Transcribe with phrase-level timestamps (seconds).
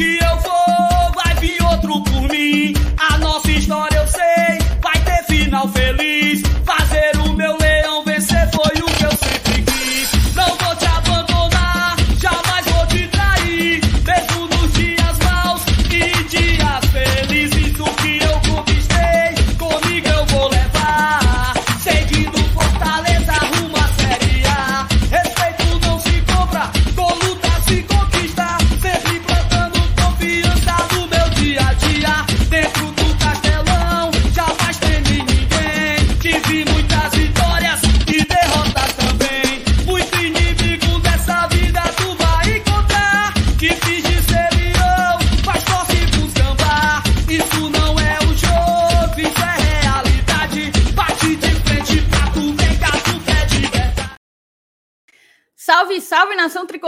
[0.00, 0.29] que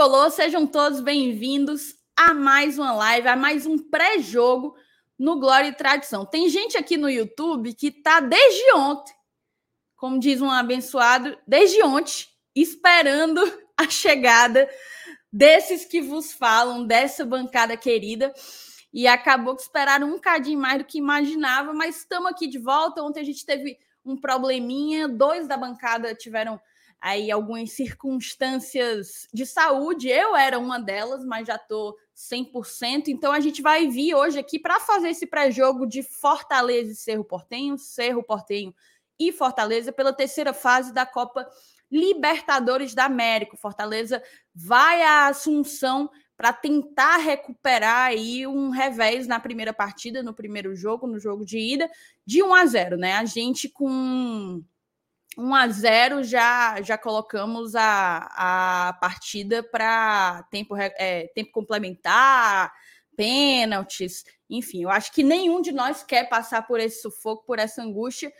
[0.03, 4.75] tricolor, sejam todos bem-vindos a mais uma live, a mais um pré-jogo
[5.17, 6.25] no Glória e Tradição.
[6.25, 9.13] Tem gente aqui no YouTube que tá desde ontem,
[9.95, 13.41] como diz um abençoado, desde ontem, esperando
[13.79, 14.69] a chegada
[15.31, 18.33] desses que vos falam, dessa bancada querida.
[18.93, 23.01] E acabou que esperaram um cadinho mais do que imaginava, mas estamos aqui de volta.
[23.01, 26.59] Ontem a gente teve um probleminha, dois da bancada tiveram
[27.03, 30.07] aí algumas circunstâncias de saúde.
[30.07, 33.09] Eu era uma delas, mas já estou 100%.
[33.09, 37.25] Então a gente vai vir hoje aqui para fazer esse pré-jogo de Fortaleza e Cerro
[37.25, 38.73] Portenho, Cerro Portenho
[39.19, 41.45] e Fortaleza pela terceira fase da Copa
[41.91, 43.57] Libertadores da América.
[43.57, 44.23] Fortaleza
[44.55, 51.05] vai à Assunção para tentar recuperar aí um revés na primeira partida, no primeiro jogo,
[51.05, 51.91] no jogo de ida,
[52.25, 53.13] de 1 a 0, né?
[53.15, 54.63] A gente com
[55.37, 62.71] 1 a 0 já já colocamos a, a partida para tempo, é, tempo complementar,
[63.15, 67.81] pênaltis, enfim, eu acho que nenhum de nós quer passar por esse sufoco, por essa
[67.81, 68.31] angústia.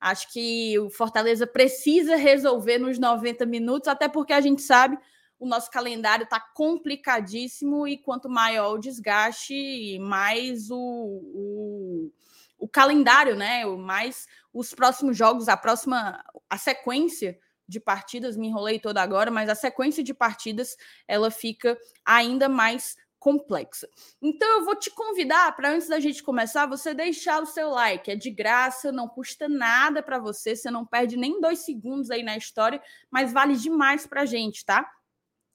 [0.00, 4.96] Acho que o Fortaleza precisa resolver nos 90 minutos, até porque a gente sabe
[5.38, 12.12] o nosso calendário está complicadíssimo e quanto maior o desgaste, mais o, o,
[12.58, 13.64] o calendário, né?
[13.64, 19.48] Mais os próximos jogos, a próxima, a sequência de partidas, me enrolei toda agora, mas
[19.48, 20.76] a sequência de partidas
[21.06, 23.88] ela fica ainda mais complexa.
[24.22, 28.10] Então eu vou te convidar para antes da gente começar, você deixar o seu like,
[28.10, 32.22] é de graça, não custa nada para você, você não perde nem dois segundos aí
[32.22, 32.80] na história,
[33.10, 34.88] mas vale demais para a gente, tá?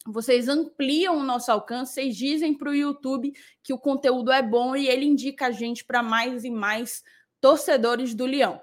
[0.05, 4.75] vocês ampliam o nosso alcance, vocês dizem para o YouTube que o conteúdo é bom
[4.75, 7.03] e ele indica a gente para mais e mais
[7.39, 8.61] torcedores do Leão.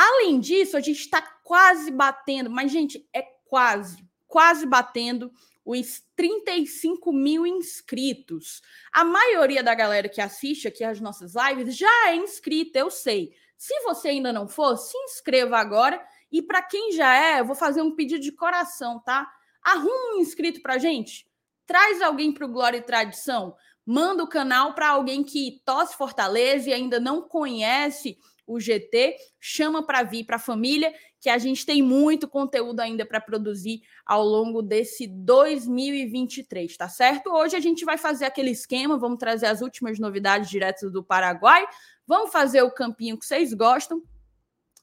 [0.00, 5.32] Além disso, a gente está quase batendo, mas, gente, é quase, quase batendo
[5.64, 8.62] os 35 mil inscritos.
[8.92, 13.34] A maioria da galera que assiste aqui as nossas lives já é inscrita, eu sei.
[13.56, 16.00] Se você ainda não for, se inscreva agora.
[16.30, 19.28] E para quem já é, eu vou fazer um pedido de coração, tá?
[19.60, 21.26] Arruma um inscrito para gente.
[21.66, 23.56] Traz alguém para o Glória e Tradição.
[23.84, 28.16] Manda o canal para alguém que tosse Fortaleza e ainda não conhece
[28.48, 29.14] o GT.
[29.38, 33.82] Chama para vir para a família, que a gente tem muito conteúdo ainda para produzir
[34.06, 37.30] ao longo desse 2023, tá certo?
[37.30, 41.66] Hoje a gente vai fazer aquele esquema, vamos trazer as últimas novidades diretas do Paraguai,
[42.06, 44.02] vamos fazer o campinho que vocês gostam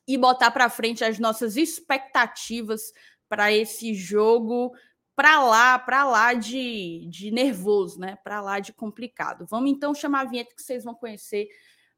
[0.08, 2.94] e botar para frente as nossas expectativas
[3.28, 4.72] para esse jogo
[5.16, 8.18] para lá, para lá de, de nervoso, né?
[8.22, 9.46] Para lá de complicado.
[9.50, 11.48] Vamos então chamar a vinheta que vocês vão conhecer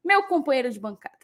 [0.04, 1.17] meu companheiro de bancada.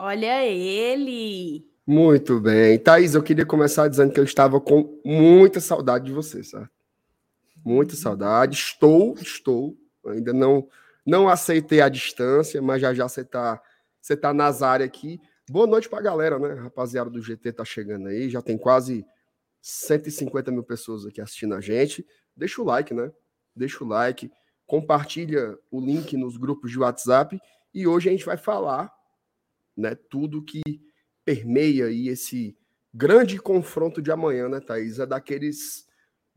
[0.00, 1.66] Olha ele!
[1.86, 2.78] Muito bem.
[2.78, 6.70] Thaís, eu queria começar dizendo que eu estava com muita saudade de você, certo?
[7.64, 8.56] Muita saudade.
[8.56, 9.76] Estou, estou.
[10.06, 10.66] Ainda não
[11.08, 13.62] não aceitei a distância, mas já já você está
[13.98, 15.18] você tá nas áreas aqui.
[15.48, 16.52] Boa noite para a galera, né?
[16.52, 18.28] Rapaziada do GT tá chegando aí.
[18.28, 19.06] Já tem quase
[19.62, 22.06] 150 mil pessoas aqui assistindo a gente.
[22.36, 23.10] Deixa o like, né?
[23.56, 24.30] Deixa o like.
[24.66, 27.40] Compartilha o link nos grupos de WhatsApp.
[27.72, 28.92] E hoje a gente vai falar
[29.74, 30.60] né, tudo que
[31.24, 32.54] permeia aí esse
[32.92, 34.98] grande confronto de amanhã, né, Thaís?
[34.98, 35.86] É daqueles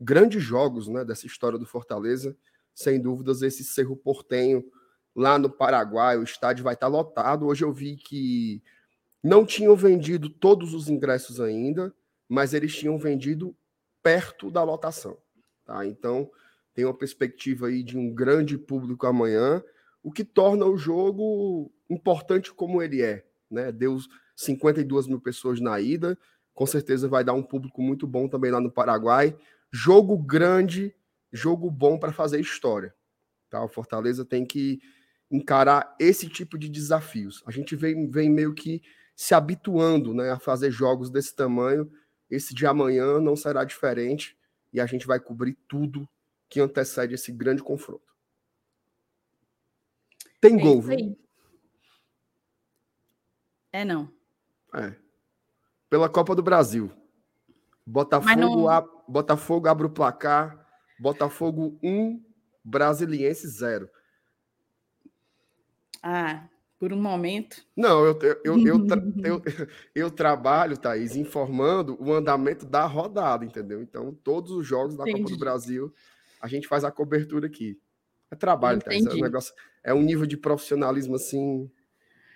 [0.00, 2.34] grandes jogos, né, dessa história do Fortaleza.
[2.74, 4.64] Sem dúvidas, esse Cerro Portenho
[5.14, 7.46] lá no Paraguai, o estádio vai estar lotado.
[7.46, 8.62] Hoje eu vi que
[9.22, 11.94] não tinham vendido todos os ingressos ainda,
[12.28, 13.54] mas eles tinham vendido
[14.02, 15.16] perto da lotação.
[15.64, 15.86] Tá?
[15.86, 16.30] Então,
[16.74, 19.62] tem uma perspectiva aí de um grande público amanhã,
[20.02, 23.24] o que torna o jogo importante como ele é.
[23.50, 23.70] Né?
[23.70, 23.98] Deu
[24.34, 26.18] 52 mil pessoas na ida,
[26.54, 29.36] com certeza vai dar um público muito bom também lá no Paraguai.
[29.70, 30.94] Jogo grande,
[31.32, 32.94] jogo bom para fazer história.
[33.48, 33.64] Tá?
[33.64, 34.80] O Fortaleza tem que
[35.30, 37.42] encarar esse tipo de desafios.
[37.46, 38.82] A gente vem, vem meio que
[39.16, 41.90] se habituando né, a fazer jogos desse tamanho.
[42.30, 44.36] Esse de amanhã não será diferente
[44.72, 46.08] e a gente vai cobrir tudo
[46.48, 48.12] que antecede esse grande confronto.
[50.40, 51.18] Tem é gol, viu?
[53.72, 54.12] É não.
[54.74, 54.94] É.
[55.88, 56.92] Pela Copa do Brasil.
[57.86, 59.04] Botafogo, não...
[59.08, 60.61] Botafogo abre o placar.
[60.98, 62.22] Botafogo 1,
[62.64, 63.88] Brasiliense 0.
[66.02, 66.48] Ah,
[66.78, 67.64] por um momento.
[67.76, 69.42] Não, eu, eu, eu, tra eu,
[69.94, 73.80] eu, trabalho, Thaís, informando o andamento da rodada, entendeu?
[73.80, 75.22] Então, todos os jogos da Entendi.
[75.22, 75.94] Copa do Brasil,
[76.40, 77.78] a gente faz a cobertura aqui.
[78.30, 79.04] É trabalho, Entendi.
[79.04, 79.14] Thaís.
[79.14, 79.54] É um, negócio,
[79.84, 81.70] é um nível de profissionalismo assim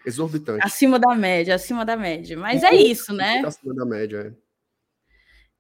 [0.06, 0.64] exorbitante.
[0.64, 2.38] Acima da média, acima da média.
[2.38, 3.42] Mas é isso, né?
[3.44, 4.45] Acima da média, é.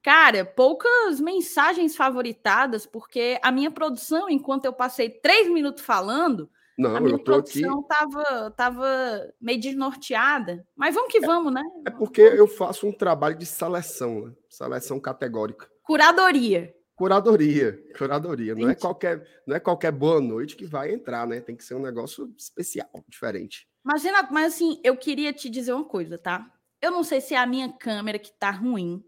[0.06, 6.48] Cara, poucas mensagens favoritadas, porque a minha produção, enquanto eu passei três minutos falando,
[6.78, 7.88] não, a minha eu tô produção aqui...
[7.88, 10.64] tava, tava meio desnorteada.
[10.76, 11.60] Mas vamos que vamos, né?
[11.84, 14.32] É porque eu faço um trabalho de seleção, né?
[14.48, 15.68] seleção categórica.
[15.82, 16.72] Curadoria.
[16.94, 18.54] Curadoria, curadoria.
[18.54, 21.40] Não é, qualquer, não é qualquer boa noite que vai entrar, né?
[21.40, 23.66] Tem que ser um negócio especial, diferente.
[23.82, 26.48] Mas, Renato, mas assim, eu queria te dizer uma coisa, tá?
[26.80, 29.04] Eu não sei se é a minha câmera que tá ruim,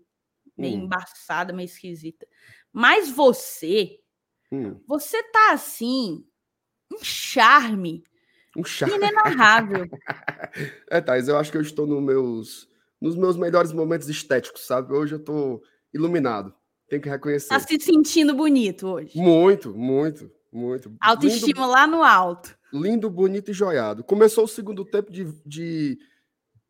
[0.59, 0.85] meio hum.
[0.85, 2.27] embaçada, meio esquisita.
[2.73, 3.99] Mas você,
[4.53, 4.79] hum.
[4.87, 6.25] você tá assim,
[6.93, 8.03] um charme.
[8.57, 8.97] Um charme.
[8.97, 9.87] Inenarrável.
[10.91, 12.69] é, Thais, eu acho que eu estou nos meus,
[13.01, 14.93] nos meus melhores momentos estéticos, sabe?
[14.93, 15.63] Hoje eu estou
[15.93, 16.55] iluminado.
[16.89, 17.49] Tenho que reconhecer.
[17.49, 19.17] Tá se sentindo bonito hoje.
[19.17, 20.95] Muito, muito, muito.
[21.01, 22.57] Autoestima lindo, lá no alto.
[22.73, 24.03] Lindo, bonito e joiado.
[24.03, 25.99] Começou o segundo tempo de, de,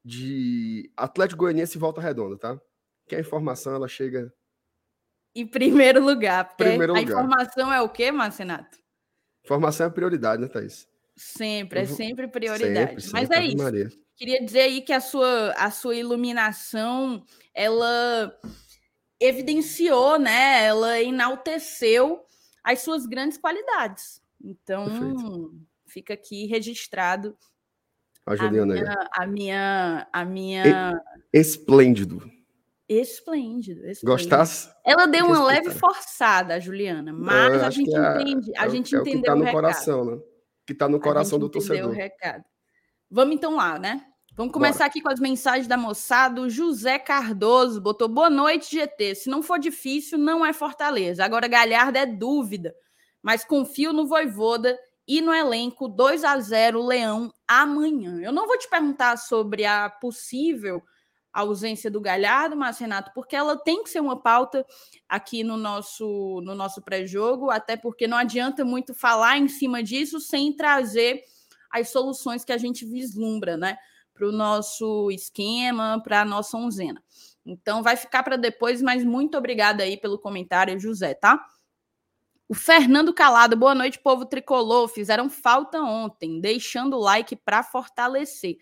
[0.04, 2.60] de Atlético Goianiense e Volta Redonda, tá?
[3.08, 4.32] Que a informação ela chega.
[5.34, 6.56] Em primeiro lugar.
[6.56, 7.12] Primeiro a lugar.
[7.12, 8.78] informação é o quê, Marcenato?
[9.46, 10.86] Formação é prioridade, né, Thaís?
[11.16, 13.02] Sempre, é sempre prioridade.
[13.02, 13.56] Sempre, Mas é isso.
[13.56, 13.88] Maria.
[14.14, 17.24] Queria dizer aí que a sua, a sua iluminação,
[17.54, 18.36] ela
[19.18, 20.64] evidenciou, né?
[20.64, 22.24] Ela enalteceu
[22.62, 24.20] as suas grandes qualidades.
[24.42, 25.60] Então, Perfeito.
[25.86, 27.36] fica aqui registrado
[28.26, 31.02] a, a, minha, a minha, a minha...
[31.32, 32.37] Esplêndido.
[32.88, 34.06] Esplêndido, esplêndido.
[34.06, 34.70] Gostasse?
[34.82, 38.96] Ela deu uma leve forçada, a Juliana, mas a gente é, entende, a é, gente
[38.96, 39.54] é entendeu o, que tá no recado.
[39.54, 40.18] coração, né?
[40.66, 41.90] Que tá no coração do torcedor.
[41.90, 42.44] O recado.
[43.10, 44.06] Vamos então lá, né?
[44.34, 44.86] Vamos começar Bora.
[44.86, 46.40] aqui com as mensagens da moçada.
[46.40, 49.16] O José Cardoso botou boa noite, GT.
[49.16, 51.24] Se não for difícil, não é Fortaleza.
[51.24, 52.74] Agora Galhardo é dúvida,
[53.20, 58.20] mas confio no Voivoda e no elenco 2 a 0 Leão amanhã.
[58.22, 60.82] Eu não vou te perguntar sobre a possível
[61.32, 64.64] a ausência do Galhardo, mas Renato, porque ela tem que ser uma pauta
[65.08, 70.20] aqui no nosso no nosso pré-jogo, até porque não adianta muito falar em cima disso
[70.20, 71.22] sem trazer
[71.70, 73.76] as soluções que a gente vislumbra, né,
[74.14, 77.02] para o nosso esquema, para a nossa onzena.
[77.44, 81.44] Então vai ficar para depois, mas muito obrigada aí pelo comentário, José, tá?
[82.48, 84.88] O Fernando Calado, boa noite, povo tricolor.
[84.88, 88.56] Fizeram falta ontem, deixando o like para fortalecer.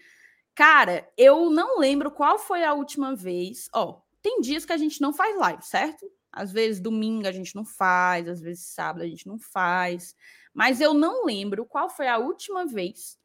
[0.57, 3.69] Cara, eu não lembro qual foi a última vez.
[3.75, 6.11] Ó, tem dias que a gente não faz live, certo?
[6.33, 10.17] Às vezes domingo a gente não faz, às vezes sábado a gente não faz.
[10.55, 13.19] Mas eu não lembro qual foi a última vez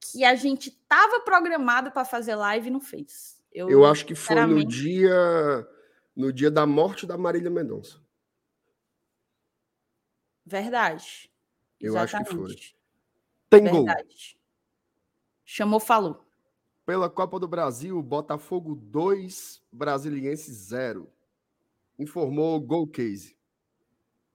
[0.00, 3.36] que a gente estava programado para fazer live e não fez.
[3.52, 5.68] Eu, eu acho que foi no dia
[6.16, 8.00] no dia da morte da Marília Mendonça.
[10.42, 11.30] Verdade.
[11.78, 12.28] Eu Exatamente.
[12.28, 12.76] acho que foi.
[13.50, 13.84] Tem Verdade.
[14.32, 14.40] gol.
[15.44, 16.25] Chamou, falou.
[16.86, 21.10] Pela Copa do Brasil, Botafogo 2, Brasiliense 0.
[21.98, 23.36] Informou Gol Case.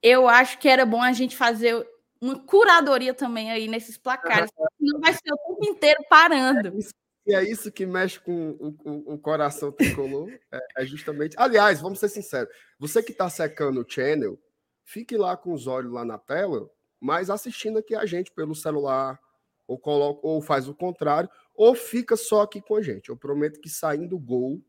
[0.03, 1.87] Eu acho que era bom a gente fazer
[2.19, 4.51] uma curadoria também aí nesses placares.
[4.77, 6.77] Não vai ser o tempo inteiro parando.
[7.25, 10.29] E é isso que mexe com o, o, o coração tricolor.
[10.51, 11.35] É, é, justamente.
[11.39, 12.53] Aliás, vamos ser sinceros.
[12.77, 14.37] Você que está secando o channel,
[14.83, 19.19] fique lá com os olhos lá na tela, mas assistindo aqui a gente pelo celular,
[19.67, 23.09] ou, coloca, ou faz o contrário, ou fica só aqui com a gente.
[23.09, 24.61] Eu prometo que saindo gol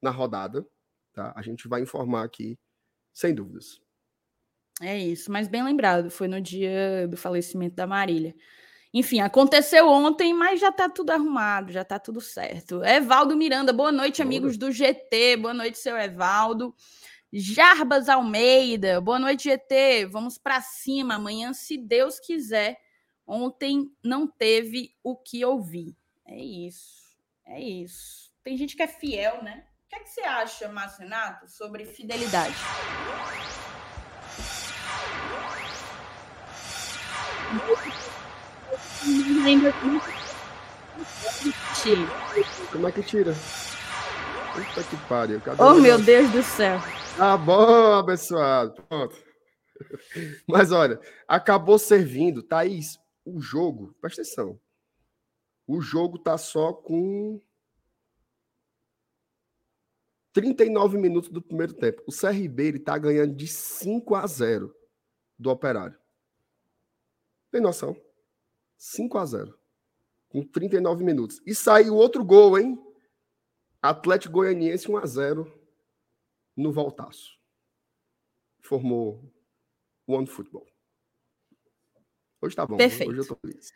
[0.00, 0.66] na rodada,
[1.12, 1.32] tá?
[1.36, 2.58] A gente vai informar aqui,
[3.12, 3.80] sem dúvidas.
[4.80, 8.34] É isso, mas bem lembrado, foi no dia do falecimento da Marília.
[8.92, 12.82] Enfim, aconteceu ontem, mas já tá tudo arrumado, já tá tudo certo.
[12.82, 15.36] Evaldo Miranda, boa noite, amigos do GT.
[15.36, 16.74] Boa noite, seu Evaldo.
[17.32, 20.06] Jarbas Almeida, boa noite, GT.
[20.06, 22.76] Vamos para cima amanhã, se Deus quiser.
[23.24, 25.96] Ontem não teve o que ouvir.
[26.30, 27.02] É isso.
[27.44, 28.30] É isso.
[28.44, 29.64] Tem gente que é fiel, né?
[29.84, 32.54] O que, é que você acha, Márcio Renato, sobre fidelidade?
[42.70, 43.34] Como é que tira?
[44.54, 45.40] Puta que pariu.
[45.40, 46.78] Cadê oh, meu Deus do céu.
[47.16, 48.80] Tá bom, abençoado.
[48.88, 49.16] Pronto.
[50.46, 54.60] Mas olha, acabou servindo, Thaís, o jogo, presta atenção.
[55.72, 57.40] O jogo tá só com
[60.32, 62.02] 39 minutos do primeiro tempo.
[62.08, 64.74] O CRB ele tá ganhando de 5 a 0
[65.38, 65.96] do Operário.
[67.52, 67.96] Tem noção?
[68.76, 69.58] 5 a 0
[70.28, 71.40] com 39 minutos.
[71.46, 72.76] E saiu outro gol, hein?
[73.80, 75.60] Atlético Goianiense 1 a 0
[76.56, 77.38] no Voltaço.
[78.58, 79.32] Formou
[80.04, 80.66] One Football.
[82.40, 82.76] Hoje tá bom.
[82.76, 83.12] Perfeito.
[83.12, 83.72] Hoje eu tô feliz.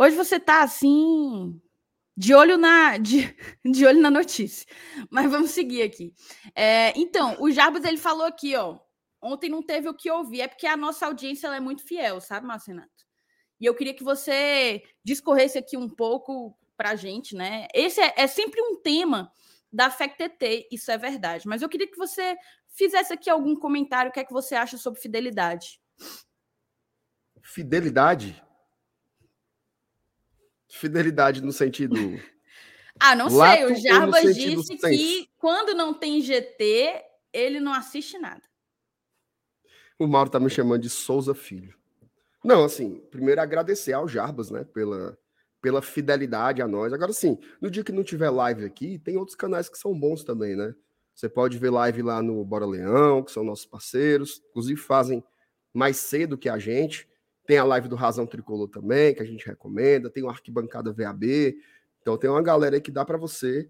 [0.00, 1.60] Hoje você tá assim
[2.16, 4.66] de olho na de, de olho na notícia.
[5.10, 6.14] Mas vamos seguir aqui.
[6.54, 8.78] É, então, o Jarbas ele falou aqui, ó.
[9.20, 12.46] Ontem não teve o que ouvir, é porque a nossa audiência é muito fiel, sabe,
[12.46, 12.88] Marcenato?
[13.60, 17.68] E eu queria que você discorresse aqui um pouco para a gente, né?
[17.74, 19.30] Esse é, é, sempre um tema
[19.70, 21.46] da FECTT, isso é verdade.
[21.46, 22.38] Mas eu queria que você
[22.74, 25.78] fizesse aqui algum comentário, o que é que você acha sobre fidelidade?
[27.42, 28.42] Fidelidade?
[30.70, 31.94] Fidelidade no sentido.
[32.98, 33.64] ah, não sei.
[33.64, 38.42] O Jarbas disse que quando não tem GT, ele não assiste nada.
[39.98, 41.74] O Mauro tá me chamando de Souza Filho.
[42.42, 45.18] Não, assim, primeiro agradecer ao Jarbas, né, pela,
[45.60, 46.92] pela fidelidade a nós.
[46.92, 50.24] Agora, sim, no dia que não tiver live aqui, tem outros canais que são bons
[50.24, 50.74] também, né?
[51.14, 55.22] Você pode ver live lá no Bora Leão, que são nossos parceiros, inclusive fazem
[55.74, 57.06] mais cedo que a gente.
[57.50, 60.08] Tem a live do Razão Tricolor também, que a gente recomenda.
[60.08, 61.60] Tem o Arquibancada VAB.
[62.00, 63.68] Então tem uma galera aí que dá para você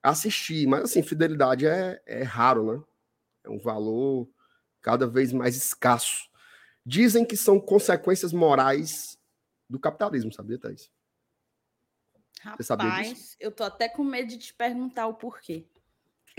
[0.00, 0.64] assistir.
[0.68, 2.84] Mas assim, fidelidade é, é raro, né?
[3.42, 4.30] É um valor
[4.80, 6.30] cada vez mais escasso.
[6.84, 9.18] Dizem que são consequências morais
[9.68, 10.88] do capitalismo, sabia, Thaís?
[12.42, 15.66] Rapaz, eu tô até com medo de te perguntar o porquê.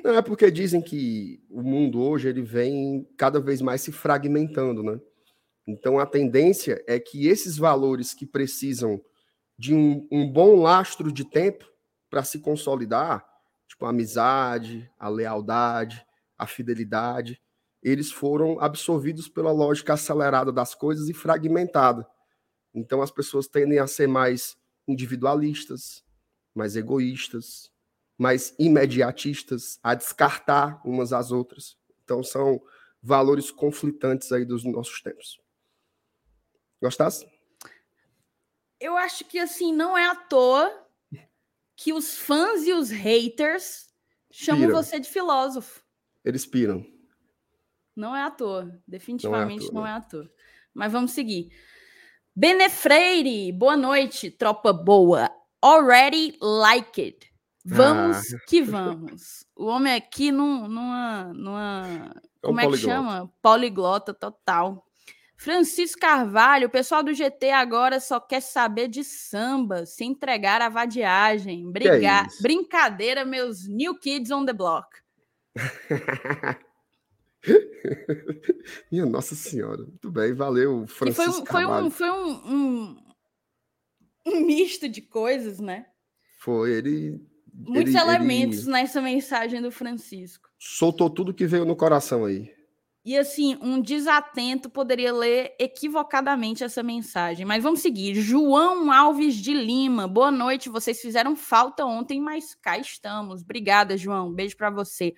[0.02, 4.82] Não, é porque dizem que o mundo hoje ele vem cada vez mais se fragmentando,
[4.82, 5.02] né?
[5.68, 9.02] Então a tendência é que esses valores que precisam
[9.60, 11.70] de um, um bom lastro de tempo
[12.10, 13.28] para se consolidar,
[13.68, 16.06] tipo a amizade, a lealdade,
[16.38, 17.42] a fidelidade,
[17.84, 22.08] eles foram absorvidos pela lógica acelerada das coisas e fragmentada.
[22.74, 24.56] Então as pessoas tendem a ser mais
[24.88, 26.04] individualistas,
[26.56, 27.72] mais egoístas,
[28.18, 31.78] mais imediatistas, a descartar umas às outras.
[32.04, 32.62] Então são
[33.02, 35.40] valores conflitantes aí dos nossos tempos.
[36.82, 37.28] Gostasse?
[38.80, 40.86] Eu acho que assim não é à toa
[41.76, 43.88] que os fãs e os haters
[44.32, 44.84] chamam Piram.
[44.84, 45.84] você de filósofo.
[46.24, 46.86] Eles piram.
[47.96, 50.20] Não é à toa, definitivamente não é à toa.
[50.22, 50.34] Não é à toa.
[50.74, 51.52] Mas vamos seguir.
[52.36, 55.32] Benefreire, boa noite, tropa boa.
[55.60, 57.34] Already like it.
[57.66, 58.40] Vamos ah.
[58.48, 59.46] que vamos.
[59.56, 61.34] O homem aqui num, numa.
[61.34, 63.34] numa é um como é que chama?
[63.42, 64.87] Poliglota total.
[65.38, 70.70] Francisco Carvalho, o pessoal do GT agora só quer saber de samba, se entregar à
[70.70, 71.72] vadiagem.
[71.72, 71.94] Briga...
[71.94, 74.88] É Brincadeira, meus new kids on the block.
[78.92, 79.84] Minha Nossa Senhora.
[79.84, 81.44] Muito bem, valeu, Francisco.
[81.44, 82.98] E foi, um, foi, um, foi um, um,
[84.26, 85.86] um, misto de coisas, né?
[86.40, 87.24] Foi, ele.
[87.54, 88.72] Muitos ele, elementos ele...
[88.72, 90.50] nessa mensagem do Francisco.
[90.58, 92.57] Soltou tudo que veio no coração aí.
[93.08, 97.46] E assim, um desatento poderia ler equivocadamente essa mensagem.
[97.46, 98.16] Mas vamos seguir.
[98.16, 100.10] João Alves de Lima.
[100.10, 100.68] Boa noite.
[100.68, 103.44] Vocês fizeram falta ontem, mas cá estamos.
[103.44, 104.34] Obrigada, João.
[104.34, 105.16] Beijo para você.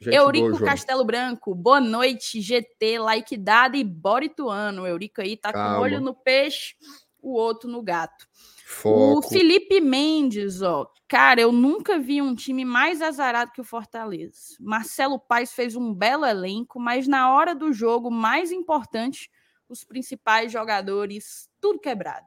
[0.00, 4.86] Gente Eurico boa, Castelo Branco, boa noite, GT, like dado e Borituano.
[4.86, 5.74] Eurico aí tá Calma.
[5.74, 6.74] com o olho no peixe,
[7.20, 8.26] o outro no gato.
[8.68, 9.18] Foco.
[9.20, 10.90] O Felipe Mendes, ó.
[11.06, 14.56] Cara, eu nunca vi um time mais azarado que o Fortaleza.
[14.58, 19.30] Marcelo Paes fez um belo elenco, mas na hora do jogo mais importante,
[19.68, 22.26] os principais jogadores, tudo quebrado.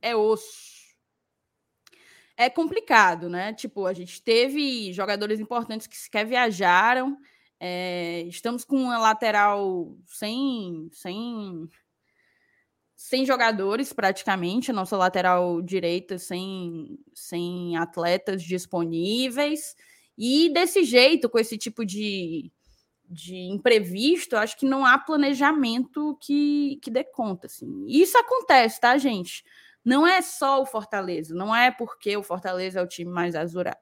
[0.00, 0.80] É osso
[2.36, 3.52] é complicado, né?
[3.52, 7.18] Tipo, a gente teve jogadores importantes que sequer viajaram.
[7.58, 11.68] É, estamos com uma lateral sem, sem,
[13.00, 19.74] sem jogadores praticamente, nossa lateral direita sem, sem atletas disponíveis.
[20.18, 22.52] E desse jeito, com esse tipo de,
[23.08, 27.46] de imprevisto, acho que não há planejamento que, que dê conta.
[27.46, 27.86] Assim.
[27.88, 29.44] Isso acontece, tá, gente?
[29.82, 33.34] Não é só o Fortaleza, não é porque o Fortaleza é o time mais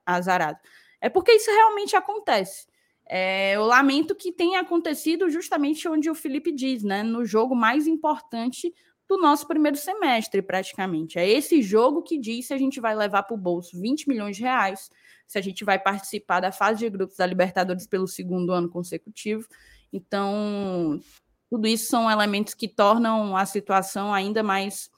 [0.07, 0.61] azarado.
[1.01, 2.69] É porque isso realmente acontece.
[3.05, 7.03] É, eu lamento que tenha acontecido justamente onde o Felipe diz, né?
[7.03, 8.73] No jogo mais importante
[9.09, 11.19] do nosso primeiro semestre, praticamente.
[11.19, 14.37] É esse jogo que diz se a gente vai levar para o bolso 20 milhões
[14.37, 14.91] de reais,
[15.27, 19.49] se a gente vai participar da fase de grupos da Libertadores pelo segundo ano consecutivo.
[19.91, 21.01] Então,
[21.49, 24.91] tudo isso são elementos que tornam a situação ainda mais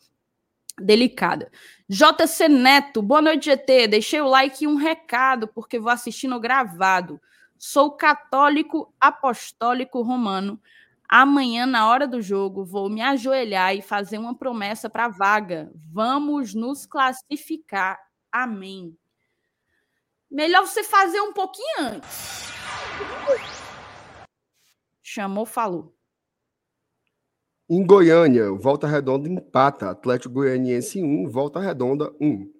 [0.81, 1.51] delicada.
[1.89, 3.87] JC Neto, boa noite, GT.
[3.87, 7.21] Deixei o like e um recado, porque vou assistindo gravado.
[7.57, 10.61] Sou católico apostólico romano.
[11.13, 15.69] Amanhã, na hora do jogo, vou me ajoelhar e fazer uma promessa para a vaga.
[15.93, 17.99] Vamos nos classificar.
[18.31, 18.97] Amém.
[20.31, 22.53] Melhor você fazer um pouquinho antes.
[25.03, 25.93] Chamou, falou.
[27.69, 29.91] Em Goiânia, Volta Redonda empata.
[29.91, 32.53] Atlético Goianiense 1, Volta Redonda 1.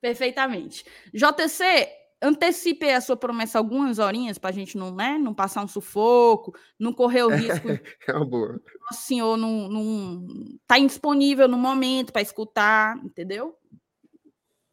[0.00, 0.86] Perfeitamente.
[1.12, 5.68] JC, antecipe a sua promessa algumas horinhas para a gente não, né, não passar um
[5.68, 7.68] sufoco, não correr o risco.
[8.06, 8.60] É uma boa.
[8.90, 10.26] O senhor não, não
[10.66, 13.56] tá indisponível no momento para escutar, entendeu?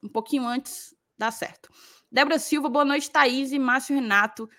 [0.04, 1.70] Um pouquinho antes dá certo.
[2.12, 4.50] Débora Silva, boa noite, Thaís e Márcio Renato,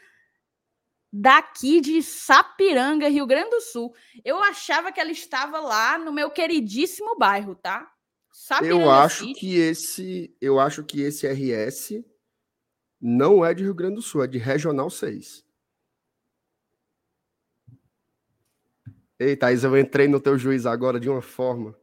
[1.12, 3.95] daqui de Sapiranga, Rio Grande do Sul.
[4.25, 7.90] Eu achava que ela estava lá no meu queridíssimo bairro, tá?
[8.30, 9.40] Sapiranga eu acho City.
[9.40, 12.04] que esse, eu acho que esse RS
[13.00, 15.44] não é de Rio Grande do Sul, é de Regional 6.
[19.18, 21.76] Ei, Thaís, eu entrei no teu juiz agora de uma forma.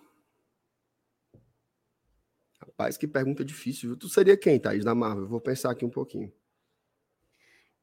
[2.61, 3.99] Rapaz, que pergunta difícil, viu?
[3.99, 5.27] Tu seria quem, Thaís, na Marvel?
[5.27, 6.33] Vou pensar aqui um pouquinho.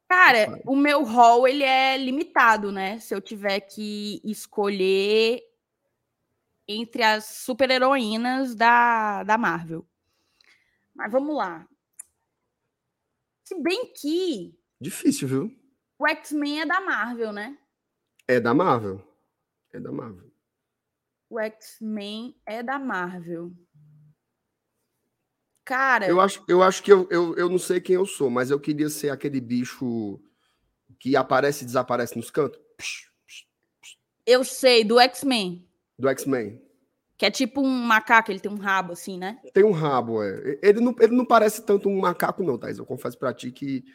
[0.07, 0.61] Cara, Rapaz.
[0.65, 2.99] o meu rol ele é limitado, né?
[2.99, 5.41] Se eu tiver que escolher
[6.67, 9.85] entre as super-heroínas da, da Marvel.
[10.93, 11.67] Mas vamos lá.
[13.43, 15.55] Se bem que Difícil, viu?
[15.99, 17.57] o X-Men é da Marvel, né?
[18.27, 19.05] É da Marvel.
[19.73, 20.31] É da Marvel.
[21.29, 23.51] O X-Men é da Marvel.
[25.63, 28.49] Cara, Eu acho, eu acho que eu, eu, eu não sei quem eu sou, mas
[28.49, 30.19] eu queria ser aquele bicho
[30.99, 32.59] que aparece e desaparece nos cantos.
[34.25, 35.67] Eu sei do X-Men,
[36.01, 36.59] Do X-Men.
[37.15, 39.39] que é tipo um macaco, ele tem um rabo assim, né?
[39.53, 40.57] Tem um rabo, é.
[40.63, 42.79] Ele não, ele não parece tanto um macaco, não, Thais.
[42.79, 43.85] Eu confesso pra ti que,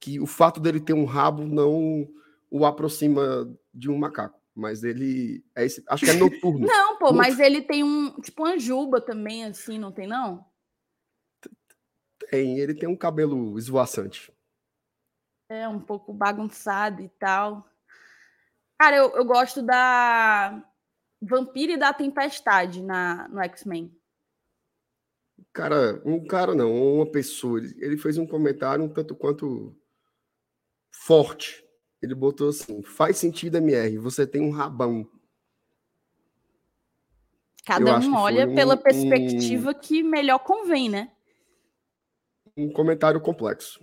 [0.00, 2.08] que o fato dele ter um rabo não
[2.50, 4.40] o aproxima de um macaco.
[4.54, 5.44] Mas ele.
[5.54, 6.64] É esse, acho que é noturno.
[6.66, 7.16] Não, pô, Muito.
[7.18, 10.44] mas ele tem um, tipo uma juba também assim, não tem não?
[12.30, 14.32] Tem, ele tem um cabelo esvoaçante.
[15.50, 17.66] É um pouco bagunçado e tal.
[18.78, 20.62] Cara, eu, eu gosto da
[21.22, 23.96] Vampira e da Tempestade na, no X-Men.
[25.52, 27.60] Cara, um cara não, uma pessoa.
[27.60, 29.76] Ele, fez um comentário um tanto quanto
[30.90, 31.64] forte.
[32.00, 35.08] Ele botou assim: faz sentido, MR, você tem um rabão.
[37.64, 41.12] Cada um olha foi um- pela perspectiva que melhor convém, né?
[42.56, 43.80] Um comentário complexo.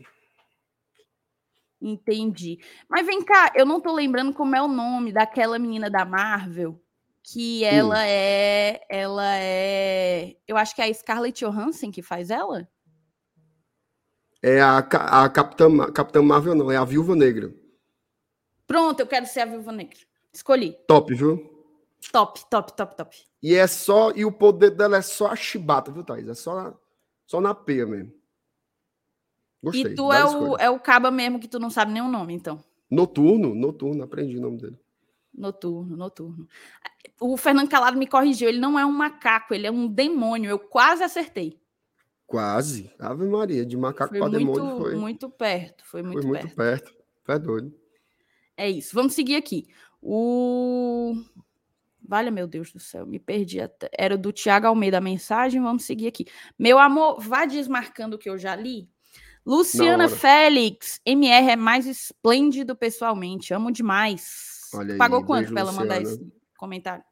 [1.82, 2.60] Entendi.
[2.89, 6.80] Mas vem cá, eu não tô lembrando como é o nome daquela menina da Marvel
[7.33, 8.81] que ela é.
[8.89, 10.35] Ela é.
[10.47, 12.67] Eu acho que é a Scarlett Johansson que faz ela.
[14.41, 17.53] É a, a Capitã, Capitã Marvel, não, é a Viúva Negra.
[18.65, 19.97] Pronto, eu quero ser a Viúva Negra.
[20.33, 20.77] Escolhi.
[20.87, 21.37] Top, viu?
[22.11, 23.17] Top, top, top, top.
[23.43, 24.11] E é só.
[24.11, 26.27] E o poder dela é só a chibata, viu, Thaís?
[26.27, 26.73] É só,
[27.25, 28.13] só na peia mesmo.
[29.61, 29.91] Gostei.
[29.91, 32.33] E tu é o, é o caba mesmo que tu não sabe nem o nome,
[32.33, 32.63] então.
[32.89, 34.79] Noturno, noturno, aprendi o nome dele.
[35.39, 36.45] Noturno, noturno.
[37.17, 40.49] O Fernando Calado me corrigiu, ele não é um macaco, ele é um demônio.
[40.49, 41.58] Eu quase acertei.
[42.28, 42.91] Quase.
[42.99, 44.95] Ave Maria, de macaco para demônio foi.
[44.95, 46.93] Muito perto, foi muito, foi muito perto.
[46.93, 46.99] perto.
[47.30, 47.73] É doido.
[48.58, 48.93] É isso.
[48.93, 49.67] Vamos seguir aqui.
[50.02, 51.15] O.
[52.06, 53.62] Vale, meu Deus do céu, me perdi.
[53.62, 53.89] Até.
[53.97, 55.62] Era do Tiago Almeida a mensagem.
[55.62, 56.25] Vamos seguir aqui.
[56.58, 58.89] Meu amor, vá desmarcando o que eu já li.
[59.45, 63.54] Luciana Félix, MR é mais esplêndido pessoalmente.
[63.54, 64.58] Amo demais.
[64.73, 66.19] Olha Pagou aí, quanto para ela mandar esse
[66.58, 67.03] comentário?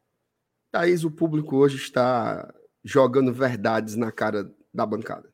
[0.70, 2.52] Thaís, o público hoje está
[2.84, 5.32] jogando verdades na cara da bancada.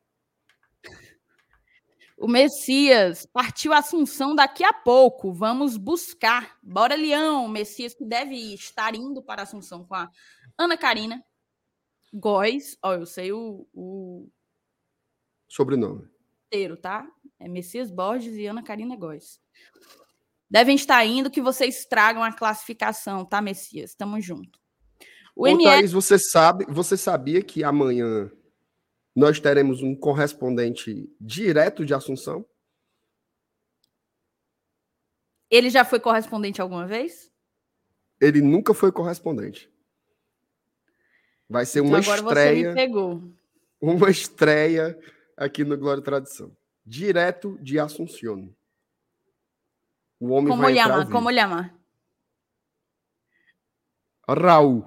[2.17, 5.33] O Messias partiu Assunção daqui a pouco.
[5.33, 6.57] Vamos buscar.
[6.63, 7.45] Bora, Leão.
[7.45, 10.09] O Messias que deve estar indo para Assunção com a
[10.57, 11.23] Ana Karina
[12.13, 12.79] Góes.
[12.83, 14.29] Ó, eu sei o, o...
[15.49, 16.09] sobrenome.
[16.47, 17.07] Inteiro, tá?
[17.39, 19.41] É Messias Borges e Ana Karina Góes.
[20.55, 23.93] Devem estar indo que vocês tragam a classificação, tá, Messias?
[23.97, 24.61] Tamo junto.
[25.35, 25.65] O Ô, ML...
[25.65, 28.31] Thaís, você sabe, você sabia que amanhã
[29.17, 32.47] nós teremos um correspondente direto de Assunção?
[35.51, 37.33] Ele já foi correspondente alguma vez?
[38.21, 39.69] Ele nunca foi correspondente.
[41.49, 42.63] Vai ser então uma agora estreia.
[42.63, 43.35] Você me pegou.
[43.81, 44.97] Uma estreia
[45.37, 46.57] aqui no Glória e Tradição.
[46.87, 48.55] Direto de Assunção.
[50.25, 51.05] O homem como vai llama?
[51.11, 51.75] Como chama?
[54.27, 54.83] Raul.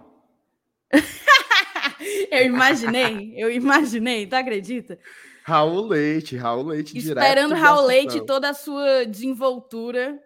[2.32, 5.00] Eu imaginei, eu imaginei, tu acredita?
[5.43, 10.19] Raul Leite, Raul Leite Esperando Raul Leite toda a sua desenvoltura.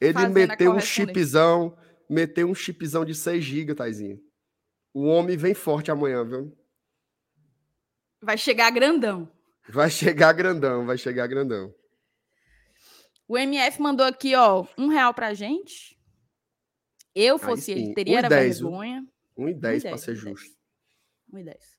[0.00, 1.76] Ele meteu um chipzão,
[2.08, 4.18] meteu um chipzão de 6 GB, Taizinho.
[4.92, 6.56] O homem vem forte amanhã, viu?
[8.20, 9.30] Vai chegar grandão.
[9.68, 11.72] Vai chegar grandão, vai chegar grandão.
[13.26, 15.98] O MF mandou aqui, ó, um real pra gente.
[17.14, 19.06] Eu fosse ele, teria um vergonha.
[19.36, 20.54] Um e dez para ser justo.
[21.32, 21.78] 1 e 10.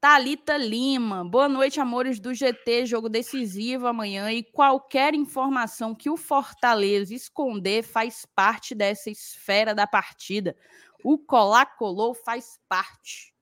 [0.00, 6.16] Talita Lima, boa noite, amores do GT, jogo decisivo amanhã e qualquer informação que o
[6.16, 10.56] Fortaleza esconder faz parte dessa esfera da partida.
[11.02, 13.34] O colar colou faz parte.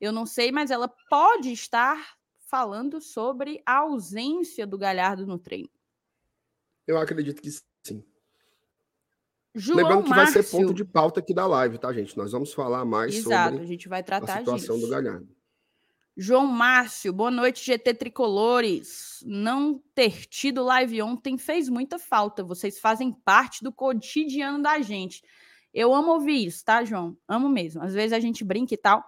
[0.00, 5.70] Eu não sei, mas ela pode estar falando sobre a ausência do Galhardo no treino.
[6.90, 7.48] Eu acredito que
[7.84, 8.04] sim.
[9.54, 10.34] João Lembrando que Márcio.
[10.34, 12.16] vai ser ponto de pauta aqui da live, tá, gente?
[12.16, 14.86] Nós vamos falar mais Exato, sobre a, gente vai tratar a situação disso.
[14.86, 15.28] do Galhardo.
[16.16, 19.22] João Márcio, boa noite, GT Tricolores.
[19.24, 22.42] Não ter tido live ontem fez muita falta.
[22.42, 25.22] Vocês fazem parte do cotidiano da gente.
[25.72, 27.16] Eu amo ouvir isso, tá, João?
[27.28, 27.82] Amo mesmo.
[27.84, 29.04] Às vezes a gente brinca e tal,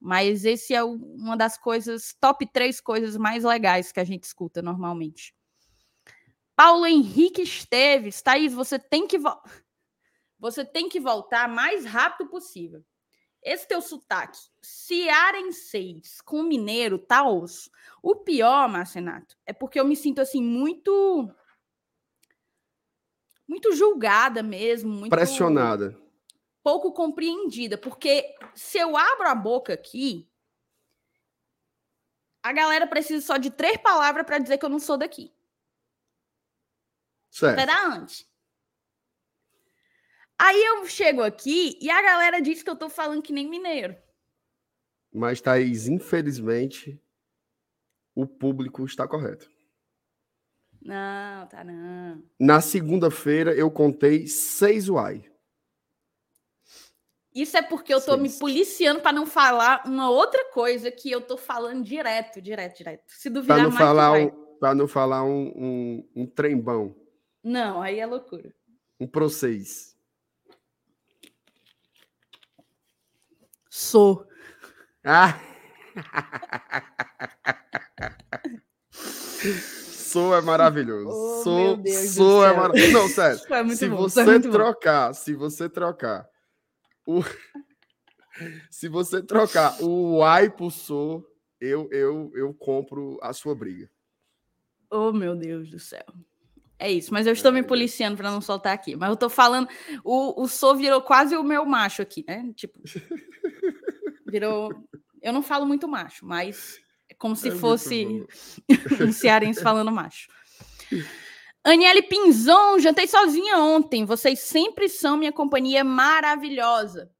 [0.00, 4.62] mas esse é uma das coisas, top três coisas mais legais que a gente escuta
[4.62, 5.35] normalmente.
[6.56, 9.18] Paulo Henrique Esteves, Thaís, você tem que.
[10.38, 12.82] Você tem que voltar mais rápido possível.
[13.42, 17.70] Esse teu sotaque, cearenseis com mineiro, tá osso.
[18.02, 21.30] O pior, Marcenato, é porque eu me sinto assim muito
[23.46, 25.96] muito julgada mesmo, muito pressionada.
[26.62, 30.28] Pouco compreendida, porque se eu abro a boca aqui,
[32.42, 35.35] a galera precisa só de três palavras para dizer que eu não sou daqui.
[37.30, 37.58] Certo.
[37.58, 38.26] Espera antes.
[40.38, 43.96] Aí eu chego aqui e a galera diz que eu tô falando que nem mineiro.
[45.12, 47.00] Mas, Thaís, infelizmente,
[48.14, 49.50] o público está correto.
[50.82, 52.22] Não, tá não.
[52.38, 55.24] Na segunda-feira eu contei seis uai.
[57.34, 58.22] Isso é porque eu tô seis.
[58.22, 63.02] me policiando para não falar uma outra coisa que eu tô falando direto, direto, direto.
[63.08, 66.94] Se duvidar pra não mais, falar um, Para não falar um, um, um trembão.
[67.46, 68.52] Não, aí é loucura.
[68.98, 69.96] Um pro seis.
[73.70, 74.26] Sou.
[75.04, 75.38] Ah!
[78.90, 81.08] Sou é maravilhoso.
[81.08, 82.92] Oh, sou, sou é maravilhoso.
[82.92, 83.40] Não, sério.
[83.48, 85.14] É se bom, você é trocar, bom.
[85.14, 86.28] se você trocar
[87.06, 87.20] o
[88.70, 91.24] se você trocar o ai por sou,
[91.60, 93.88] eu eu eu compro a sua briga.
[94.90, 96.04] Oh, meu Deus do céu.
[96.78, 98.94] É isso, mas eu estou me policiando para não soltar aqui.
[98.96, 99.68] Mas eu estou falando,
[100.04, 102.52] o, o Sou virou quase o meu macho aqui, né?
[102.54, 102.80] Tipo,
[104.26, 104.70] virou.
[105.22, 108.26] Eu não falo muito macho, mas é como se é fosse
[109.00, 110.28] um cearense falando macho.
[111.64, 114.04] Aniele Pinzon, jantei sozinha ontem.
[114.04, 117.10] Vocês sempre são minha companhia maravilhosa.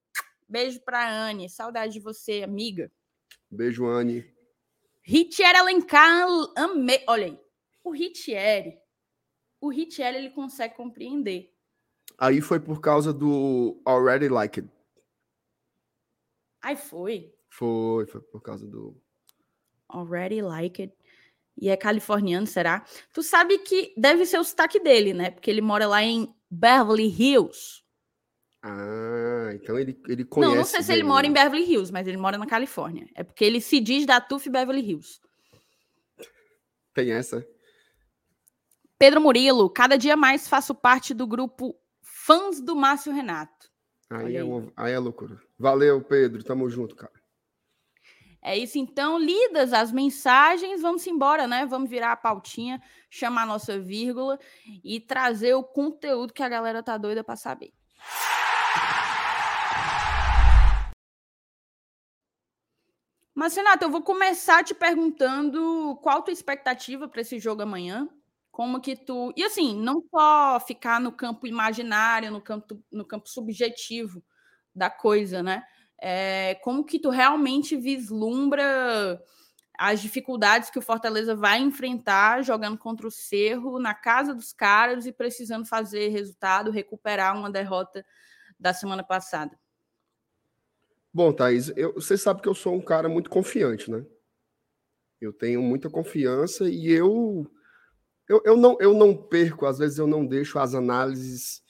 [0.48, 1.48] Beijo para Anne.
[1.48, 2.92] Saudade de você, amiga.
[3.50, 4.24] Beijo, Anne.
[5.02, 7.02] Ritieri Alencar, amei.
[7.08, 7.38] Olha aí.
[7.82, 8.76] O Ritieri,
[9.60, 11.52] o Ritieri, ele consegue compreender.
[12.18, 14.72] Aí foi por causa do Already Like It.
[16.62, 17.34] Aí foi.
[17.48, 18.96] Foi, foi por causa do
[19.88, 20.94] Already Like It.
[21.58, 22.84] E é californiano, será?
[23.12, 25.30] Tu sabe que deve ser o sotaque dele, né?
[25.30, 27.82] Porque ele mora lá em Beverly Hills.
[28.62, 30.50] Ah, então ele, ele conhece.
[30.50, 33.08] Não, não sei se ele mora em Beverly Hills, mas ele mora na Califórnia.
[33.14, 35.20] É porque ele se diz da TUF Beverly Hills.
[36.92, 37.46] Tem essa.
[38.98, 43.70] Pedro Murilo, cada dia mais faço parte do grupo Fãs do Márcio Renato.
[44.08, 45.38] Aí, é, uma, aí é loucura.
[45.58, 46.42] Valeu, Pedro.
[46.42, 47.12] Tamo junto, cara.
[48.40, 51.66] É isso, então, lidas as mensagens, vamos embora, né?
[51.66, 52.80] Vamos virar a pautinha,
[53.10, 54.38] chamar a nossa vírgula
[54.84, 57.72] e trazer o conteúdo que a galera tá doida para saber.
[63.34, 68.08] Mas, Renato, eu vou começar te perguntando qual a tua expectativa para esse jogo amanhã.
[68.56, 69.34] Como que tu.
[69.36, 74.24] E assim, não só ficar no campo imaginário, no campo, no campo subjetivo
[74.74, 75.62] da coisa, né?
[76.00, 79.22] É, como que tu realmente vislumbra
[79.78, 85.04] as dificuldades que o Fortaleza vai enfrentar jogando contra o Cerro na casa dos caras
[85.04, 88.06] e precisando fazer resultado, recuperar uma derrota
[88.58, 89.54] da semana passada?
[91.12, 94.02] Bom, Thaís, eu, você sabe que eu sou um cara muito confiante, né?
[95.20, 97.46] Eu tenho muita confiança e eu,
[98.28, 101.62] eu, eu, não, eu não perco, às vezes eu não deixo as análises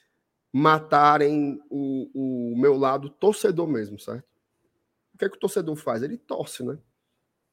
[0.53, 4.27] matarem o, o meu lado torcedor mesmo, certo?
[5.15, 6.03] O que é que o torcedor faz?
[6.03, 6.79] Ele torce, né?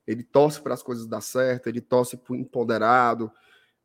[0.08, 3.32] Ele torce para as coisas dar certo, ele torce para empoderado.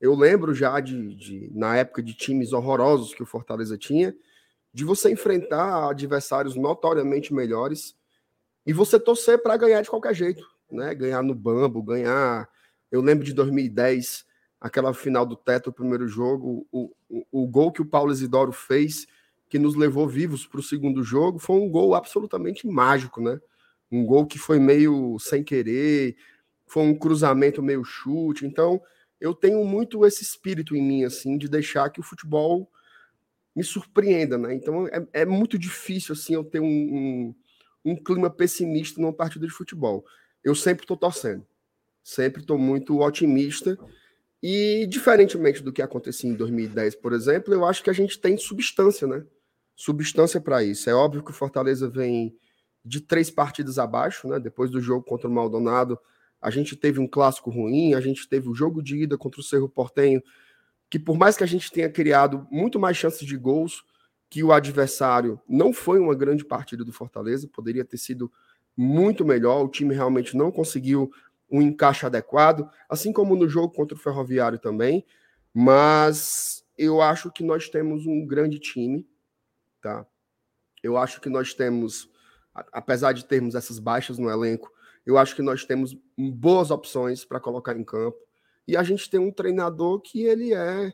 [0.01, 4.17] Eu lembro já de, de, na época de times horrorosos que o Fortaleza tinha,
[4.73, 7.97] de você enfrentar adversários notoriamente melhores
[8.65, 10.95] e você torcer para ganhar de qualquer jeito, né?
[10.95, 12.49] Ganhar no bambo, ganhar.
[12.91, 14.28] Eu lembro de 2010,
[14.61, 18.53] aquela final do teto, o primeiro jogo, o, o, o gol que o Paulo Isidoro
[18.53, 19.07] fez,
[19.49, 23.41] que nos levou vivos para o segundo jogo, foi um gol absolutamente mágico, né?
[23.91, 26.17] Um gol que foi meio sem querer,
[26.67, 28.45] foi um cruzamento meio chute.
[28.45, 28.81] Então,
[29.21, 32.71] eu tenho muito esse espírito em mim, assim, de deixar que o futebol
[33.57, 34.55] me surpreenda, né?
[34.55, 37.35] Então, é, é muito difícil, assim, eu ter um, um
[37.85, 40.05] um clima pessimista numa partida de futebol.
[40.43, 41.47] Eu sempre estou torcendo,
[42.03, 43.79] sempre estou muito otimista.
[44.43, 48.37] E, diferentemente do que acontecia em 2010, por exemplo, eu acho que a gente tem
[48.37, 49.25] substância, né?
[49.75, 50.89] Substância para isso.
[50.89, 52.37] É óbvio que o Fortaleza vem
[52.85, 54.39] de três partidas abaixo, né?
[54.39, 55.99] Depois do jogo contra o Maldonado,
[56.41, 59.45] a gente teve um clássico ruim, a gente teve o jogo de ida contra o
[59.45, 60.23] Cerro Portenho,
[60.89, 63.83] que por mais que a gente tenha criado muito mais chances de gols,
[64.31, 68.31] que o adversário não foi uma grande partida do Fortaleza, poderia ter sido
[68.77, 71.11] muito melhor, o time realmente não conseguiu
[71.51, 75.05] um encaixe adequado, assim como no jogo contra o Ferroviário também,
[75.53, 79.09] mas eu acho que nós temos um grande time,
[79.81, 80.07] tá?
[80.83, 82.11] Eu acho que nós temos,
[82.73, 84.71] apesar de termos essas baixas no elenco,
[85.05, 88.19] eu acho que nós temos boas opções para colocar em campo.
[88.67, 90.93] E a gente tem um treinador que ele é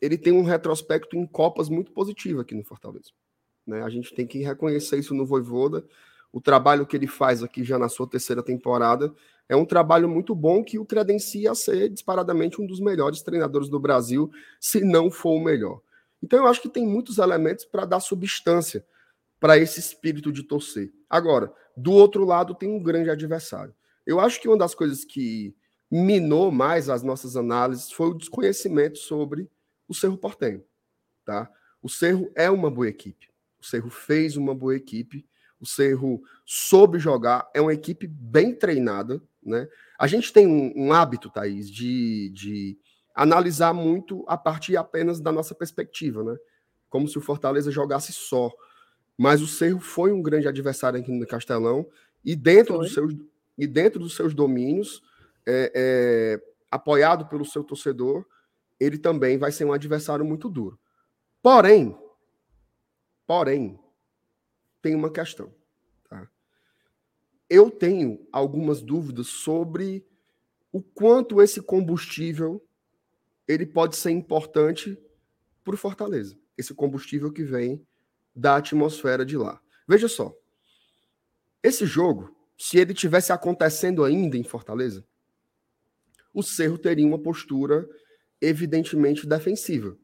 [0.00, 3.10] ele tem um retrospecto em Copas muito positivo aqui no Fortaleza.
[3.66, 3.82] Né?
[3.82, 5.82] A gente tem que reconhecer isso no Voivoda.
[6.34, 9.14] O trabalho que ele faz aqui já na sua terceira temporada
[9.48, 13.68] é um trabalho muito bom que o credencia a ser disparadamente um dos melhores treinadores
[13.68, 15.80] do Brasil, se não for o melhor.
[16.20, 18.84] Então eu acho que tem muitos elementos para dar substância
[19.38, 20.92] para esse espírito de torcer.
[21.08, 23.72] Agora, do outro lado tem um grande adversário.
[24.04, 25.54] Eu acho que uma das coisas que
[25.88, 29.48] minou mais as nossas análises foi o desconhecimento sobre
[29.86, 30.64] o Cerro Portenho,
[31.24, 31.48] tá?
[31.80, 33.28] O Cerro é uma boa equipe.
[33.60, 35.24] O Cerro fez uma boa equipe.
[35.64, 37.48] O Cerro soube jogar.
[37.54, 39.66] É uma equipe bem treinada, né?
[39.98, 42.78] A gente tem um, um hábito, Thaís, de, de
[43.14, 46.36] analisar muito a partir apenas da nossa perspectiva, né?
[46.90, 48.52] Como se o Fortaleza jogasse só.
[49.16, 51.86] Mas o Cerro foi um grande adversário aqui no Castelão
[52.22, 53.14] e dentro, dos seus,
[53.56, 55.02] e dentro dos seus domínios,
[55.46, 58.26] é, é, apoiado pelo seu torcedor,
[58.78, 60.78] ele também vai ser um adversário muito duro.
[61.42, 61.96] Porém,
[63.26, 63.78] porém,
[64.84, 65.50] tem uma questão.
[66.10, 66.28] Tá?
[67.48, 70.06] Eu tenho algumas dúvidas sobre
[70.70, 72.62] o quanto esse combustível
[73.48, 74.98] ele pode ser importante
[75.64, 76.38] para o Fortaleza.
[76.58, 77.82] Esse combustível que vem
[78.36, 79.58] da atmosfera de lá.
[79.88, 80.36] Veja só.
[81.62, 85.02] Esse jogo, se ele tivesse acontecendo ainda em Fortaleza,
[86.30, 87.88] o Cerro teria uma postura
[88.38, 89.96] evidentemente defensiva.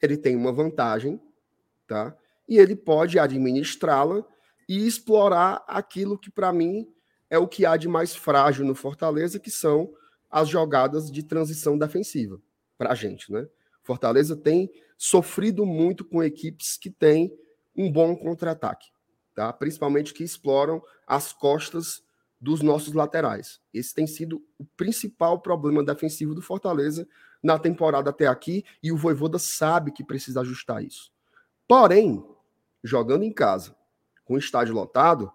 [0.00, 1.20] Ele tem uma vantagem,
[1.86, 2.16] tá?
[2.48, 4.24] E ele pode administrá-la
[4.68, 6.86] e explorar aquilo que para mim
[7.30, 9.92] é o que há de mais frágil no Fortaleza, que são
[10.30, 12.40] as jogadas de transição defensiva
[12.76, 13.46] para a gente, né?
[13.82, 17.32] Fortaleza tem sofrido muito com equipes que têm
[17.76, 18.88] um bom contra-ataque,
[19.34, 19.52] tá?
[19.52, 22.02] Principalmente que exploram as costas
[22.40, 23.60] dos nossos laterais.
[23.72, 27.06] Esse tem sido o principal problema defensivo do Fortaleza
[27.42, 31.12] na temporada até aqui e o Voivoda sabe que precisa ajustar isso.
[31.66, 32.24] Porém,
[32.84, 33.74] jogando em casa,
[34.24, 35.32] com o estádio lotado,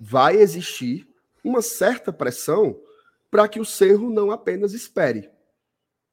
[0.00, 1.06] vai existir
[1.44, 2.80] uma certa pressão
[3.30, 5.30] para que o Cerro não apenas espere.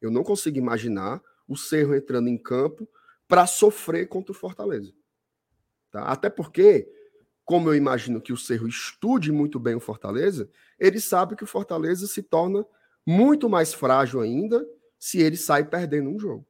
[0.02, 2.88] Eu não consigo imaginar o Cerro entrando em campo
[3.28, 4.94] para sofrer contra o Fortaleza.
[5.90, 6.04] Tá?
[6.04, 6.92] Até porque,
[7.46, 11.48] como eu imagino que o Cerro estude muito bem o Fortaleza, ele sabe que o
[11.48, 12.66] Fortaleza se torna
[13.06, 14.66] muito mais frágil ainda
[15.00, 16.46] se ele sai perdendo um jogo.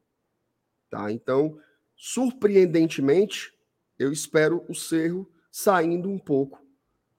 [0.90, 1.12] Tá?
[1.12, 1.60] Então,
[1.96, 3.53] surpreendentemente,
[4.04, 6.62] eu espero o Cerro saindo um pouco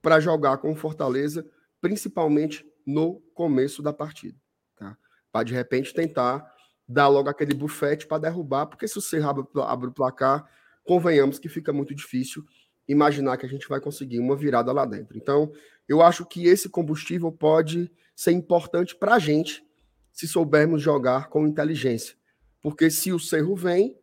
[0.03, 1.47] para jogar com Fortaleza,
[1.81, 4.38] principalmente no começo da partida.
[4.77, 4.97] Tá?
[5.33, 6.44] Para de repente tentar
[6.87, 10.49] dar logo aquele bufete para derrubar, porque se o Cerro abre o placar,
[10.85, 12.44] convenhamos que fica muito difícil
[12.87, 15.16] imaginar que a gente vai conseguir uma virada lá dentro.
[15.16, 15.51] Então,
[15.88, 19.64] eu acho que esse combustível pode ser importante para a gente
[20.12, 22.14] se soubermos jogar com inteligência.
[22.61, 23.99] Porque se o Cerro vem,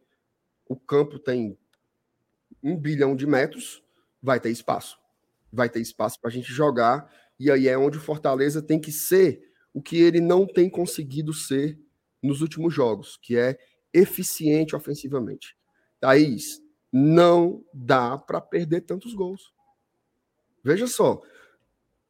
[0.67, 1.57] o campo tem
[2.63, 3.83] um bilhão de metros,
[4.21, 4.99] vai ter espaço.
[5.51, 7.11] Vai ter espaço para a gente jogar.
[7.39, 11.33] E aí é onde o Fortaleza tem que ser o que ele não tem conseguido
[11.33, 11.79] ser
[12.21, 13.57] nos últimos jogos, que é
[13.93, 15.57] eficiente ofensivamente.
[15.99, 19.53] Thaís, não dá para perder tantos gols.
[20.63, 21.21] Veja só,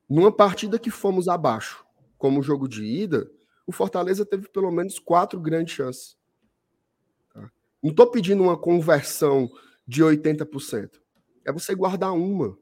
[0.09, 1.85] numa partida que fomos abaixo,
[2.17, 3.29] como o jogo de ida,
[3.65, 6.17] o Fortaleza teve pelo menos quatro grandes chances.
[7.33, 7.49] Tá?
[7.81, 9.49] Não estou pedindo uma conversão
[9.91, 11.01] de 80%.
[11.45, 12.57] É você guardar uma.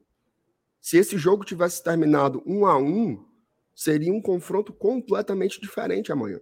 [0.80, 3.24] Se esse jogo tivesse terminado um a um,
[3.72, 6.40] seria um confronto completamente diferente amanhã.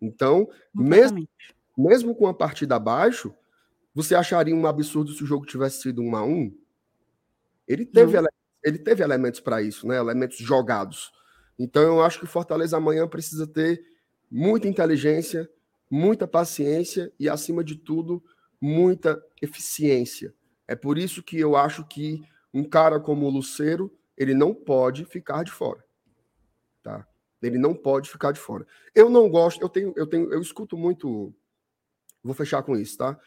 [0.00, 1.28] Então, mesmo,
[1.76, 3.34] mesmo com a partida abaixo,
[3.92, 6.56] você acharia um absurdo se o jogo tivesse sido um a um?
[7.66, 8.28] Ele teve, ele,
[8.62, 9.96] ele teve elementos para isso, né?
[9.96, 11.10] elementos jogados.
[11.58, 13.84] Então, eu acho que o Fortaleza amanhã precisa ter
[14.30, 15.50] muita inteligência,
[15.90, 18.22] muita paciência e, acima de tudo,
[18.60, 20.34] muita eficiência.
[20.66, 25.04] É por isso que eu acho que um cara como o Luceiro, ele não pode
[25.04, 25.84] ficar de fora.
[26.82, 27.06] Tá?
[27.42, 28.66] Ele não pode ficar de fora.
[28.94, 31.34] Eu não gosto, eu tenho, eu tenho, eu escuto muito.
[32.22, 33.18] Vou fechar com isso, tá?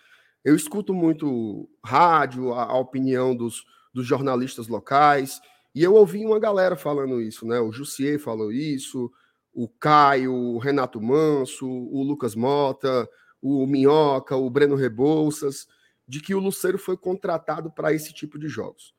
[0.43, 5.39] Eu escuto muito rádio, a, a opinião dos, dos jornalistas locais,
[5.73, 7.59] e eu ouvi uma galera falando isso, né?
[7.59, 9.11] O Jussier falou isso,
[9.53, 13.07] o Caio, o Renato Manso, o Lucas Mota,
[13.41, 15.67] o Minhoca, o Breno Rebouças,
[16.07, 18.93] de que o Luceiro foi contratado para esse tipo de jogos.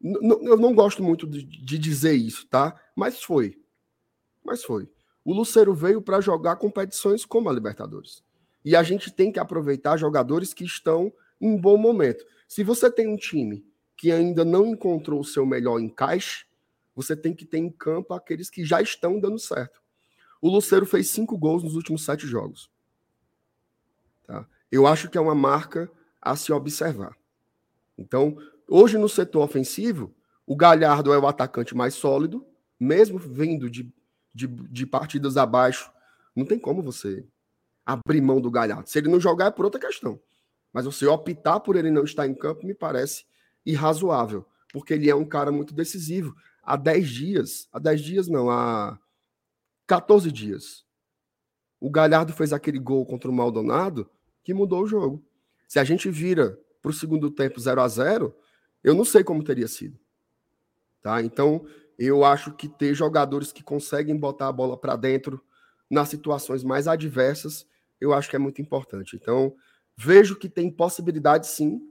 [0.00, 2.74] N eu não gosto muito de, de dizer isso, tá?
[2.94, 3.60] Mas foi.
[4.44, 4.88] Mas foi.
[5.24, 8.22] O Luceiro veio para jogar competições como a Libertadores.
[8.64, 12.24] E a gente tem que aproveitar jogadores que estão em bom momento.
[12.46, 13.64] Se você tem um time
[13.96, 16.46] que ainda não encontrou o seu melhor encaixe,
[16.94, 19.82] você tem que ter em campo aqueles que já estão dando certo.
[20.40, 22.70] O Luceiro fez cinco gols nos últimos sete jogos.
[24.70, 27.16] Eu acho que é uma marca a se observar.
[27.96, 28.36] Então,
[28.68, 30.14] hoje no setor ofensivo,
[30.46, 32.46] o Galhardo é o atacante mais sólido,
[32.78, 33.92] mesmo vindo de,
[34.34, 35.90] de, de partidas abaixo.
[36.34, 37.26] Não tem como você
[37.84, 38.88] abrir mão do Galhardo.
[38.88, 40.20] Se ele não jogar, é por outra questão.
[40.72, 43.24] Mas você optar por ele não estar em campo me parece
[43.64, 46.34] irrazoável, porque ele é um cara muito decisivo.
[46.62, 48.98] Há 10 dias, há 10 dias não, há
[49.86, 50.84] 14 dias,
[51.80, 54.08] o Galhardo fez aquele gol contra o Maldonado
[54.48, 55.22] que mudou o jogo.
[55.66, 58.34] Se a gente vira para o segundo tempo 0 a 0
[58.82, 60.00] eu não sei como teria sido.
[61.02, 61.20] Tá?
[61.20, 61.66] Então,
[61.98, 65.38] eu acho que ter jogadores que conseguem botar a bola para dentro
[65.90, 67.66] nas situações mais adversas,
[68.00, 69.16] eu acho que é muito importante.
[69.16, 69.54] Então,
[69.94, 71.82] vejo que tem possibilidade sim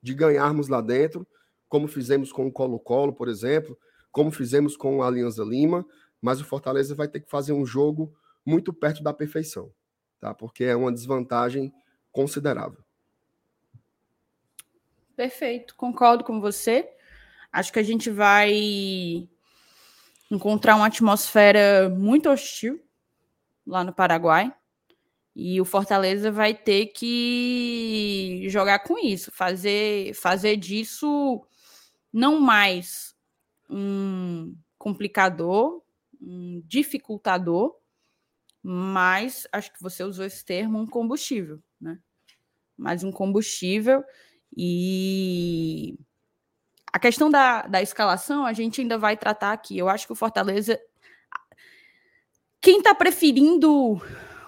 [0.00, 1.26] de ganharmos lá dentro,
[1.68, 3.76] como fizemos com o Colo-Colo, por exemplo,
[4.12, 5.84] como fizemos com a Alianza Lima,
[6.22, 8.14] mas o Fortaleza vai ter que fazer um jogo
[8.46, 9.72] muito perto da perfeição,
[10.20, 10.32] tá?
[10.32, 11.72] Porque é uma desvantagem
[12.14, 12.78] considerável.
[15.16, 16.88] Perfeito, concordo com você.
[17.52, 19.28] Acho que a gente vai
[20.30, 22.80] encontrar uma atmosfera muito hostil
[23.66, 24.54] lá no Paraguai.
[25.36, 31.44] E o Fortaleza vai ter que jogar com isso, fazer, fazer disso
[32.12, 33.16] não mais
[33.68, 35.82] um complicador,
[36.20, 37.76] um dificultador,
[38.62, 41.98] mas acho que você usou esse termo, um combustível, né?
[42.76, 44.02] Mais um combustível
[44.56, 45.96] e
[46.92, 49.76] a questão da, da escalação a gente ainda vai tratar aqui.
[49.76, 50.80] Eu acho que o Fortaleza.
[52.60, 54.00] Quem está preferindo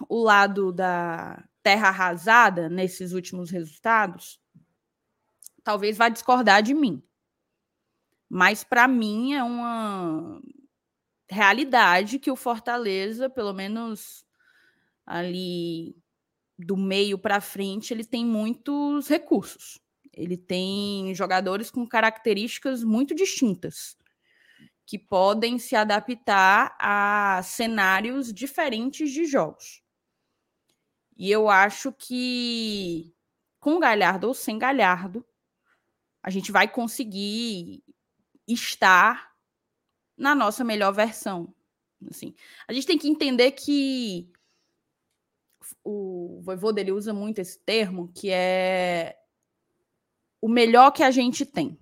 [0.09, 4.41] o lado da terra arrasada nesses últimos resultados,
[5.62, 7.03] talvez vá discordar de mim.
[8.28, 10.41] Mas para mim é uma
[11.28, 14.24] realidade que o Fortaleza, pelo menos
[15.05, 15.97] ali
[16.59, 19.79] do meio para frente, ele tem muitos recursos.
[20.13, 23.97] Ele tem jogadores com características muito distintas,
[24.87, 29.83] que podem se adaptar a cenários diferentes de jogos.
[31.17, 33.15] E eu acho que
[33.61, 35.27] com Galhardo ou sem Galhardo,
[36.23, 37.83] a gente vai conseguir
[38.47, 39.33] estar
[40.17, 41.55] na nossa melhor versão.
[42.11, 42.35] Assim,
[42.69, 44.31] a gente tem que entender que
[45.85, 49.17] o vovô dele usa muito esse termo, que é
[50.41, 51.79] o melhor que a gente tem.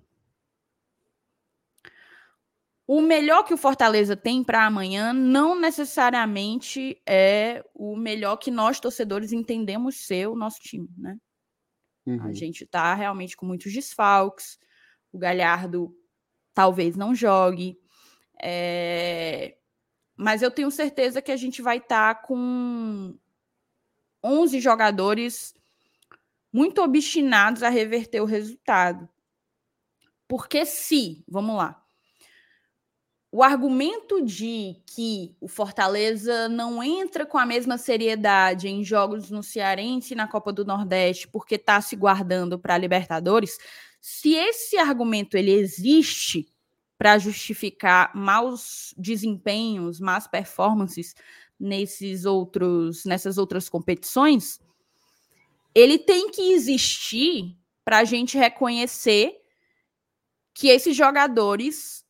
[2.87, 8.79] O melhor que o Fortaleza tem para amanhã não necessariamente é o melhor que nós
[8.79, 11.17] torcedores entendemos ser o nosso time, né?
[12.05, 12.23] Uhum.
[12.23, 14.59] A gente está realmente com muitos desfalques.
[15.11, 15.95] O Galhardo
[16.53, 17.79] talvez não jogue.
[18.41, 19.57] É...
[20.15, 23.17] Mas eu tenho certeza que a gente vai estar tá com
[24.25, 25.53] 11 jogadores
[26.51, 29.07] muito obstinados a reverter o resultado.
[30.27, 31.85] Porque se, vamos lá,
[33.31, 39.43] o argumento de que o Fortaleza não entra com a mesma seriedade em jogos no
[39.43, 43.57] Cearense e na Copa do Nordeste porque está se guardando para a Libertadores,
[43.99, 46.47] se esse argumento ele existe
[46.97, 51.13] para justificar maus desempenhos, más performances
[51.59, 54.59] nesses outros, nessas outras competições,
[55.73, 59.35] ele tem que existir para a gente reconhecer
[60.53, 62.05] que esses jogadores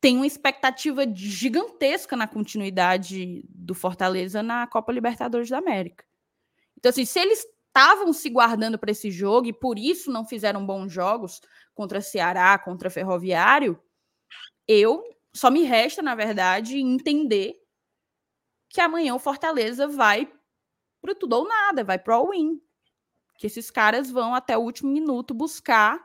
[0.00, 6.04] têm uma expectativa gigantesca na continuidade do Fortaleza na Copa Libertadores da América.
[6.76, 10.64] Então, assim, se eles estavam se guardando para esse jogo e por isso não fizeram
[10.64, 11.40] bons jogos
[11.74, 13.80] contra Ceará, contra Ferroviário,
[14.66, 17.54] eu só me resta, na verdade, entender
[18.76, 20.30] que amanhã o Fortaleza vai
[21.00, 22.60] pro tudo ou nada, vai pro all-in.
[23.38, 25.98] Que esses caras vão até o último minuto buscar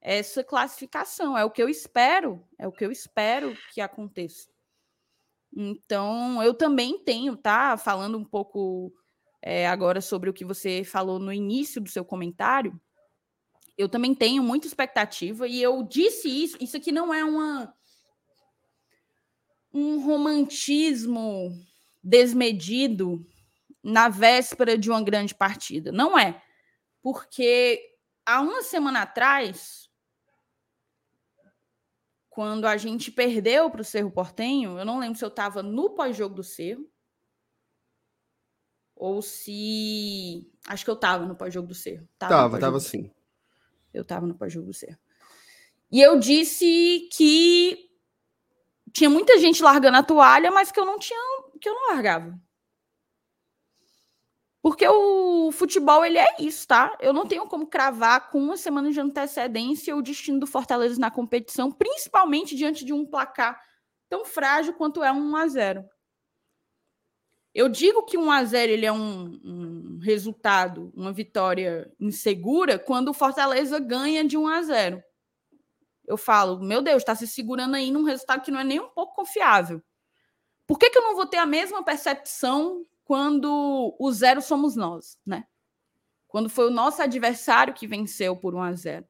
[0.00, 1.36] essa classificação.
[1.36, 4.48] É o que eu espero, é o que eu espero que aconteça.
[5.52, 7.76] Então, eu também tenho, tá?
[7.76, 8.92] Falando um pouco
[9.42, 12.80] é, agora sobre o que você falou no início do seu comentário,
[13.76, 16.56] eu também tenho muita expectativa e eu disse isso.
[16.60, 17.74] Isso aqui não é uma
[19.74, 21.66] um romantismo
[22.02, 23.24] desmedido
[23.82, 25.92] na véspera de uma grande partida.
[25.92, 26.42] Não é.
[27.02, 27.80] Porque
[28.26, 29.88] há uma semana atrás,
[32.28, 35.90] quando a gente perdeu para o Cerro Portenho, eu não lembro se eu estava no
[35.90, 36.88] pós-jogo do Cerro
[38.94, 40.50] ou se.
[40.66, 42.06] Acho que eu estava no pós-jogo do Cerro.
[42.18, 43.10] Tava, estava sim.
[43.94, 44.98] Eu estava no pós-jogo do Cerro.
[45.90, 47.88] E eu disse que
[48.92, 51.18] tinha muita gente largando a toalha, mas que eu não tinha,
[51.58, 52.38] que eu não largava.
[54.62, 56.96] Porque o futebol, ele é isso, tá?
[57.00, 61.10] Eu não tenho como cravar com uma semana de antecedência o destino do Fortaleza na
[61.10, 63.60] competição, principalmente diante de um placar
[64.08, 65.84] tão frágil quanto é um 1 a 0
[67.54, 73.08] Eu digo que 1 a 0 ele é um, um resultado, uma vitória insegura, quando
[73.08, 75.02] o Fortaleza ganha de 1 a 0
[76.08, 78.88] eu falo, meu Deus, está se segurando aí num resultado que não é nem um
[78.88, 79.82] pouco confiável.
[80.68, 85.18] Por que, que eu não vou ter a mesma percepção quando o zero somos nós,
[85.24, 85.46] né?
[86.28, 89.08] Quando foi o nosso adversário que venceu por 1 a 0.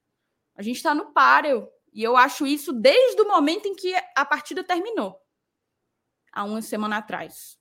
[0.55, 1.69] A gente está no páreo.
[1.93, 5.21] E eu acho isso desde o momento em que a partida terminou.
[6.33, 7.59] Há uma semana atrás.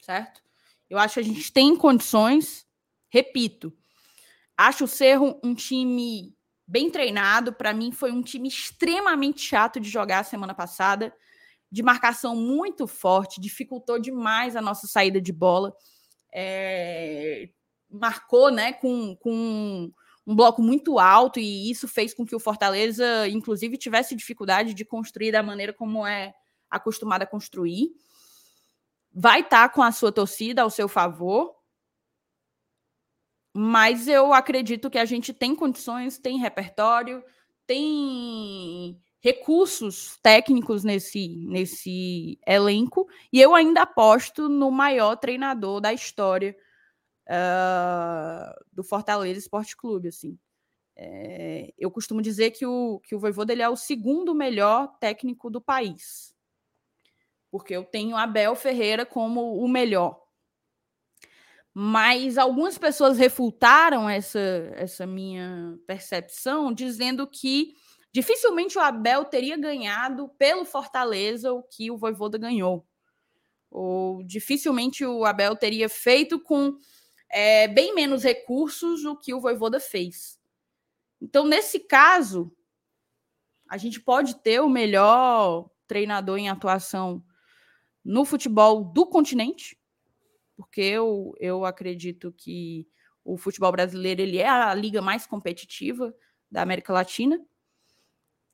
[0.00, 0.42] Certo?
[0.88, 2.66] Eu acho que a gente tem condições,
[3.10, 3.76] repito,
[4.56, 6.34] acho o Cerro um time
[6.66, 7.52] bem treinado.
[7.52, 11.14] Para mim, foi um time extremamente chato de jogar semana passada,
[11.70, 15.74] de marcação muito forte, dificultou demais a nossa saída de bola.
[16.32, 17.48] É...
[17.88, 19.92] Marcou né, com, com
[20.26, 24.84] um bloco muito alto, e isso fez com que o Fortaleza, inclusive, tivesse dificuldade de
[24.84, 26.34] construir da maneira como é
[26.70, 27.90] acostumado a construir.
[29.12, 31.56] vai estar tá com a sua torcida ao seu favor,
[33.52, 37.24] mas eu acredito que a gente tem condições, tem repertório,
[37.66, 46.56] tem recursos técnicos nesse, nesse elenco, e eu ainda aposto no maior treinador da história
[47.28, 50.08] uh, do Fortaleza Esporte Clube.
[50.08, 50.38] Assim.
[50.96, 55.50] É, eu costumo dizer que o, que o Voivoda ele é o segundo melhor técnico
[55.50, 56.34] do país,
[57.50, 60.18] porque eu tenho Abel Ferreira como o melhor.
[61.72, 64.40] Mas algumas pessoas refutaram essa,
[64.74, 67.74] essa minha percepção, dizendo que
[68.12, 72.86] dificilmente o Abel teria ganhado pelo Fortaleza o que o Voivoda ganhou.
[73.70, 76.76] Ou dificilmente o Abel teria feito com
[77.30, 80.38] é, bem menos recursos o que o Voivoda fez.
[81.20, 82.52] Então, nesse caso,
[83.68, 87.22] a gente pode ter o melhor treinador em atuação
[88.04, 89.78] no futebol do continente,
[90.56, 92.88] porque eu, eu acredito que
[93.24, 96.14] o futebol brasileiro ele é a liga mais competitiva
[96.50, 97.40] da América Latina.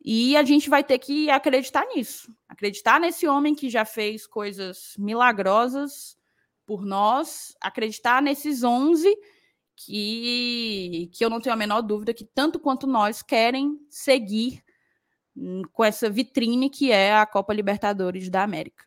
[0.08, 4.94] E a gente vai ter que acreditar nisso, acreditar nesse homem que já fez coisas
[4.96, 6.16] milagrosas
[6.64, 9.12] por nós, acreditar nesses 11
[9.74, 14.62] que, que eu não tenho a menor dúvida que tanto quanto nós querem seguir
[15.72, 18.84] com essa vitrine que é a Copa Libertadores da América.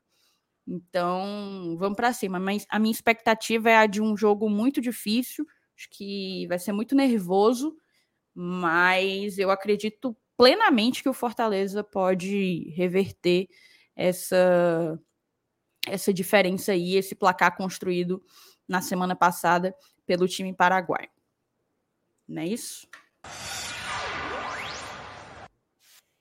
[0.65, 2.39] Então, vamos para cima.
[2.39, 5.45] Mas a minha expectativa é a de um jogo muito difícil,
[5.75, 7.75] acho que vai ser muito nervoso,
[8.33, 13.49] mas eu acredito plenamente que o Fortaleza pode reverter
[13.93, 14.97] essa
[15.85, 18.23] essa diferença aí, esse placar construído
[18.65, 19.75] na semana passada
[20.05, 21.09] pelo time paraguaio.
[22.25, 22.87] Não é isso?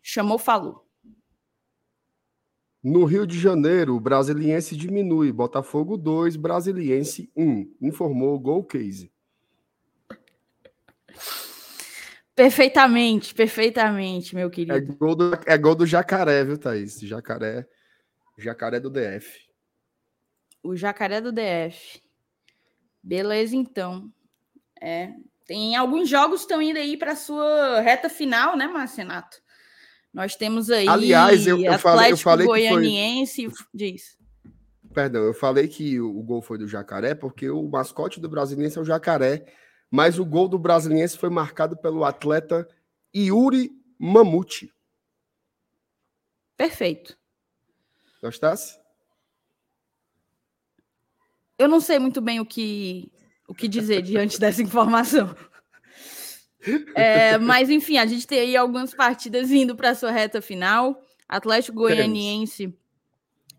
[0.02, 0.84] Chamou, falou.
[2.82, 5.30] No Rio de Janeiro, o Brasiliense diminui.
[5.30, 7.76] Botafogo 2, Brasiliense 1.
[7.82, 9.12] Informou o Gol Case.
[12.38, 14.76] Perfeitamente, perfeitamente, meu querido.
[14.76, 17.00] É gol do, é gol do Jacaré, viu, Thaís?
[17.00, 17.66] Jacaré,
[18.38, 19.40] Jacaré do DF.
[20.62, 22.00] O Jacaré do DF.
[23.02, 24.08] Beleza, então.
[24.80, 25.10] É,
[25.48, 29.38] tem alguns jogos estão indo aí para sua reta final, né, Marcenato?
[30.14, 33.66] Nós temos aí Aliás, eu, eu falei, eu falei Goianiense, que foi...
[33.74, 34.16] diz.
[34.94, 38.80] Perdão, eu falei que o gol foi do Jacaré, porque o mascote do Brasiliense é
[38.80, 39.44] o Jacaré,
[39.90, 42.68] mas o gol do Brasiliense foi marcado pelo atleta
[43.14, 44.72] Yuri Mamute.
[46.56, 47.16] Perfeito.
[48.22, 48.78] Gostasse?
[51.58, 53.10] Eu não sei muito bem o que,
[53.48, 55.34] o que dizer diante dessa informação.
[56.94, 61.00] É, mas, enfim, a gente tem aí algumas partidas indo para a sua reta final.
[61.28, 62.74] Atlético Goianiense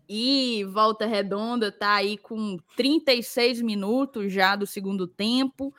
[0.08, 5.74] e Volta Redonda tá aí com 36 minutos já do segundo tempo.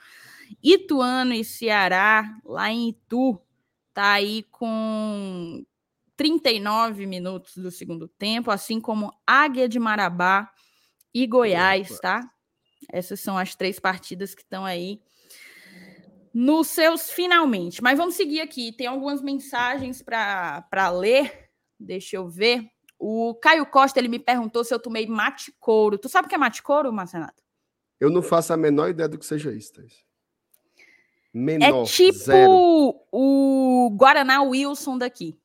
[0.64, 3.40] Ituano e Ceará, lá em Itu,
[3.94, 5.66] tá aí com
[6.16, 10.52] 39 minutos do segundo tempo, assim como Águia de Marabá
[11.14, 12.22] e Goiás, tá?
[12.92, 15.02] Essas são as três partidas que estão aí
[16.34, 17.82] nos seus finalmente.
[17.82, 18.72] Mas vamos seguir aqui.
[18.72, 21.50] Tem algumas mensagens para ler.
[21.80, 22.70] Deixa eu ver.
[22.98, 25.98] O Caio Costa ele me perguntou se eu tomei mate couro.
[25.98, 27.44] Tu sabe o que é mate couro, Marcenato?
[28.00, 30.06] Eu não faço a menor ideia do que seja isso, Thais.
[31.34, 32.52] Menor, é tipo zero.
[33.12, 35.40] o Guaraná Wilson daqui.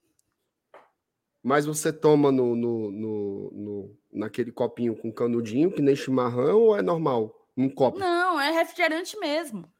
[1.43, 6.77] Mas você toma no, no, no, no, naquele copinho com canudinho, que nem chimarrão, ou
[6.77, 7.49] é normal?
[7.57, 8.01] Um copo?
[8.01, 9.71] Não, é refrigerante mesmo.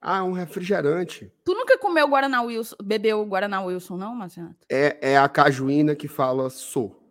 [0.00, 1.32] Ah, um refrigerante.
[1.44, 4.54] Tu nunca comeu Guaraná Wilson, bebeu Guaraná Wilson, não, Marcelo?
[4.70, 7.02] É, é a cajuína que fala sou.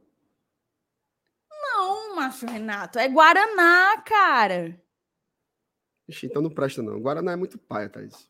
[1.52, 4.82] Não, Márcio Renato, é Guaraná, cara.
[6.08, 6.98] Ixi, então não presta não.
[7.02, 8.30] Guaraná é muito paia, Thaís.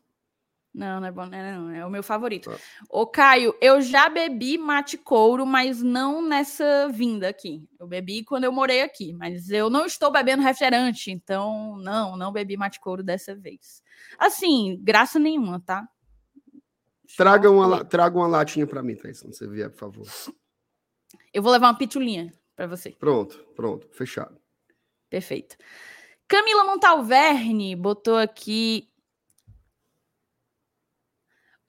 [0.78, 2.50] Não, não é bom, não é, não, é o meu favorito.
[2.50, 2.58] Ah.
[2.88, 7.68] Ô, Caio, eu já bebi mate couro, mas não nessa vinda aqui.
[7.80, 12.30] Eu bebi quando eu morei aqui, mas eu não estou bebendo refrigerante, então não, não
[12.30, 13.82] bebi mate couro dessa vez.
[14.16, 15.84] Assim, graça nenhuma, tá?
[17.16, 20.06] Traga uma, traga uma latinha para mim, Thaís, quando você vier, por favor.
[21.34, 22.92] Eu vou levar uma pitulinha para você.
[22.92, 24.40] Pronto, pronto, fechado.
[25.10, 25.56] Perfeito.
[26.28, 28.87] Camila Montalverne botou aqui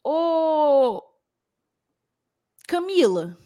[0.03, 1.03] Ô
[2.67, 3.37] Camila,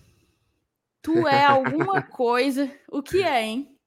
[1.01, 2.71] tu é alguma coisa.
[2.89, 3.77] O que é, hein?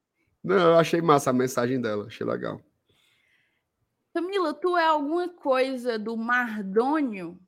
[0.43, 2.61] Não, eu achei massa a mensagem dela, achei legal.
[4.15, 7.39] Camila, tu é alguma coisa do Mardônio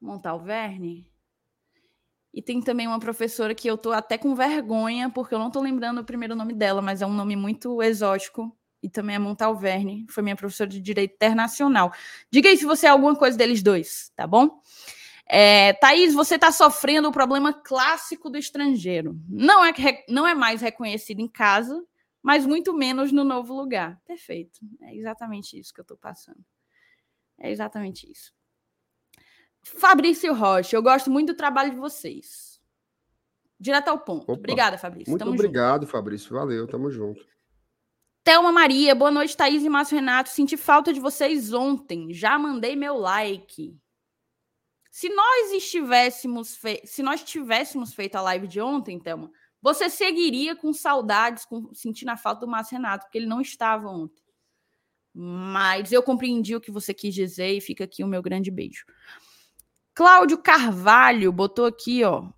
[0.00, 1.10] Montalverne?
[2.32, 5.60] E tem também uma professora que eu tô até com vergonha, porque eu não tô
[5.60, 8.56] lembrando o primeiro nome dela, mas é um nome muito exótico.
[8.82, 11.92] E também é Montalverne, foi minha professora de Direito Internacional.
[12.30, 14.60] Diga aí se você é alguma coisa deles dois, tá bom?
[15.26, 19.16] É, Thaís, você está sofrendo o problema clássico do estrangeiro.
[19.28, 19.72] Não é,
[20.08, 21.80] não é mais reconhecido em casa,
[22.22, 24.00] mas muito menos no novo lugar.
[24.04, 24.58] Perfeito.
[24.82, 26.44] É exatamente isso que eu estou passando.
[27.38, 28.32] É exatamente isso.
[29.62, 32.60] Fabrício Rocha, eu gosto muito do trabalho de vocês.
[33.58, 34.24] Direto ao ponto.
[34.24, 34.32] Opa.
[34.32, 35.10] Obrigada, Fabrício.
[35.10, 35.92] Muito tamo obrigado, junto.
[35.92, 36.34] Fabrício.
[36.34, 37.24] Valeu, tamo junto.
[38.22, 40.28] Thelma Maria, boa noite, Thaís e Márcio Renato.
[40.28, 42.12] Senti falta de vocês ontem.
[42.12, 43.74] Já mandei meu like.
[44.90, 46.82] Se nós estivéssemos fe...
[46.84, 49.30] se nós tivéssemos feito a live de ontem, Thelma,
[49.62, 51.72] você seguiria com saudades, com...
[51.72, 54.22] sentindo a falta do Márcio Renato, porque ele não estava ontem.
[55.14, 58.84] Mas eu compreendi o que você quis dizer e fica aqui o meu grande beijo.
[59.94, 62.28] Cláudio Carvalho botou aqui, ó.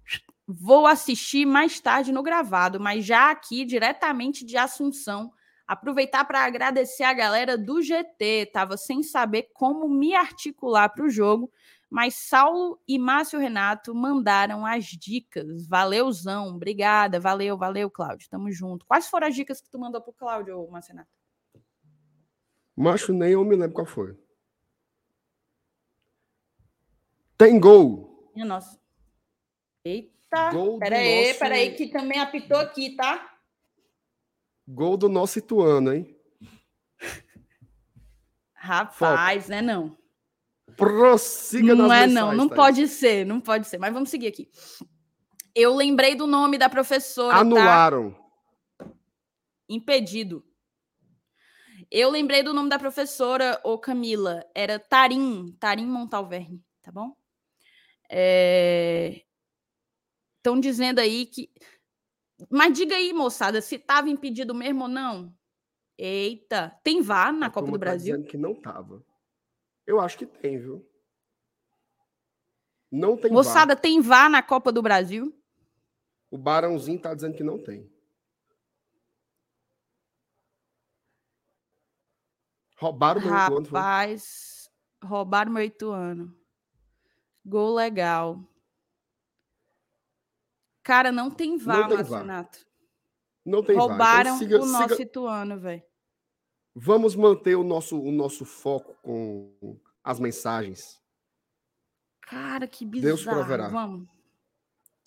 [0.47, 5.33] Vou assistir mais tarde no gravado, mas já aqui diretamente de Assunção.
[5.73, 8.51] Aproveitar para agradecer a galera do GT.
[8.53, 11.51] Tava sem saber como me articular para o jogo,
[11.89, 15.67] mas Saulo e Márcio Renato mandaram as dicas.
[15.67, 18.29] Valeuzão, obrigada, valeu, valeu, Cláudio.
[18.29, 18.85] Tamo junto.
[18.85, 21.09] Quais foram as dicas que tu mandou pro Cláudio, Márcio Renato?
[22.77, 24.15] Macho, nem eu me lembro qual foi.
[27.39, 28.31] Tem gol.
[28.35, 28.79] Minha nossa.
[29.83, 30.53] Eita.
[30.53, 31.39] Gol peraí, nosso...
[31.39, 33.32] peraí, que também apitou aqui, tá?
[34.73, 36.17] Gol do nosso Ituano, hein?
[38.55, 39.97] Rapaz, né não?
[40.77, 43.79] Prossiga Não é não, não pode ser, não pode ser.
[43.79, 44.49] Mas vamos seguir aqui.
[45.55, 47.35] Eu lembrei do nome da professora.
[47.35, 47.41] Tá?
[47.41, 48.17] Anularam.
[48.79, 48.91] Tá?
[49.69, 50.43] Impedido.
[51.91, 54.43] Eu lembrei do nome da professora, ô Camila.
[54.55, 57.15] Era Tarim, Tarim Montalverne, tá bom?
[60.39, 60.61] Estão é...
[60.61, 61.51] dizendo aí que.
[62.51, 65.35] Mas diga aí, moçada, se estava impedido mesmo ou não.
[65.99, 68.15] Eita, tem VAR na A Copa do tá Brasil?
[68.17, 69.05] Dizendo que não estava.
[69.87, 70.89] Eu acho que tem, viu?
[72.91, 73.81] Não tem Moçada, VAR.
[73.81, 75.35] tem VAR na Copa do Brasil?
[76.31, 77.91] O Barãozinho tá dizendo que não tem.
[82.77, 83.67] Roubaram meu Rapaz, Ituano.
[83.67, 84.71] Rapaz,
[85.05, 86.37] roubaram meu Ituano.
[87.45, 88.43] Gol legal.
[90.83, 92.51] Cara, não tem VAR, não tem VAR.
[93.45, 94.21] Não tem Roubaram VAR.
[94.21, 95.03] Então, siga, o nosso siga...
[95.03, 95.83] Ituano, velho.
[96.75, 101.01] Vamos manter o nosso, o nosso foco com as mensagens.
[102.23, 103.17] Cara, que bizarro.
[103.17, 103.69] Deus proverá.
[103.69, 104.09] Vamos.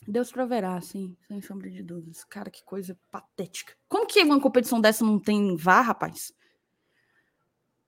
[0.07, 2.23] Deus proverá, sim, sem sombra de dúvidas.
[2.23, 3.73] Cara, que coisa patética.
[3.87, 6.31] Como que uma competição dessa não tem VAR, rapaz?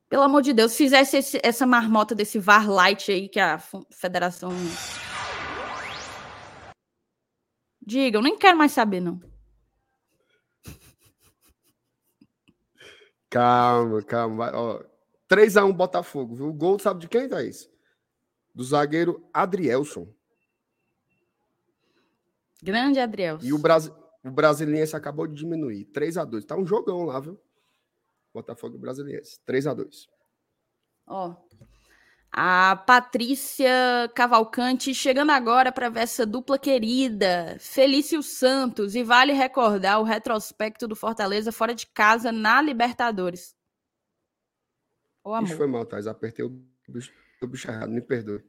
[0.10, 3.62] Pelo amor de Deus, fizesse esse, essa marmota desse VAR light aí que a
[3.92, 4.52] federação.
[7.88, 9.18] Diga, eu nem quero mais saber, não.
[13.30, 14.52] Calma, calma.
[14.54, 14.84] Ó,
[15.30, 16.50] 3x1 Botafogo, viu?
[16.50, 17.70] O gol sabe de quem, Thaís?
[18.54, 20.06] Do zagueiro Adrielson.
[22.62, 23.46] Grande Adrielson.
[23.46, 23.90] E o, Brasi...
[24.22, 25.86] o Brasiliense acabou de diminuir.
[25.86, 26.44] 3x2.
[26.44, 27.40] Tá um jogão lá, viu?
[28.34, 29.40] Botafogo e Brasiliense.
[29.48, 30.10] 3x2.
[31.08, 31.38] Ó.
[32.40, 33.68] A Patrícia
[34.14, 37.58] Cavalcante chegando agora para ver essa dupla querida.
[37.60, 38.94] Felício Santos.
[38.94, 43.56] E vale recordar o retrospecto do Fortaleza fora de casa na Libertadores.
[45.24, 45.48] O amor.
[45.48, 46.06] Isso foi mal, Thais.
[46.06, 46.50] Apertei o
[46.88, 47.12] bicho,
[47.42, 47.90] o bicho errado.
[47.90, 48.44] Me perdoe.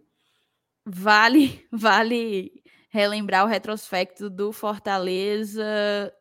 [0.84, 5.64] Vale, vale relembrar o retrospecto do Fortaleza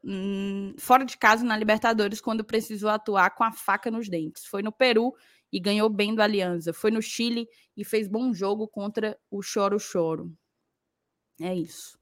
[0.01, 4.45] hum, fora de casa na Libertadores quando precisou atuar com a faca nos dentes.
[4.45, 5.13] Foi no Peru
[5.52, 6.74] e ganhou bem do Aliança.
[6.74, 10.34] Foi no Chile e fez bom jogo contra o Choro Choro.
[11.41, 11.98] É isso.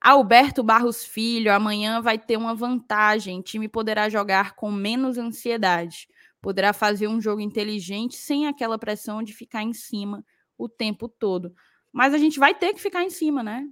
[0.00, 3.40] Alberto Barros Filho, amanhã vai ter uma vantagem.
[3.40, 6.08] O time poderá jogar com menos ansiedade.
[6.40, 10.24] Poderá fazer um jogo inteligente sem aquela pressão de ficar em cima
[10.56, 11.52] o tempo todo.
[11.92, 13.68] Mas a gente vai ter que ficar em cima, né?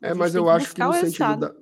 [0.00, 1.54] É, mas eu acho que no sentido, da,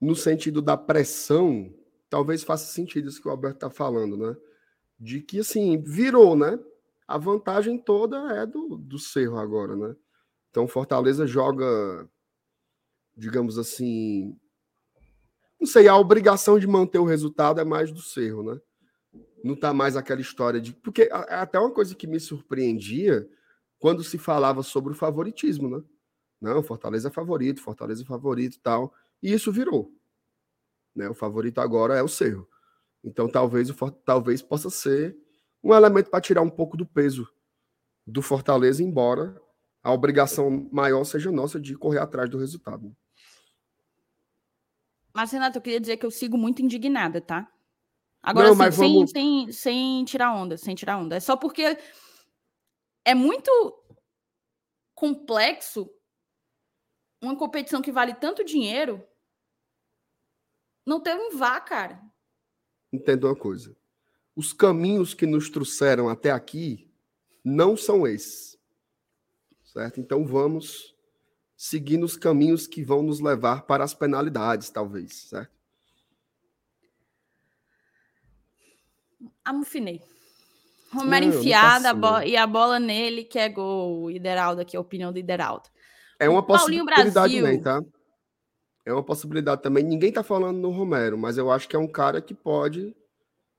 [0.00, 1.72] no sentido da pressão,
[2.14, 4.36] talvez faça sentido isso que o Alberto está falando, né?
[5.00, 6.56] De que, assim, virou, né?
[7.08, 9.96] A vantagem toda é do, do Cerro agora, né?
[10.48, 12.08] Então, Fortaleza joga,
[13.16, 14.38] digamos assim,
[15.60, 18.60] não sei, a obrigação de manter o resultado é mais do Cerro, né?
[19.42, 20.72] Não tá mais aquela história de.
[20.72, 23.28] Porque até uma coisa que me surpreendia
[23.76, 25.82] quando se falava sobre o favoritismo, né?
[26.40, 28.94] Não, Fortaleza é favorito, Fortaleza é favorito e tal.
[29.20, 29.92] E isso virou.
[30.94, 31.08] Né?
[31.08, 32.48] O favorito agora é o Cerro.
[33.02, 35.16] Então talvez, o, talvez possa ser
[35.62, 37.28] um elemento para tirar um pouco do peso
[38.06, 39.40] do Fortaleza, embora
[39.82, 42.94] a obrigação maior seja nossa de correr atrás do resultado.
[45.14, 47.48] Mas, Renato, eu queria dizer que eu sigo muito indignada, tá?
[48.22, 49.10] Agora, Não, assim, vamos...
[49.10, 51.16] sem, sem, sem tirar onda, sem tirar onda.
[51.16, 51.78] É só porque
[53.04, 53.50] é muito
[54.94, 55.88] complexo
[57.22, 59.06] uma competição que vale tanto dinheiro
[60.86, 62.00] não ter um vá, cara.
[62.92, 63.76] Entenda uma coisa.
[64.36, 66.90] Os caminhos que nos trouxeram até aqui
[67.44, 68.58] não são esses.
[69.64, 70.00] Certo?
[70.00, 70.94] Então vamos
[71.56, 75.54] seguir nos caminhos que vão nos levar para as penalidades, talvez, certo?
[79.44, 80.00] Amufinei.
[80.92, 84.10] Romero não, enfiada a e a bola nele, que é gol.
[84.10, 85.68] Ideraldo aqui, a opinião do Ideraldo.
[86.18, 87.82] É uma possibilidade também, tá?
[88.84, 89.82] É uma possibilidade também.
[89.82, 92.94] Ninguém tá falando no Romero, mas eu acho que é um cara que pode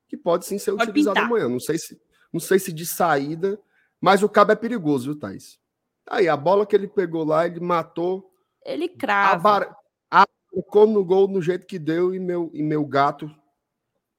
[0.08, 1.26] que pode sim ser pode utilizado pintar.
[1.26, 1.50] amanhã.
[1.50, 2.00] Não sei se
[2.32, 3.60] não sei se de saída,
[4.00, 5.60] mas o cabo é perigoso, viu, Thais?
[6.08, 8.32] Aí a bola que ele pegou lá, ele matou.
[8.64, 9.76] Ele crava.
[10.12, 13.34] A, colocou no gol no jeito que deu e meu e meu gato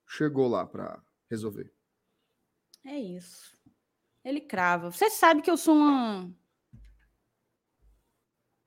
[0.07, 1.01] chegou lá para
[1.31, 1.73] resolver.
[2.85, 3.57] É isso.
[4.25, 4.91] Ele crava.
[4.91, 6.29] Você sabe que eu sou uma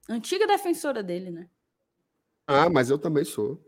[0.07, 1.49] antiga defensora dele, né?
[2.51, 3.63] Ah, mas eu também sou.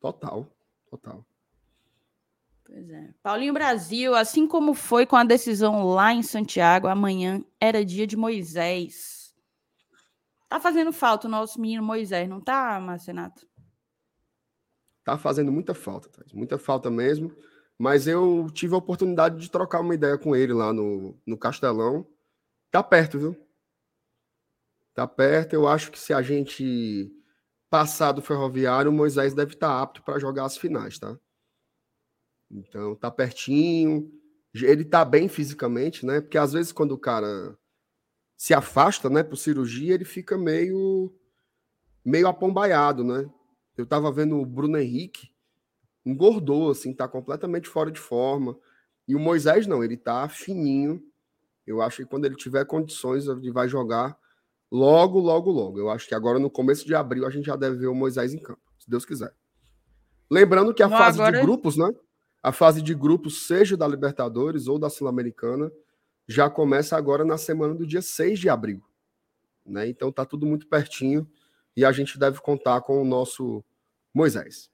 [0.00, 0.48] Total,
[0.88, 1.26] total.
[2.64, 3.12] Pois é.
[3.20, 8.16] Paulinho Brasil, assim como foi com a decisão lá em Santiago, amanhã era dia de
[8.16, 9.34] Moisés.
[10.48, 13.44] Tá fazendo falta o nosso menino Moisés, não tá, Marcenato?
[15.02, 16.24] Tá fazendo muita falta, tá?
[16.32, 17.36] muita falta mesmo.
[17.76, 22.06] Mas eu tive a oportunidade de trocar uma ideia com ele lá no, no Castelão.
[22.70, 23.36] Tá perto, viu?
[24.94, 25.54] Tá perto.
[25.54, 27.12] Eu acho que se a gente
[27.70, 31.18] passar do Ferroviário, o Moisés deve estar tá apto para jogar as finais, tá?
[32.50, 34.10] Então, tá pertinho.
[34.54, 36.20] Ele tá bem fisicamente, né?
[36.20, 37.58] Porque às vezes quando o cara
[38.36, 41.12] se afasta, né, por cirurgia, ele fica meio
[42.04, 43.28] meio apombaiado, né?
[43.76, 45.30] Eu tava vendo o Bruno Henrique,
[46.04, 48.56] engordou, assim, tá completamente fora de forma.
[49.08, 51.02] E o Moisés não, ele tá fininho.
[51.66, 54.16] Eu acho que quando ele tiver condições, ele vai jogar
[54.70, 55.78] logo, logo, logo.
[55.78, 58.34] Eu acho que agora no começo de abril a gente já deve ver o Moisés
[58.34, 59.34] em campo, se Deus quiser.
[60.30, 61.38] Lembrando que a não, fase agora...
[61.38, 61.88] de grupos, né?
[62.42, 65.70] A fase de grupos, seja da Libertadores ou da Sul-Americana,
[66.28, 68.82] já começa agora na semana do dia 6 de abril.
[69.64, 69.88] Né?
[69.88, 71.28] Então tá tudo muito pertinho
[71.76, 73.64] e a gente deve contar com o nosso
[74.14, 74.70] Moisés.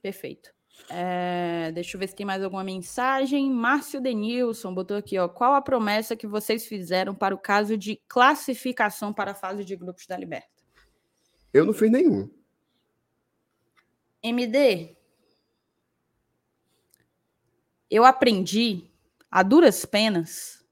[0.00, 0.52] Perfeito.
[0.88, 3.50] É, deixa eu ver se tem mais alguma mensagem.
[3.50, 5.28] Márcio Denilson botou aqui, ó.
[5.28, 9.76] Qual a promessa que vocês fizeram para o caso de classificação para a fase de
[9.76, 10.48] grupos da Liberta?
[11.52, 12.30] Eu não fiz nenhum.
[14.22, 14.96] MD,
[17.90, 18.90] eu aprendi
[19.30, 20.64] a duras penas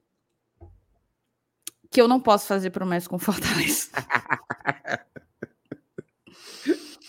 [1.91, 3.91] que eu não posso fazer promessa com Fortaleza.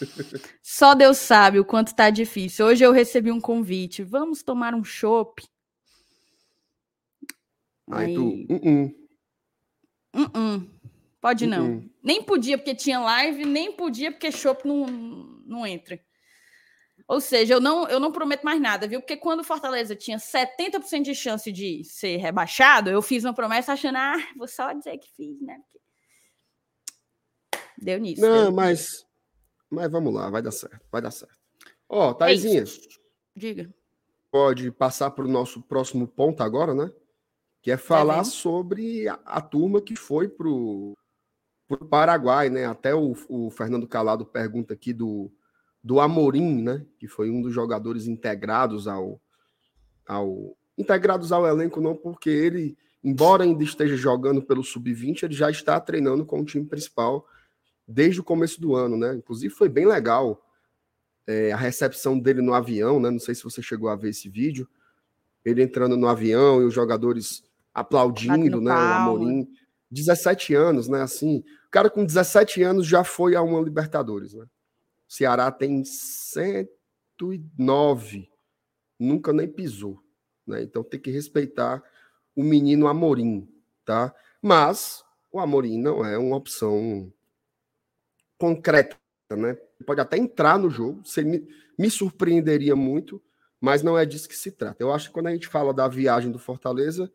[0.82, 2.65] Só Deus sabe o quanto tá difícil.
[2.65, 4.01] Hoje eu recebi um convite.
[4.01, 5.47] Vamos tomar um chopp.
[7.91, 8.25] Aí tu.
[8.25, 8.95] Uh -uh.
[10.15, 10.69] Uh -uh.
[11.21, 11.73] Pode não.
[11.73, 11.89] Uh-uh.
[12.01, 14.88] Nem podia porque tinha live, nem podia porque chopp não,
[15.45, 16.03] não entra.
[17.07, 19.01] Ou seja, eu não, eu não prometo mais nada, viu?
[19.01, 23.99] Porque quando Fortaleza tinha 70% de chance de ser rebaixado, eu fiz uma promessa achando,
[23.99, 25.59] ah, vou só dizer que fiz, né?
[27.77, 28.23] Deu nisso.
[28.23, 28.79] Não, deu mas.
[28.79, 29.11] Nisso.
[29.72, 31.39] Mas vamos lá, vai dar certo, vai dar certo.
[31.88, 32.63] Ó, oh, Taizinha.
[32.63, 32.65] É
[33.34, 33.74] Diga.
[34.30, 36.91] Pode passar para o nosso próximo ponto agora, né?
[37.61, 40.97] Que é falar é sobre a, a, turma que foi para o
[41.89, 42.65] Paraguai, né?
[42.65, 45.32] Até o, o, Fernando Calado pergunta aqui do,
[45.82, 46.86] do Amorim, né?
[46.99, 49.22] Que foi um dos jogadores integrados ao,
[50.05, 50.57] ao.
[50.78, 55.80] Integrados ao elenco, não porque ele, embora ainda esteja jogando pelo Sub-20, ele já está
[55.80, 57.26] treinando com o time principal
[57.91, 59.13] desde o começo do ano, né?
[59.15, 60.43] Inclusive foi bem legal
[61.27, 63.11] é, a recepção dele no avião, né?
[63.11, 64.67] Não sei se você chegou a ver esse vídeo.
[65.43, 68.71] Ele entrando no avião e os jogadores aplaudindo, né?
[68.71, 69.49] O Amorim.
[69.89, 71.01] 17 anos, né?
[71.01, 74.45] Assim, o cara com 17 anos já foi a uma Libertadores, né?
[75.07, 78.29] O Ceará tem 109,
[78.97, 80.01] nunca nem pisou,
[80.47, 80.63] né?
[80.63, 81.83] Então tem que respeitar
[82.33, 83.49] o menino Amorim,
[83.83, 84.15] tá?
[84.41, 87.11] Mas o Amorim não é uma opção
[88.41, 88.97] concreta,
[89.29, 89.55] né?
[89.85, 93.21] Pode até entrar no jogo, me, me surpreenderia muito,
[93.59, 94.81] mas não é disso que se trata.
[94.81, 97.13] Eu acho que quando a gente fala da viagem do Fortaleza,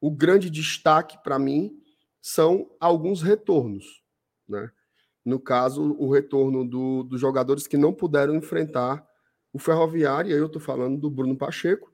[0.00, 1.80] o grande destaque para mim
[2.20, 4.02] são alguns retornos,
[4.48, 4.72] né?
[5.24, 9.06] No caso, o retorno do, dos jogadores que não puderam enfrentar
[9.52, 11.92] o Ferroviário, e aí eu estou falando do Bruno Pacheco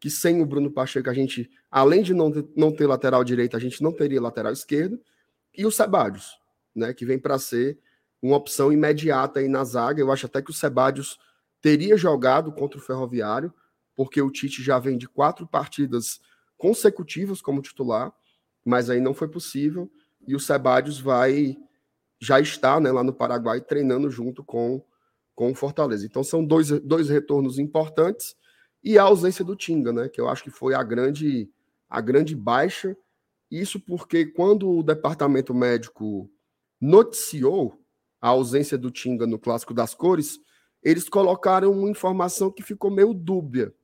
[0.00, 3.56] que sem o Bruno Pacheco a gente, além de não ter, não ter lateral direito,
[3.56, 5.00] a gente não teria lateral esquerdo,
[5.56, 6.38] e o Sebadios,
[6.74, 7.78] né, que vem para ser
[8.22, 10.00] uma opção imediata aí na zaga.
[10.00, 11.18] Eu acho até que o Sebadios
[11.60, 13.52] teria jogado contra o Ferroviário,
[13.94, 16.20] porque o Tite já vem de quatro partidas
[16.56, 18.12] consecutivas como titular,
[18.64, 19.90] mas aí não foi possível,
[20.26, 21.56] e o Sebadios vai
[22.20, 24.82] já está né, lá no Paraguai treinando junto com,
[25.34, 26.04] com o Fortaleza.
[26.04, 28.34] Então são dois, dois retornos importantes
[28.82, 31.48] e a ausência do Tinga, né, que eu acho que foi a grande,
[31.88, 32.96] a grande baixa.
[33.50, 36.28] Isso porque quando o departamento médico
[36.80, 37.80] noticiou
[38.20, 40.40] a ausência do Tinga no Clássico das Cores,
[40.82, 43.74] eles colocaram uma informação que ficou meio dúbia.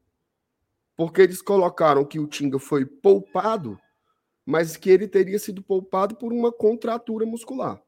[0.97, 3.78] Porque eles colocaram que o Tinga foi poupado,
[4.47, 7.82] mas que ele teria sido poupado por uma contratura muscular.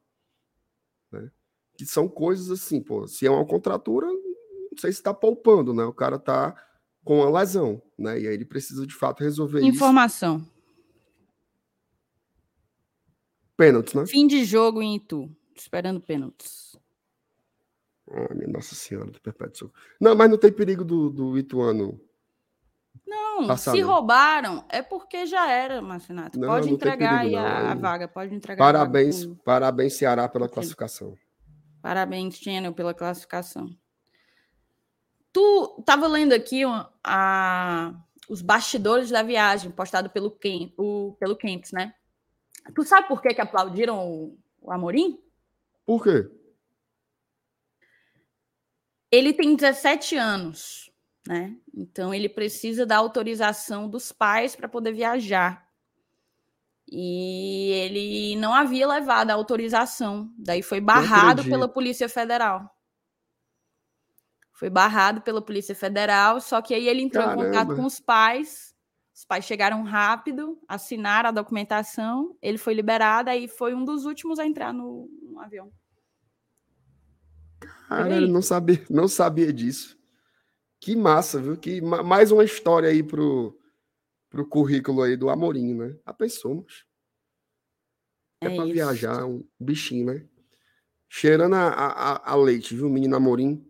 [1.13, 1.31] Né?
[1.77, 5.85] Que são coisas assim, pô, se é uma contratura, não sei se está poupando, né?
[5.85, 6.55] O cara está
[7.05, 8.21] com a lesão, né?
[8.21, 10.39] E aí ele precisa de fato resolver Informação.
[10.39, 10.57] isso.
[13.57, 14.05] Pênaltis, né?
[14.07, 15.31] Fim de jogo em Itu.
[15.57, 16.77] Esperando pênaltis.
[18.11, 19.73] Ah, minha Nossa Senhora do Perpétuo.
[20.01, 22.01] Não, mas não tem perigo do, do Ituano.
[23.07, 23.89] Não, passar, se não.
[23.89, 26.39] roubaram, é porque já era, Marcinato.
[26.39, 28.65] Não, pode não entregar perigo, aí a, a, vaga, pode entregar.
[28.65, 31.17] Parabéns, vaga parabéns, Ceará, pela classificação.
[31.83, 33.71] Parabéns, Channel, pela classificação.
[35.33, 36.63] Tu estava lendo aqui
[37.05, 37.95] a,
[38.29, 41.95] os bastidores da viagem, postado pelo, Ken, o, pelo Kempis, né?
[42.75, 45.21] Tu sabe por que, que aplaudiram o, o Amorim?
[45.87, 46.29] Por quê?
[49.11, 50.91] Ele tem 17 anos,
[51.27, 51.57] né?
[51.73, 55.65] Então ele precisa da autorização dos pais para poder viajar.
[56.89, 62.71] E ele não havia levado a autorização, daí foi barrado pela Polícia Federal.
[64.53, 67.43] Foi barrado pela Polícia Federal, só que aí ele entrou Caramba.
[67.43, 68.76] em contato com os pais.
[69.17, 74.39] Os pais chegaram rápido, assinaram a documentação, ele foi liberado, aí foi um dos últimos
[74.39, 75.73] a entrar no, no avião.
[77.89, 79.99] Cara, não sabia, não sabia disso.
[80.79, 81.57] Que massa, viu?
[81.57, 83.59] Que mais uma história aí pro,
[84.29, 85.97] pro currículo aí do Amorim, né?
[86.05, 86.63] A pessoa,
[88.43, 90.29] É, é para viajar, um bichinho, né?
[91.09, 92.91] Cheirando a, a, a, leite, viu?
[92.91, 93.67] Menino Amorim.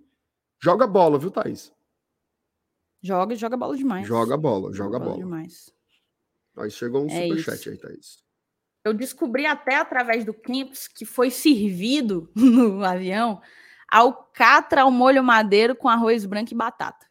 [0.60, 1.72] Joga bola, viu, Thaís?
[3.06, 4.06] Joga e joga bola demais.
[4.06, 5.10] Joga bola, joga, joga bola.
[5.12, 5.24] bola.
[5.24, 5.72] demais.
[6.56, 8.24] Aí chegou um é superchat aí, Thaís.
[8.84, 13.40] Eu descobri até através do Campos que foi servido no avião
[13.88, 17.06] alcatra ao molho madeiro com arroz branco e batata.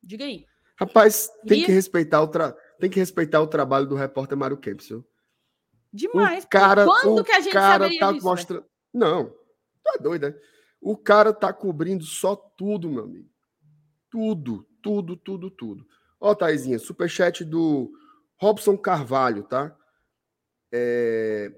[0.00, 0.46] Diga aí.
[0.78, 1.66] Rapaz, tem e...
[1.66, 2.52] que respeitar o tra...
[2.78, 4.90] tem que respeitar o trabalho do repórter Mário Kempis.
[5.92, 6.44] Demais.
[6.44, 8.64] O cara, Quando o que a gente cara tá disso, mostrando.
[8.92, 9.34] Não,
[9.82, 10.34] tá doido, né?
[10.80, 13.28] O cara tá cobrindo só tudo, meu amigo.
[14.10, 15.88] Tudo, tudo, tudo, tudo.
[16.20, 17.90] Ó, Taizinha, superchat do
[18.36, 19.74] Robson Carvalho, tá?
[20.70, 21.50] É...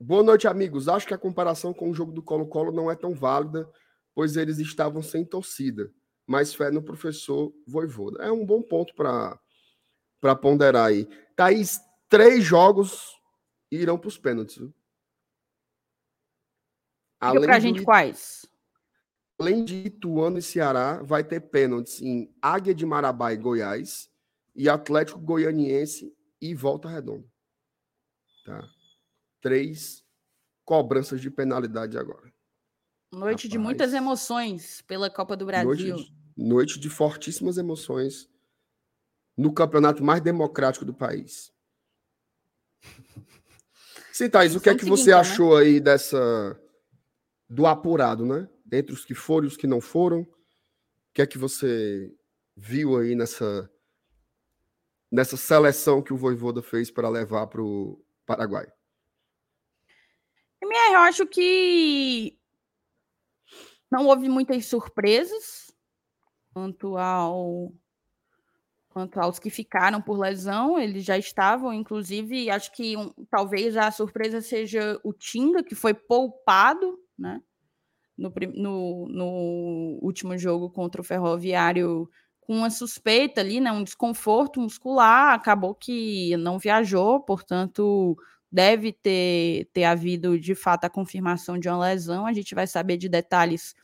[0.00, 0.88] Boa noite, amigos.
[0.88, 3.70] Acho que a comparação com o jogo do Colo-Colo não é tão válida,
[4.12, 5.92] pois eles estavam sem torcida.
[6.26, 8.24] Mais fé no professor Voivoda.
[8.24, 11.06] É um bom ponto para ponderar aí.
[11.36, 11.78] Thaís,
[12.08, 13.16] três jogos
[13.70, 14.56] irão para os pênaltis.
[14.56, 14.74] Viu?
[17.22, 18.49] Diga pra gente quais.
[19.40, 24.10] Além de Ituano e Ceará, vai ter pênaltis em Águia de Marabá e Goiás
[24.54, 27.26] e Atlético Goianiense e Volta Redonda.
[28.44, 28.68] Tá?
[29.40, 30.04] três
[30.64, 32.32] cobranças de penalidade agora.
[33.12, 35.96] Noite Rapaz, de muitas emoções pela Copa do Brasil.
[35.96, 38.28] Noite, noite de fortíssimas emoções
[39.36, 41.52] no campeonato mais democrático do país.
[44.12, 45.16] Sim, Thaís, o que é que você né?
[45.16, 46.60] achou aí dessa
[47.48, 48.48] do apurado, né?
[48.72, 50.28] Entre os que foram e os que não foram, o
[51.12, 52.12] que é que você
[52.56, 53.70] viu aí nessa
[55.10, 58.70] nessa seleção que o Voivoda fez para levar para o Paraguai?
[60.92, 62.36] eu acho que
[63.90, 65.72] não houve muitas surpresas
[66.52, 67.72] quanto ao
[68.88, 73.88] quanto aos que ficaram por lesão, eles já estavam, inclusive, acho que um, talvez a
[73.92, 77.40] surpresa seja o Tinga, que foi poupado, né?
[78.20, 82.08] No, no, no, último jogo contra o Ferroviário,
[82.40, 83.72] com uma suspeita ali, né?
[83.72, 88.16] Um desconforto muscular, acabou que não viajou, portanto,
[88.52, 92.26] deve ter, ter havido de fato a confirmação de uma lesão.
[92.26, 93.74] A gente vai saber de detalhes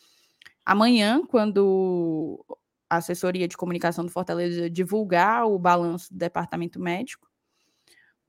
[0.64, 2.45] amanhã, quando
[2.91, 7.26] a assessoria de comunicação do Fortaleza divulgar o balanço do departamento médico.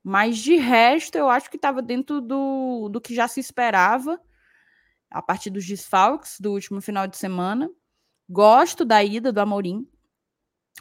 [0.02, 4.18] Mas de resto, eu acho que estava dentro do, do que já se esperava
[5.10, 7.70] a partir dos desfalques do último final de semana.
[8.28, 9.88] Gosto da ida do Amorim.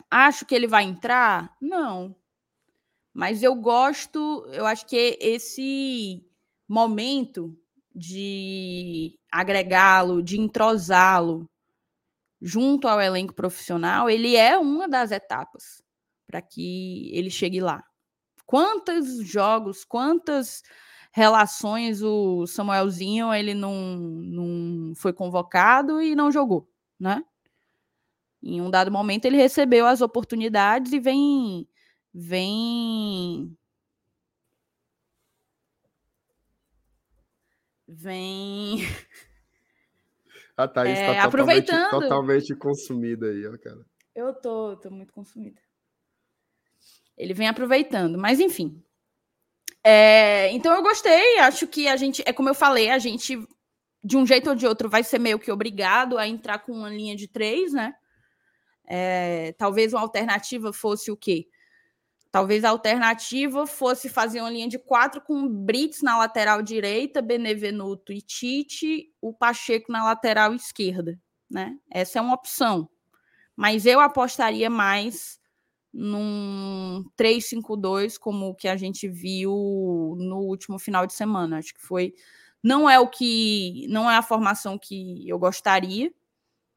[0.10, 1.56] Acho que ele vai entrar?
[1.62, 2.16] Não.
[3.14, 6.24] Mas eu gosto, eu acho que esse
[6.68, 7.58] momento
[7.96, 11.50] de agregá-lo, de entrosá-lo
[12.40, 15.82] junto ao elenco profissional, ele é uma das etapas
[16.28, 17.84] para que ele chegue lá.
[18.46, 20.62] Quantos jogos, quantas
[21.18, 27.26] relações o Samuelzinho ele não, não foi convocado e não jogou, né?
[28.42, 31.68] Em um dado momento ele recebeu as oportunidades e vem
[32.14, 33.58] vem
[37.88, 38.78] vem
[40.56, 41.90] a Thaís é, tá aproveitando.
[41.90, 43.84] Totalmente, totalmente consumida aí, ó, cara.
[44.14, 45.60] Eu tô, tô muito consumida.
[47.18, 48.84] Ele vem aproveitando, mas enfim.
[49.90, 53.40] É, então eu gostei, acho que a gente, é como eu falei, a gente,
[54.04, 56.90] de um jeito ou de outro, vai ser meio que obrigado a entrar com uma
[56.90, 57.96] linha de três, né?
[58.86, 61.48] É, talvez uma alternativa fosse o quê?
[62.30, 68.12] Talvez a alternativa fosse fazer uma linha de quatro com Brits na lateral direita, Benevenuto
[68.12, 71.18] e Tite, o Pacheco na lateral esquerda,
[71.50, 71.78] né?
[71.90, 72.90] Essa é uma opção.
[73.56, 75.40] Mas eu apostaria mais
[75.94, 81.58] num 3-5-2, como o que a gente viu no último final de semana.
[81.58, 82.14] Acho que foi.
[82.64, 83.88] Não é o que.
[83.90, 86.12] Não é a formação que eu gostaria,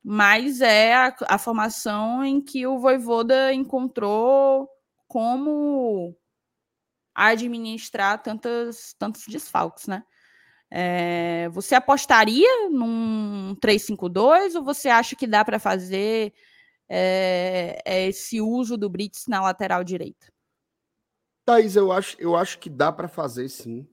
[0.02, 4.68] mas é a, a formação em que o Voivoda encontrou
[5.08, 6.16] como
[7.14, 10.02] administrar tantos, tantos desfalques, né?
[10.70, 16.32] É, você apostaria num 3-5-2 ou você acha que dá para fazer
[16.92, 20.26] é, é esse uso do Brits na lateral direita?
[21.46, 23.88] Thaís, eu acho, eu acho que dá para fazer sim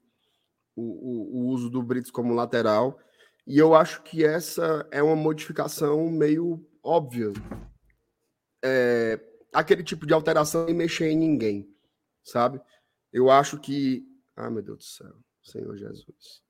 [0.75, 2.99] o, o, o, uso do Brits como lateral.
[3.45, 7.31] E eu acho que essa é uma modificação meio óbvia.
[8.63, 9.19] É,
[9.53, 11.69] aquele tipo de alteração e mexer em ninguém,
[12.23, 12.59] sabe?
[13.13, 14.05] Eu acho que.
[14.35, 16.41] Ah, meu Deus do céu, Senhor Jesus.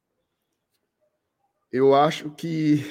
[1.72, 2.84] Eu acho que.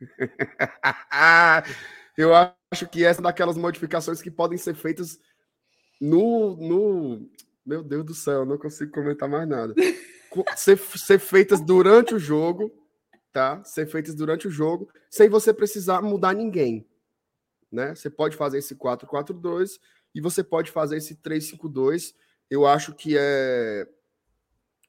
[2.16, 5.18] eu acho que essa é daquelas modificações que podem ser feitas
[6.00, 6.56] no.
[6.56, 7.30] no...
[7.64, 9.74] Meu Deus do céu, não consigo comentar mais nada.
[10.56, 12.72] ser, ser feitas durante o jogo,
[13.32, 13.62] tá?
[13.62, 16.84] Ser feitas durante o jogo, sem você precisar mudar ninguém.
[17.70, 17.94] Né?
[17.94, 19.78] Você pode fazer esse 4-4-2
[20.14, 22.14] e você pode fazer esse 3-5-2.
[22.50, 23.88] Eu acho que é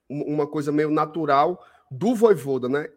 [0.09, 2.89] uma coisa meio natural do Voivoda, né?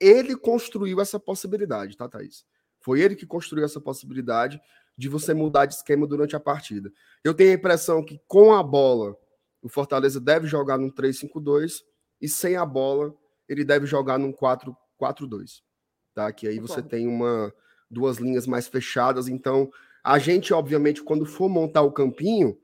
[0.00, 2.46] Ele construiu essa possibilidade, tá, Thaís?
[2.84, 4.60] Foi ele que construiu essa possibilidade
[4.96, 6.92] de você mudar de esquema durante a partida.
[7.24, 9.16] Eu tenho a impressão que com a bola,
[9.62, 11.80] o Fortaleza deve jogar num 3-5-2
[12.20, 13.14] e sem a bola,
[13.48, 15.62] ele deve jogar num 4-4-2.
[16.14, 16.30] Tá?
[16.30, 17.50] Que aí você tem uma,
[17.90, 19.28] duas linhas mais fechadas.
[19.28, 19.70] Então,
[20.04, 22.54] a gente, obviamente, quando for montar o campinho,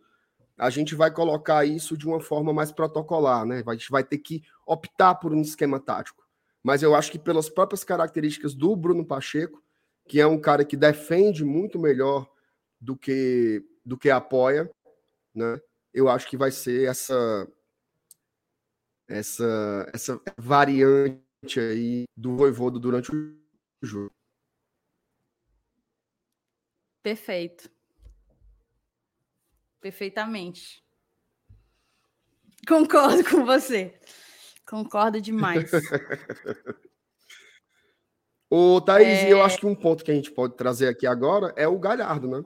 [0.59, 3.62] a gente vai colocar isso de uma forma mais protocolar, né?
[3.66, 6.23] A gente vai ter que optar por um esquema tático.
[6.62, 9.62] Mas eu acho que pelas próprias características do Bruno Pacheco,
[10.09, 12.31] que é um cara que defende muito melhor
[12.81, 14.71] do que do que apoia,
[15.35, 15.61] né?
[15.93, 17.49] Eu acho que vai ser essa
[19.09, 23.37] essa essa variante aí do Voivodo durante o
[23.83, 24.13] jogo.
[27.03, 27.71] Perfeito.
[29.81, 30.85] Perfeitamente.
[32.69, 33.99] Concordo com você.
[34.67, 35.71] Concordo demais.
[38.53, 39.33] Ô, Thaís, é...
[39.33, 42.29] eu acho que um ponto que a gente pode trazer aqui agora é o Galhardo,
[42.29, 42.45] né?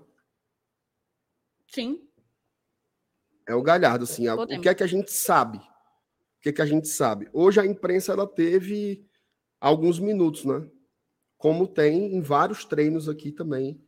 [1.73, 2.07] Sim.
[3.49, 4.29] É o Galhardo, assim.
[4.29, 5.57] O que é que a gente sabe?
[5.57, 7.29] O que é que a gente sabe?
[7.33, 9.09] Hoje a imprensa ela teve
[9.59, 10.69] alguns minutos, né?
[11.39, 13.83] Como tem em vários treinos aqui também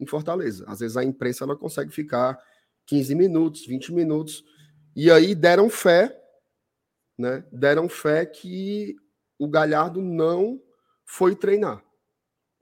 [0.00, 0.64] em Fortaleza.
[0.66, 2.38] Às vezes a imprensa ela consegue ficar
[2.86, 4.42] 15 minutos, 20 minutos,
[4.96, 6.18] e aí deram fé,
[7.18, 7.44] né?
[7.52, 8.96] Deram fé que
[9.38, 10.60] o Galhardo não
[11.08, 11.82] foi treinar.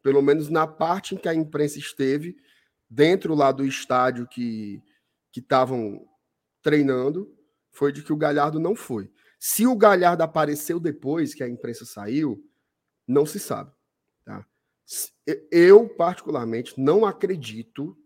[0.04, 2.36] Pelo menos na parte em que a imprensa esteve,
[2.88, 4.80] dentro lá do estádio que
[5.36, 6.08] estavam
[6.62, 7.36] treinando,
[7.72, 9.10] foi de que o Galhardo não foi.
[9.38, 12.42] Se o Galhardo apareceu depois que a imprensa saiu,
[13.06, 13.72] não se sabe.
[15.50, 17.98] Eu, particularmente, não acredito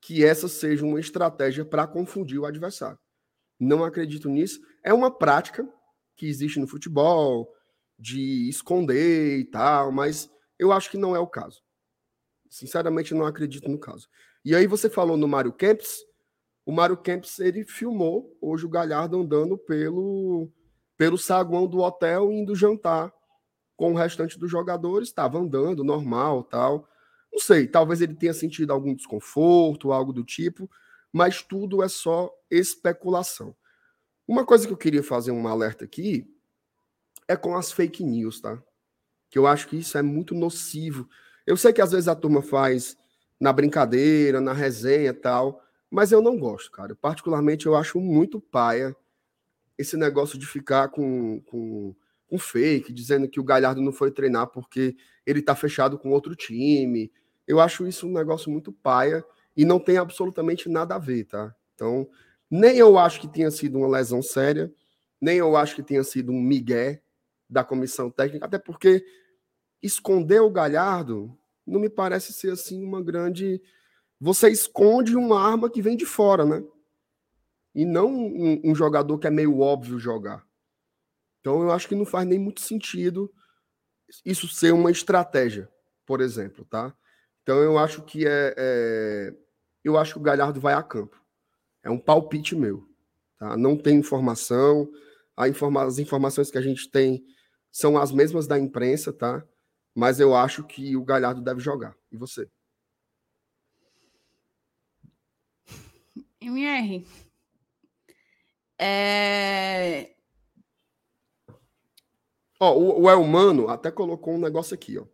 [0.00, 2.98] que essa seja uma estratégia para confundir o adversário.
[3.58, 4.60] Não acredito nisso.
[4.84, 5.68] É uma prática
[6.16, 7.52] que existe no futebol,
[8.02, 10.28] de esconder e tal, mas
[10.58, 11.62] eu acho que não é o caso.
[12.50, 14.08] Sinceramente, não acredito no caso.
[14.44, 16.00] E aí você falou no Mário Kempis,
[16.66, 20.50] o Mário Kempis, ele filmou hoje o Galhardo andando pelo,
[20.96, 23.12] pelo saguão do hotel indo jantar
[23.76, 26.88] com o restante dos jogadores, estava andando normal, tal.
[27.32, 30.68] Não sei, talvez ele tenha sentido algum desconforto, algo do tipo,
[31.12, 33.54] mas tudo é só especulação.
[34.26, 36.31] Uma coisa que eu queria fazer um alerta aqui
[37.28, 38.62] é com as fake news, tá?
[39.30, 41.08] Que eu acho que isso é muito nocivo.
[41.46, 42.96] Eu sei que às vezes a turma faz
[43.40, 45.60] na brincadeira, na resenha e tal,
[45.90, 46.94] mas eu não gosto, cara.
[46.94, 48.94] Particularmente eu acho muito paia
[49.76, 51.94] esse negócio de ficar com, com,
[52.28, 54.96] com fake, dizendo que o Galhardo não foi treinar porque
[55.26, 57.10] ele tá fechado com outro time.
[57.46, 59.24] Eu acho isso um negócio muito paia
[59.56, 61.54] e não tem absolutamente nada a ver, tá?
[61.74, 62.08] Então,
[62.50, 64.72] nem eu acho que tenha sido uma lesão séria,
[65.20, 67.02] nem eu acho que tenha sido um migué
[67.52, 69.04] da comissão técnica, até porque
[69.82, 73.60] esconder o Galhardo não me parece ser assim uma grande.
[74.18, 76.64] Você esconde uma arma que vem de fora, né?
[77.74, 80.46] E não um, um jogador que é meio óbvio jogar.
[81.40, 83.30] Então eu acho que não faz nem muito sentido
[84.24, 85.68] isso ser uma estratégia,
[86.06, 86.94] por exemplo, tá?
[87.42, 89.34] Então eu acho que é, é,
[89.84, 91.20] eu acho que o Galhardo vai a campo.
[91.82, 92.86] É um palpite meu,
[93.38, 93.56] tá?
[93.56, 94.88] Não tem informação,
[95.48, 97.24] informa as informações que a gente tem
[97.72, 99.42] são as mesmas da imprensa, tá?
[99.94, 101.96] Mas eu acho que o Galhardo deve jogar.
[102.10, 102.48] E você?
[106.40, 107.06] MR.
[108.78, 110.14] É...
[112.60, 115.06] Ó, o, o Elmano até colocou um negócio aqui, ó.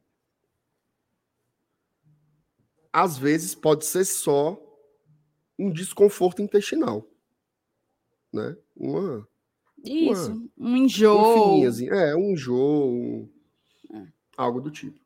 [2.93, 4.61] Às vezes pode ser só
[5.59, 7.07] um desconforto intestinal,
[8.33, 8.57] né?
[8.75, 9.29] Uma
[9.85, 11.67] isso, uma, um enjoo.
[11.67, 11.89] Assim.
[11.89, 13.29] É, um enjoo.
[13.93, 14.07] É.
[14.37, 14.99] algo do tipo.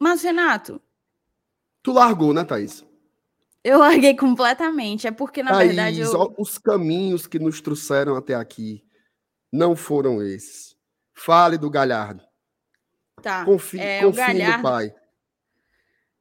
[0.00, 0.80] Mas, Renato.
[1.82, 2.84] Tu largou, né, Thaís?
[3.64, 5.06] Eu larguei completamente.
[5.06, 6.00] É porque, na Thaís, verdade.
[6.00, 6.34] Eu...
[6.38, 8.84] os caminhos que nos trouxeram até aqui
[9.52, 10.76] não foram esses.
[11.12, 12.22] Fale do Galhardo.
[13.20, 13.44] Tá.
[13.44, 14.56] Confie, é, confie Galhardo...
[14.58, 14.94] no pai.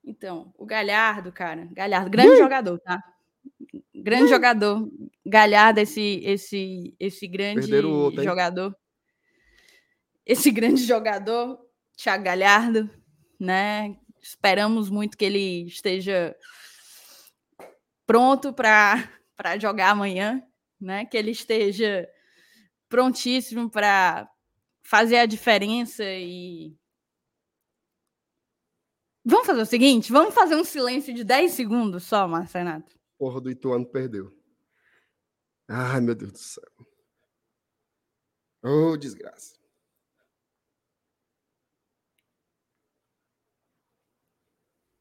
[0.03, 1.67] Então, o Galhardo, cara.
[1.71, 3.03] Galhardo, grande jogador, tá?
[4.03, 4.29] Grande hum.
[4.29, 4.91] jogador.
[5.25, 8.75] Galhardo, esse, esse, esse grande outro, jogador.
[10.25, 11.59] Esse grande jogador,
[11.97, 12.89] Thiago Galhardo,
[13.39, 13.97] né?
[14.21, 16.35] Esperamos muito que ele esteja
[18.05, 19.09] pronto para
[19.59, 20.41] jogar amanhã,
[20.79, 21.05] né?
[21.05, 22.07] Que ele esteja
[22.87, 24.29] prontíssimo para
[24.83, 26.75] fazer a diferença e
[29.29, 33.49] Vamos fazer o seguinte, vamos fazer um silêncio de 10 segundos só, Marcenato porra do
[33.49, 34.31] Ituano perdeu.
[35.67, 36.71] Ai, meu Deus do céu.
[38.63, 39.57] Ô, oh, desgraça.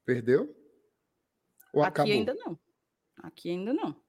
[0.05, 0.55] Perdeu?
[1.73, 2.12] Ou Aqui acabou?
[2.12, 2.59] ainda não.
[3.17, 4.01] Aqui ainda não.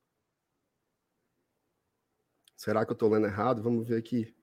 [2.55, 3.61] Será que eu tô lendo errado?
[3.61, 4.35] Vamos ver aqui.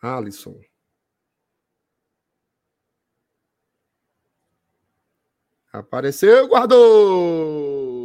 [0.00, 0.60] Alisson.
[5.72, 7.99] Apareceu, guardou!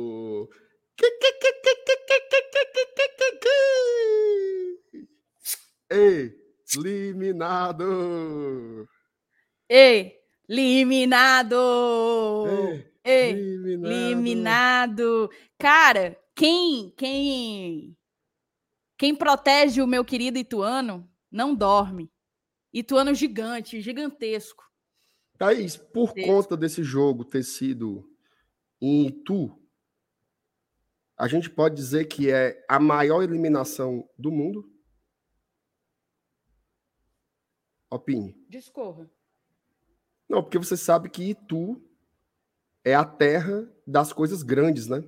[6.76, 8.90] Eliminado!
[9.70, 11.56] Eliminado!
[13.04, 13.92] Eliminado!
[13.92, 15.30] Eliminado!
[15.58, 17.98] Cara, quem, quem,
[18.98, 22.12] quem protege o meu querido Ituano não dorme.
[22.74, 24.66] Ituano gigante, gigantesco.
[25.38, 28.10] Thaís, por conta desse jogo ter sido
[28.82, 29.58] em Itu,
[31.18, 34.70] a gente pode dizer que é a maior eliminação do mundo?
[37.90, 38.36] Opine.
[38.50, 39.10] Discorra.
[40.28, 41.82] Não, porque você sabe que Itu
[42.84, 45.04] é a terra das coisas grandes, né?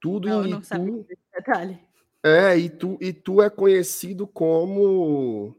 [0.00, 1.06] Tudo não, em não Itu.
[1.32, 1.80] Detalhe.
[2.22, 5.56] É, Itu, Itu é conhecido como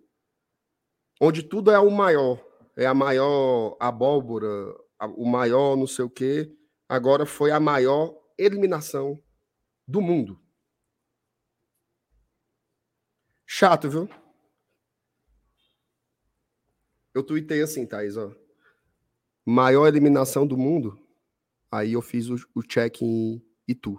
[1.20, 2.46] onde tudo é o maior.
[2.78, 4.48] É a maior abóbora,
[5.18, 6.56] o maior não sei o quê.
[6.88, 9.22] Agora foi a maior eliminação
[9.90, 10.40] do mundo.
[13.44, 14.08] Chato, viu?
[17.12, 18.32] Eu tuitei assim, Thaís, ó.
[19.44, 21.04] Maior eliminação do mundo.
[21.72, 23.98] Aí eu fiz o, o check em Itu.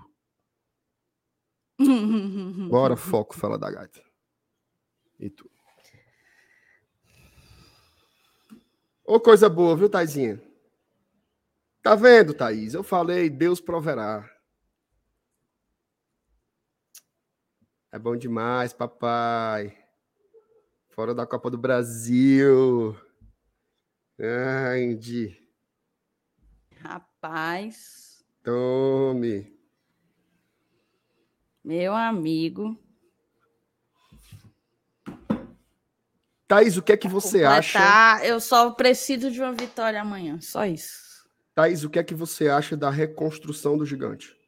[2.70, 4.00] Bora, foco, fala da gata.
[5.18, 5.50] Itu.
[9.04, 10.40] Ô, coisa boa, viu, Taizinha?
[11.82, 12.74] Tá vendo, Thaís?
[12.74, 14.39] Eu falei, Deus proverá.
[17.92, 19.76] É bom demais, papai.
[20.90, 22.96] Fora da Copa do Brasil.
[24.78, 25.36] Indy.
[26.80, 28.24] Rapaz.
[28.44, 29.52] Tome.
[31.64, 32.78] Meu amigo.
[36.46, 38.24] Thaís, o que é que você acha?
[38.24, 41.28] Eu só preciso de uma vitória amanhã, só isso.
[41.54, 44.39] Thaís, o que é que você acha da reconstrução do gigante?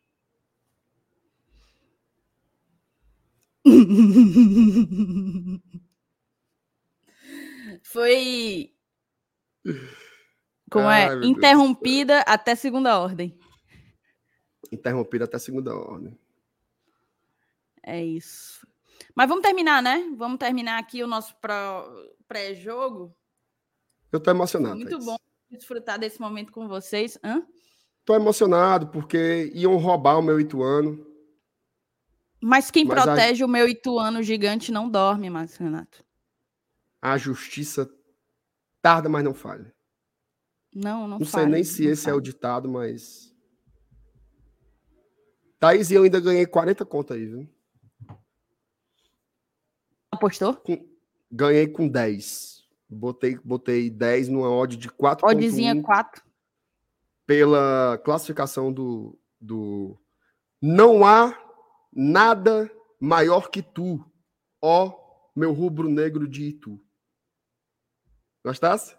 [7.83, 8.73] Foi.
[10.71, 11.09] Como é?
[11.09, 13.39] Ai, Interrompida até segunda ordem.
[14.71, 16.19] Interrompida até segunda ordem.
[17.83, 18.67] É isso.
[19.15, 20.11] Mas vamos terminar, né?
[20.17, 21.35] Vamos terminar aqui o nosso
[22.27, 23.15] pré-jogo.
[24.11, 24.77] Eu tô emocionado.
[24.77, 25.17] Muito bom
[25.51, 27.19] desfrutar desse momento com vocês.
[27.23, 27.47] Hã?
[28.05, 31.07] Tô emocionado porque iam roubar o meu Ituano.
[32.43, 33.47] Mas quem Mas protege a...
[33.47, 36.05] o meu Ituano gigante não dorme, Márcio Renato.
[37.01, 37.89] A justiça
[38.81, 39.73] tarda, mas não falha.
[40.75, 42.15] Não, não Não falha, sei nem se esse falha.
[42.15, 43.33] é o ditado, mas.
[45.61, 47.49] Thaís, eu ainda ganhei 40 contas aí, viu?
[50.11, 50.57] Apostou?
[50.57, 50.85] Com...
[51.31, 52.69] Ganhei com 10.
[52.89, 55.27] Botei, botei 10 numa odd de 4.
[55.27, 56.23] Oddzinha 4.
[57.25, 59.97] Pela classificação do, do.
[60.61, 61.42] Não há
[61.93, 64.05] nada maior que tu,
[64.61, 65.01] ó
[65.35, 66.81] meu rubro negro de Itu.
[68.45, 68.97] Gostasse?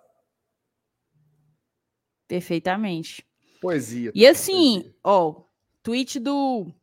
[2.28, 3.26] Perfeitamente.
[3.61, 4.11] Poesia.
[4.15, 4.95] E assim, poesia.
[5.03, 5.44] ó,
[5.82, 6.74] tweet do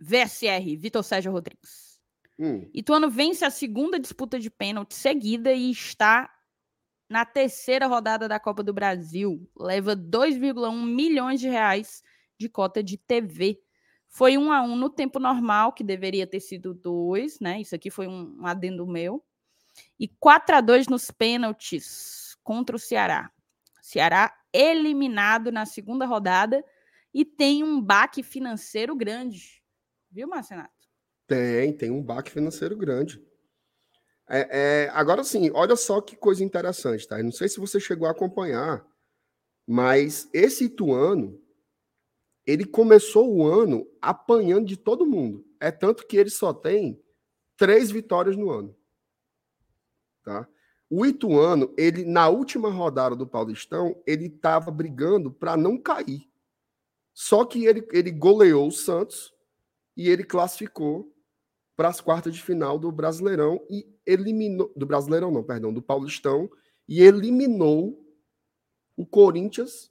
[0.00, 2.00] VSR, Vitor Sérgio Rodrigues.
[2.38, 2.68] Hum.
[2.74, 6.30] Ituano vence a segunda disputa de pênalti seguida e está
[7.08, 9.48] na terceira rodada da Copa do Brasil.
[9.56, 12.02] Leva 2,1 milhões de reais
[12.36, 13.62] de cota de TV.
[14.14, 17.60] Foi um a um no tempo normal, que deveria ter sido dois, né?
[17.60, 19.20] Isso aqui foi um, adendo meu.
[19.98, 23.28] E 4 a 2 nos pênaltis contra o Ceará.
[23.82, 26.64] Ceará eliminado na segunda rodada
[27.12, 29.60] e tem um baque financeiro grande.
[30.12, 30.70] Viu, Marcenato?
[31.26, 33.20] Tem, tem um baque financeiro grande.
[34.28, 37.18] É, é, agora sim, olha só que coisa interessante, tá?
[37.18, 38.86] Eu não sei se você chegou a acompanhar,
[39.66, 41.42] mas esse Ituano,
[42.46, 45.46] ele começou o ano apanhando de todo mundo.
[45.58, 47.02] É tanto que ele só tem
[47.56, 48.76] três vitórias no ano.
[50.22, 50.48] Tá?
[50.90, 56.28] O Ituano, ele na última rodada do Paulistão, ele estava brigando para não cair.
[57.12, 59.32] Só que ele, ele goleou o Santos
[59.96, 61.12] e ele classificou
[61.76, 66.50] para as quartas de final do Brasileirão e eliminou do Brasileirão não, perdão, do Paulistão
[66.88, 68.00] e eliminou
[68.96, 69.90] o Corinthians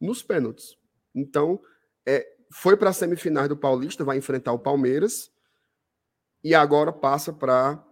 [0.00, 0.76] nos pênaltis.
[1.14, 1.60] Então,
[2.06, 5.30] é, foi para a semifinais do Paulista, vai enfrentar o Palmeiras
[6.44, 7.82] e agora passa para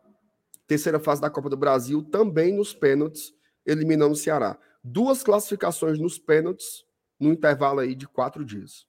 [0.66, 3.34] terceira fase da Copa do Brasil, também nos pênaltis,
[3.66, 4.58] eliminando o Ceará.
[4.82, 6.84] Duas classificações nos pênaltis,
[7.18, 8.86] no intervalo aí de quatro dias.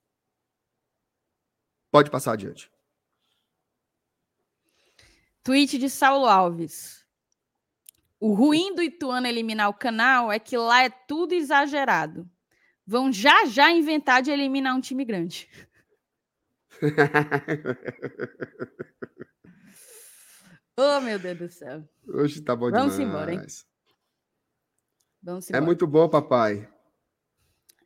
[1.92, 2.72] Pode passar adiante.
[5.44, 7.06] Tweet de Saulo Alves.
[8.20, 12.30] O ruim do Ituano eliminar o canal é que lá é tudo exagerado.
[12.86, 15.48] Vão já já inventar de eliminar um time grande.
[20.78, 21.84] Oh, meu Deus do céu.
[22.08, 23.00] Hoje tá bom Vamos demais.
[23.00, 23.46] embora, hein?
[25.22, 25.64] Vamos é embora.
[25.64, 26.68] É muito bom, papai.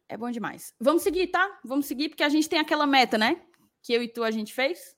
[0.08, 0.74] É bom demais.
[0.80, 1.60] Vamos seguir, tá?
[1.64, 3.42] Vamos seguir, porque a gente tem aquela meta, né?
[3.82, 4.96] Que eu e tu a gente fez.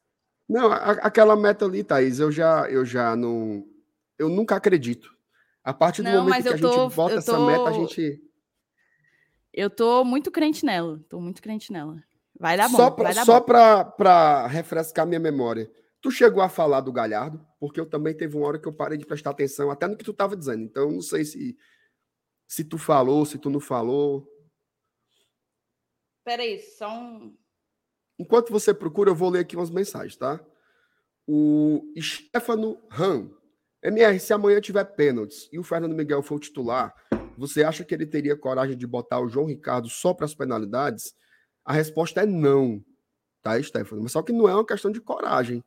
[0.47, 3.65] Não, a, aquela meta ali, Thaís, eu já, eu já não.
[4.17, 5.15] Eu nunca acredito.
[5.63, 7.19] A partir do não, momento que a tô, gente bota tô...
[7.19, 8.21] essa meta, a gente.
[9.57, 11.03] Eu tô muito crente nela.
[11.09, 12.03] Tô muito crente nela.
[12.39, 12.77] Vai dar bom.
[12.77, 13.45] Só pra, vai dar só bom.
[13.47, 15.67] Pra, pra refrescar minha memória.
[15.99, 18.99] Tu chegou a falar do Galhardo, porque eu também teve uma hora que eu parei
[18.99, 20.61] de prestar atenção até no que tu estava dizendo.
[20.61, 21.57] Então, não sei se
[22.47, 24.31] se tu falou, se tu não falou.
[26.23, 27.35] Peraí, só um.
[28.19, 30.39] Enquanto você procura, eu vou ler aqui umas mensagens, tá?
[31.25, 33.35] O Stefano Ram.
[33.83, 36.93] MR, se amanhã tiver pênaltis e o Fernando Miguel for o titular,
[37.37, 41.13] você acha que ele teria coragem de botar o João Ricardo só para as penalidades?
[41.63, 42.83] A resposta é não,
[43.43, 44.01] tá, Stefano?
[44.01, 45.63] Mas só que não é uma questão de coragem.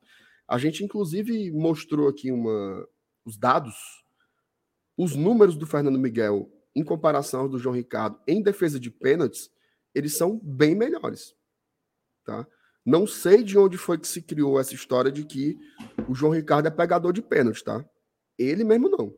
[0.48, 2.86] A gente, inclusive, mostrou aqui uma,
[3.24, 4.04] os dados,
[4.96, 9.50] os números do Fernando Miguel em comparação aos do João Ricardo em defesa de pênaltis,
[9.94, 11.34] eles são bem melhores.
[12.24, 12.46] Tá?
[12.84, 15.56] Não sei de onde foi que se criou essa história de que
[16.08, 17.84] o João Ricardo é pegador de pênaltis, tá?
[18.38, 19.14] Ele mesmo não.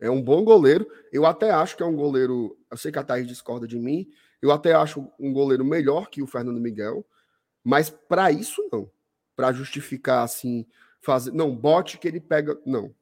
[0.00, 0.86] É um bom goleiro.
[1.12, 2.56] Eu até acho que é um goleiro.
[2.70, 4.08] Eu sei que a Thaís discorda de mim.
[4.40, 7.06] Eu até acho um goleiro melhor que o Fernando Miguel.
[7.62, 8.90] Mas para isso, não
[9.40, 10.66] para justificar assim,
[11.00, 11.32] fazer.
[11.32, 12.60] Não, bote que ele pega.
[12.66, 12.94] Não.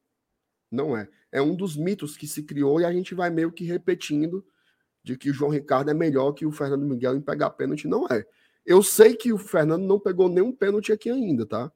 [0.71, 1.09] Não é.
[1.33, 4.47] É um dos mitos que se criou e a gente vai meio que repetindo
[5.03, 7.89] de que o João Ricardo é melhor que o Fernando Miguel em pegar pênalti.
[7.89, 8.25] Não é.
[8.65, 11.73] Eu sei que o Fernando não pegou nenhum pênalti aqui ainda, tá?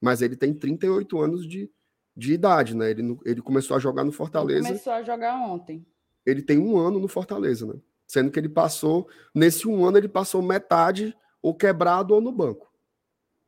[0.00, 1.70] Mas ele tem 38 anos de,
[2.16, 2.90] de idade, né?
[2.90, 4.60] Ele, ele começou a jogar no Fortaleza.
[4.60, 5.86] Ele começou a jogar ontem.
[6.24, 7.74] Ele tem um ano no Fortaleza, né?
[8.06, 12.70] Sendo que ele passou, nesse um ano, ele passou metade ou quebrado ou no banco.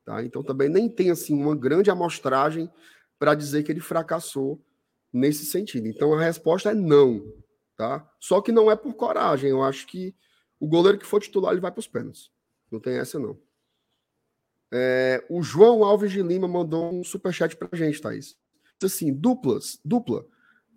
[0.05, 0.23] Tá?
[0.23, 2.71] Então também nem tem assim uma grande amostragem
[3.19, 4.61] para dizer que ele fracassou
[5.13, 5.87] nesse sentido.
[5.87, 7.25] Então a resposta é não.
[7.77, 8.09] Tá?
[8.21, 9.51] Só que não é por coragem.
[9.51, 10.15] Eu acho que
[10.59, 12.31] o goleiro que for titular ele vai para os pênaltis.
[12.71, 13.39] Não tem essa, não.
[14.73, 18.37] É, o João Alves de Lima mandou um superchat para a gente, Thaís.
[18.87, 20.27] Assim: duplas, dupla.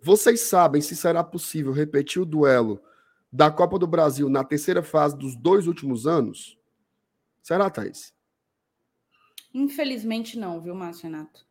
[0.02, 2.80] Vocês sabem se será possível repetir o duelo
[3.32, 6.56] da Copa do Brasil na terceira fase dos dois últimos anos?
[7.42, 8.14] Será, Thaís?
[9.52, 11.46] Infelizmente não, viu, Márcio Renato?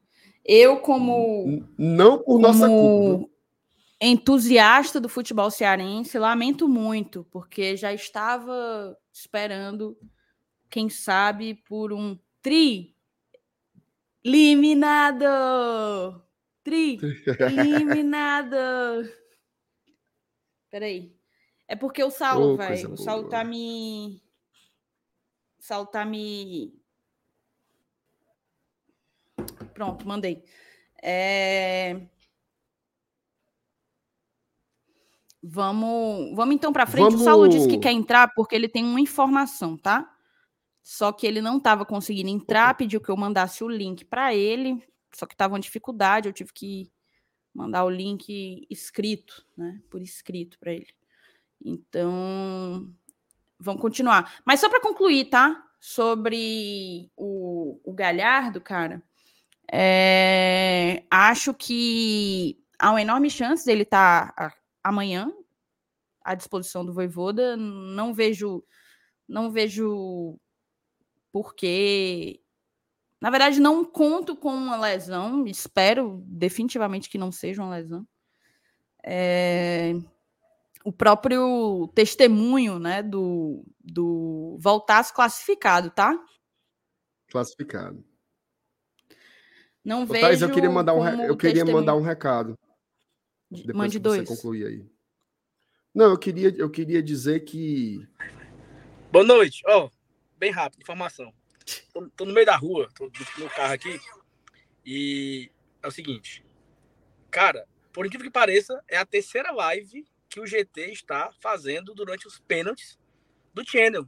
[0.45, 1.65] Eu, como.
[1.77, 3.29] Não por como nossa culpa.
[3.99, 9.97] Entusiasta do futebol cearense, lamento muito, porque já estava esperando,
[10.69, 12.95] quem sabe, por um tri
[14.23, 15.25] eliminado.
[16.67, 16.99] Tri
[17.39, 18.57] eliminado.
[20.69, 21.15] Peraí.
[21.65, 22.91] É porque o Saulo, oh, velho.
[22.91, 24.21] O Saulo tá me.
[25.57, 26.77] O Saulo tá me.
[29.73, 30.43] Pronto, mandei.
[31.01, 32.01] É...
[35.41, 37.05] Vamos, vamos então para frente.
[37.05, 37.21] Vamos...
[37.21, 40.13] O Saulo disse que quer entrar porque ele tem uma informação, tá?
[40.83, 44.85] Só que ele não estava conseguindo entrar, pediu que eu mandasse o link para ele,
[45.13, 46.91] só que estava uma dificuldade, eu tive que
[47.53, 49.81] mandar o link escrito, né?
[49.89, 50.93] Por escrito para ele.
[51.63, 52.93] Então,
[53.59, 54.41] vamos continuar.
[54.45, 55.63] Mas só para concluir, tá?
[55.79, 59.01] Sobre o, o Galhardo, cara,
[59.71, 64.53] é, acho que há uma enorme chance dele estar tá
[64.83, 65.31] amanhã
[66.23, 67.57] à disposição do Voivoda.
[67.57, 68.63] Não vejo,
[69.27, 70.39] não vejo
[71.31, 72.41] porque,
[73.19, 75.45] na verdade, não conto com uma lesão.
[75.47, 78.07] Espero definitivamente que não seja uma lesão.
[79.03, 79.93] É,
[80.83, 86.17] o próprio testemunho, né, do, do Voltasse classificado, tá?
[87.29, 88.05] Classificado.
[89.83, 90.21] Não Ô, vejo.
[90.21, 91.77] Thais, eu queria mandar um, eu queria testemunho...
[91.77, 92.57] mandar um recado.
[93.49, 94.27] Depois Mande dois.
[94.27, 94.85] Você concluir aí.
[95.95, 98.05] Não, eu queria, eu queria dizer que.
[99.11, 99.63] Boa noite.
[99.65, 99.91] Ó, oh,
[100.37, 101.33] bem rápido, informação.
[101.93, 103.99] Tô, tô, no meio da rua, tô no carro aqui.
[104.85, 106.43] E é o seguinte.
[107.29, 112.27] Cara, por incrível que pareça, é a terceira live que o GT está fazendo durante
[112.27, 112.97] os pênaltis
[113.53, 114.07] do Channel.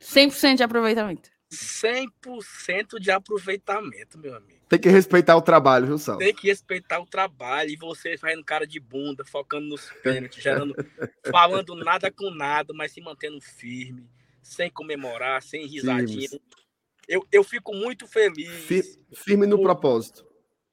[0.00, 1.30] 100% de aproveitamento.
[1.52, 4.60] 100% de aproveitamento, meu amigo.
[4.68, 6.16] Tem que respeitar o trabalho, viu, Sal?
[6.16, 7.70] Tem que respeitar o trabalho.
[7.70, 10.74] E você fazendo cara de bunda, focando nos pênaltis, gerando,
[11.30, 14.08] falando nada com nada, mas se mantendo firme,
[14.42, 16.28] sem comemorar, sem risadinha.
[17.12, 18.48] Eu, eu fico muito feliz.
[19.12, 19.64] Firme no por...
[19.64, 20.32] propósito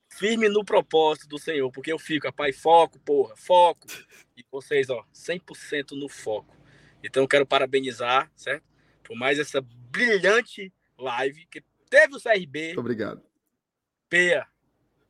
[0.09, 3.87] firme no propósito do Senhor, porque eu fico, rapaz, foco, porra, foco.
[4.35, 6.55] E vocês, ó, 100% no foco.
[7.03, 8.63] Então eu quero parabenizar, certo?
[9.03, 12.67] Por mais essa brilhante live que teve o CRB.
[12.67, 13.21] Muito obrigado.
[14.09, 14.47] Peia.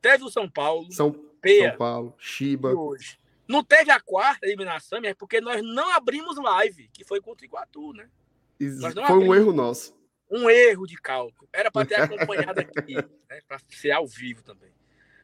[0.01, 0.91] Teve o São Paulo.
[0.91, 1.11] São,
[1.41, 2.73] Peia, São Paulo, Chiba.
[2.73, 3.19] Hoje.
[3.47, 7.47] Não teve a quarta eliminação, é porque nós não abrimos live, que foi contra o
[7.47, 8.09] Iguatu, né?
[8.57, 9.27] foi abrimos.
[9.27, 9.98] um erro nosso.
[10.29, 11.49] Um erro de cálculo.
[11.51, 13.41] Era para ter acompanhado aqui, né?
[13.47, 14.69] para ser ao vivo também.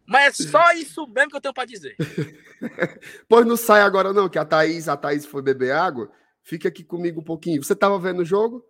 [0.06, 1.95] Mas é só isso mesmo que eu tenho para dizer.
[3.27, 6.11] pois não sai agora, não, que a Thaís, a Thaís foi beber água.
[6.44, 7.64] Fica aqui comigo um pouquinho.
[7.64, 8.64] Você estava vendo o jogo?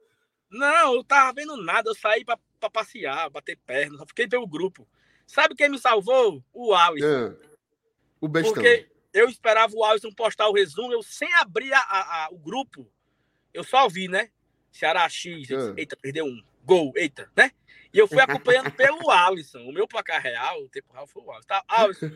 [0.50, 1.90] Não, eu tava vendo nada.
[1.90, 2.40] Eu saí para
[2.72, 4.88] passear, bater perna, só fiquei pelo grupo.
[5.28, 6.44] Sabe quem me salvou?
[6.54, 7.06] O Alisson.
[7.06, 7.36] É.
[8.22, 8.54] O bestão.
[8.54, 12.38] Porque eu esperava o Alisson postar o resumo, eu sem abrir a, a, a, o
[12.38, 12.90] grupo,
[13.54, 14.30] eu só vi, né?
[14.76, 15.74] Ceará X, é.
[15.78, 16.44] eita, perdeu um.
[16.66, 17.52] Gol, eita, né?
[17.94, 19.60] E eu fui acompanhando pelo Alisson.
[19.60, 21.48] O meu placar real, o tempo real foi o Alisson.
[21.48, 22.10] Tá, Alisson,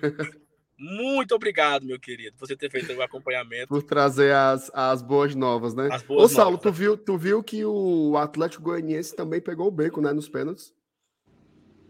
[0.77, 3.67] muito obrigado, meu querido, por você ter feito o acompanhamento.
[3.69, 5.87] Por trazer as, as boas novas, né?
[5.89, 9.67] As boas Ô, Saulo, novas, tu, viu, tu viu que o Atlético Goianiense também pegou
[9.67, 10.73] o beco, né, nos pênaltis?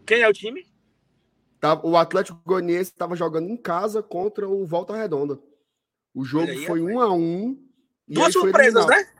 [0.06, 0.64] Quem é o time?
[1.58, 5.36] Tá, o Atlético Goianiense estava jogando em casa contra o Volta Redonda.
[6.14, 7.60] O jogo aí, foi um a um.
[8.06, 9.19] Duas surpresas, né?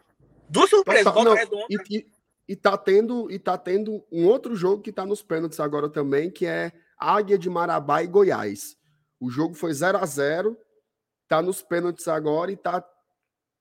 [0.51, 1.67] Duas surpresas, Volta Redonda.
[1.71, 2.07] E,
[2.49, 6.31] e tá tendo, e tá tendo um outro jogo que tá nos pênaltis agora também,
[6.31, 8.77] que é Águia de Marabá e Goiás.
[9.21, 10.59] O jogo foi 0 a 0
[11.29, 12.85] tá nos pênaltis agora e tá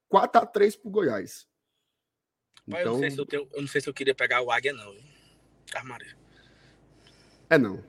[0.08, 1.46] 4 a 3 pro Goiás.
[2.66, 2.80] Então...
[2.80, 4.72] Eu, não sei se eu, tenho, eu não sei se eu queria pegar o Águia,
[4.72, 4.92] não.
[5.72, 6.16] Armário.
[7.48, 7.84] É não.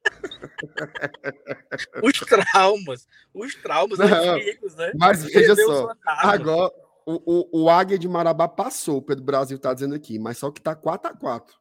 [2.02, 4.92] os traumas, os traumas não, antigos, né?
[4.96, 6.72] Mas veja só, agora,
[7.06, 10.50] o, o, o Águia de Marabá passou, o Pedro Brasil tá dizendo aqui, mas só
[10.50, 11.60] que tá 4 a 4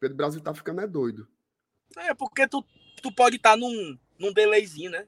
[0.00, 1.28] Pedro Brasil tá ficando é doido.
[1.96, 2.64] É, porque tu,
[3.00, 5.06] tu pode estar tá num, num delayzinho, né?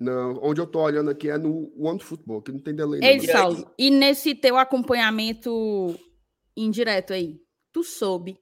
[0.00, 3.00] Não, onde eu tô olhando aqui é no One Football, que não tem delay.
[3.00, 5.96] Ei, Saulo, e nesse teu acompanhamento
[6.56, 7.40] indireto aí,
[7.70, 8.36] tu soube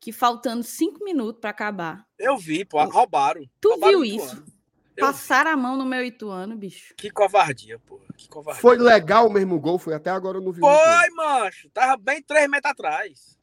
[0.00, 2.06] que faltando cinco minutos para acabar.
[2.18, 3.42] Eu vi, pô, roubaram.
[3.60, 4.42] Tu roubaram viu isso?
[4.98, 6.94] Passaram a mão no meu Ituano, bicho.
[6.96, 8.00] Que covardia, pô.
[8.16, 8.60] Que covardia.
[8.60, 9.78] Foi legal o mesmo gol?
[9.78, 10.60] Foi até agora eu não vi.
[10.60, 11.68] Foi, mancho.
[11.70, 13.38] Tava bem três metros atrás.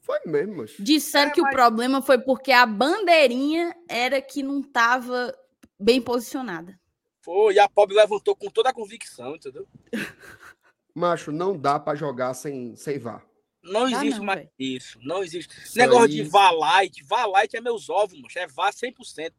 [0.00, 0.82] Foi mesmo, mancho.
[0.82, 1.52] Disseram é, que mas...
[1.52, 5.34] o problema foi porque a bandeirinha era que não tava
[5.78, 6.78] bem posicionada.
[7.20, 9.66] Foi, e a pobre levantou com toda a convicção, entendeu?
[10.94, 13.24] Macho, não dá para jogar sem, sem VAR.
[13.62, 14.50] Não existe não, mais véio.
[14.58, 14.98] isso.
[15.02, 15.56] Não existe.
[15.62, 16.12] Isso Negócio aí...
[16.14, 17.04] de VAR light.
[17.04, 18.38] VAR light é meus ovos, macho.
[18.38, 19.32] É VAR 100%.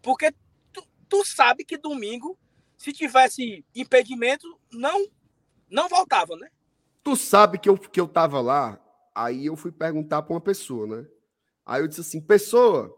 [0.00, 0.32] Porque
[1.08, 2.38] tu, sabe que domingo,
[2.76, 5.06] se tivesse impedimento, não
[5.68, 6.48] não voltava, né?
[7.02, 8.80] Tu sabe que eu, que eu tava lá,
[9.14, 11.06] aí eu fui perguntar para uma pessoa, né?
[11.64, 12.94] Aí eu disse assim, pessoa,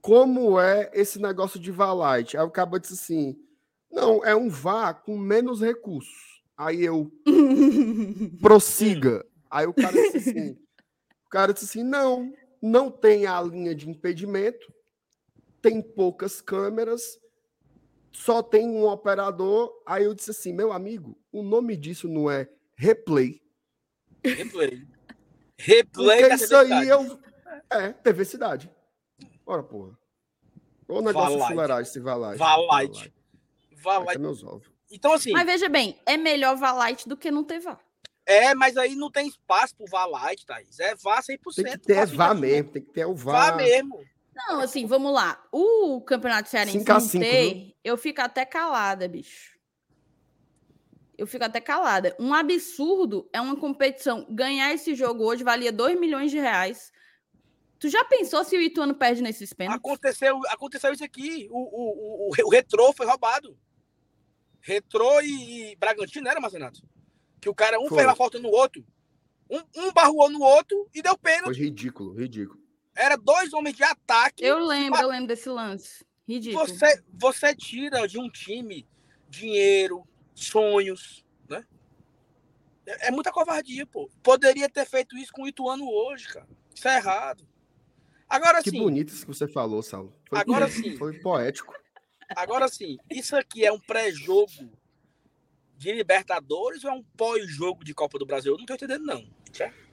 [0.00, 2.36] como é esse negócio de VAR light?
[2.36, 3.36] Aí o cabo disse assim,
[3.90, 6.42] não, é um VAR com menos recursos.
[6.56, 7.10] Aí eu,
[8.40, 9.26] prossiga.
[9.50, 10.50] Aí o cara disse assim,
[11.26, 14.72] o cara disse assim, não, não tem a linha de impedimento,
[15.66, 17.18] tem poucas câmeras,
[18.12, 19.72] só tem um operador.
[19.84, 23.42] Aí eu disse assim, meu amigo, o nome disso não é replay.
[24.24, 24.86] Replay.
[25.58, 27.18] Replay Porque isso aí eu...
[27.68, 28.70] É, TV Cidade.
[29.44, 29.98] Ora, porra.
[30.86, 32.38] Ou negócio de fuleiragem, esse Valite.
[32.38, 33.14] Valite.
[33.82, 34.18] Valite.
[34.20, 34.70] meus ovos.
[34.88, 35.32] Então, assim...
[35.32, 37.80] Mas veja bem, é melhor Valite do que não ter VAR.
[38.24, 40.78] É, mas aí não tem espaço pro VAR Light, Thaís.
[40.78, 41.38] É VAR 100%.
[41.56, 43.50] Tem que ter VAR mesmo, tem que ter o VAR.
[43.50, 44.00] VAR mesmo.
[44.36, 45.42] Não, assim, vamos lá.
[45.50, 49.56] O Campeonato Cearense tem, eu fico até calada, bicho.
[51.16, 52.14] Eu fico até calada.
[52.20, 54.26] Um absurdo é uma competição.
[54.28, 56.92] Ganhar esse jogo hoje valia 2 milhões de reais.
[57.78, 59.80] Tu já pensou se o Ituano perde nesses pênaltis?
[59.80, 61.48] Aconteceu, aconteceu isso aqui.
[61.50, 63.56] O, o, o, o retrô foi roubado.
[64.60, 66.82] Retrô e, e Bragantino, era, Marcenato?
[67.40, 67.98] Que o cara, um Foi.
[67.98, 68.84] fez a falta no outro,
[69.48, 71.56] um, um barruou no outro e deu pênalti.
[71.56, 72.65] Foi ridículo, ridículo.
[72.96, 74.42] Era dois homens de ataque.
[74.42, 76.04] Eu lembro, eu lembro desse lance.
[76.26, 76.66] Ridículo.
[76.66, 78.88] Você, você tira de um time
[79.28, 80.02] dinheiro,
[80.34, 81.64] sonhos, né?
[82.86, 84.10] É, é muita covardia, pô.
[84.22, 86.48] Poderia ter feito isso com o Ituano hoje, cara.
[86.74, 87.46] Isso é errado.
[88.28, 88.78] Agora que sim.
[88.78, 90.12] Que bonito isso que você falou, Saulo.
[90.28, 90.96] Foi, agora sim.
[90.96, 91.74] Foi poético.
[92.34, 94.68] Agora sim, isso aqui é um pré-jogo
[95.76, 98.54] de Libertadores ou é um pós-jogo de Copa do Brasil?
[98.54, 99.24] Eu não tô entendendo, não.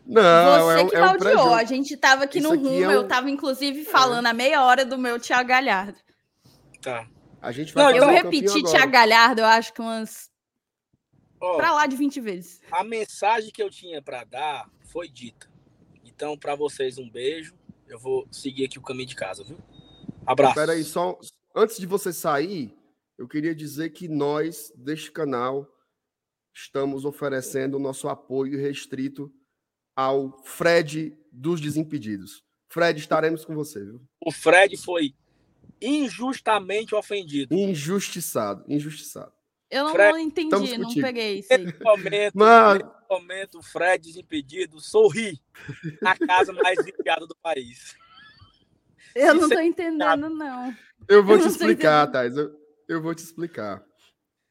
[0.06, 2.92] Não, Você é, que é um a gente tava aqui Isso no rumo, é um...
[2.92, 4.30] eu tava inclusive falando é.
[4.30, 5.98] a meia hora do meu Thiago Galhardo.
[6.82, 7.08] Tá.
[7.42, 10.30] A gente vai não, eu repeti Thiago Galhardo, eu acho que umas
[11.40, 12.62] oh, para lá de 20 vezes.
[12.72, 15.50] A mensagem que eu tinha para dar foi dita.
[16.04, 17.56] Então, para vocês um beijo.
[17.88, 19.58] Eu vou seguir aqui o caminho de casa, viu?
[20.26, 20.54] Abraço.
[20.54, 21.20] Espera aí, só
[21.56, 22.76] antes de você sair,
[23.18, 25.68] eu queria dizer que nós deste canal
[26.54, 29.32] estamos oferecendo o nosso apoio restrito
[29.96, 32.44] ao Fred dos Desimpedidos.
[32.70, 34.02] Fred, estaremos com você, viu?
[34.20, 35.14] O Fred foi
[35.82, 37.54] injustamente ofendido.
[37.54, 39.32] Injustiçado, injustiçado.
[39.70, 41.50] Eu não, Fred, entendi, não peguei isso.
[41.50, 42.78] Nesse momento, Mas...
[42.78, 45.42] nesse momento, o Fred Desimpedido sorri
[46.02, 47.96] na casa mais limpiada do país.
[49.16, 50.76] Eu Isso não estou é entendendo, não.
[51.08, 52.38] Eu vou eu te explicar, Thais.
[52.38, 52.52] Eu,
[52.88, 53.84] eu vou te explicar.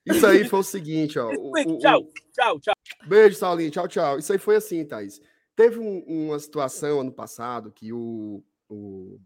[0.05, 1.31] Isso aí foi o seguinte, ó.
[1.31, 2.75] O, o, tchau, tchau, tchau.
[3.07, 3.71] Beijo, Saulinho.
[3.71, 4.19] Tchau, tchau.
[4.19, 5.21] Isso aí foi assim, Thaís.
[5.55, 9.21] Teve um, uma situação ano passado que o, o,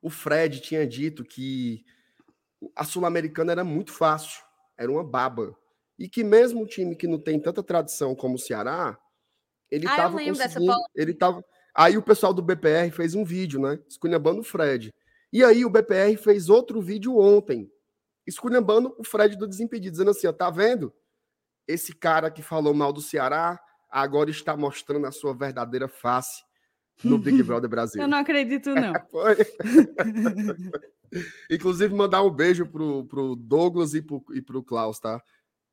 [0.00, 1.84] o Fred tinha dito que
[2.74, 4.42] a Sul-Americana era muito fácil,
[4.76, 5.56] era uma baba.
[5.98, 8.98] E que mesmo um time que não tem tanta tradição como o Ceará,
[9.70, 10.72] ele estava ah, conseguindo.
[10.94, 11.44] Ele tava,
[11.74, 13.78] aí o pessoal do BPR fez um vídeo, né?
[13.88, 14.92] Esculhambando o Fred.
[15.32, 17.70] E aí o BPR fez outro vídeo ontem,
[18.26, 20.92] esculhambando o Fred do Desimpedido, dizendo assim: ó, tá vendo?
[21.66, 23.60] Esse cara que falou mal do Ceará
[23.94, 26.42] agora está mostrando a sua verdadeira face
[27.04, 28.02] no Big Brother Brasil.
[28.02, 28.92] Eu não acredito, não.
[31.48, 35.22] Inclusive, mandar um beijo pro, pro Douglas e pro, e pro Klaus, tá?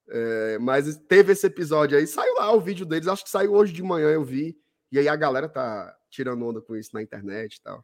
[0.07, 3.73] É, mas teve esse episódio aí, saiu lá o vídeo deles, acho que saiu hoje
[3.73, 4.55] de manhã, eu vi.
[4.91, 7.83] E aí a galera tá tirando onda com isso na internet e tal.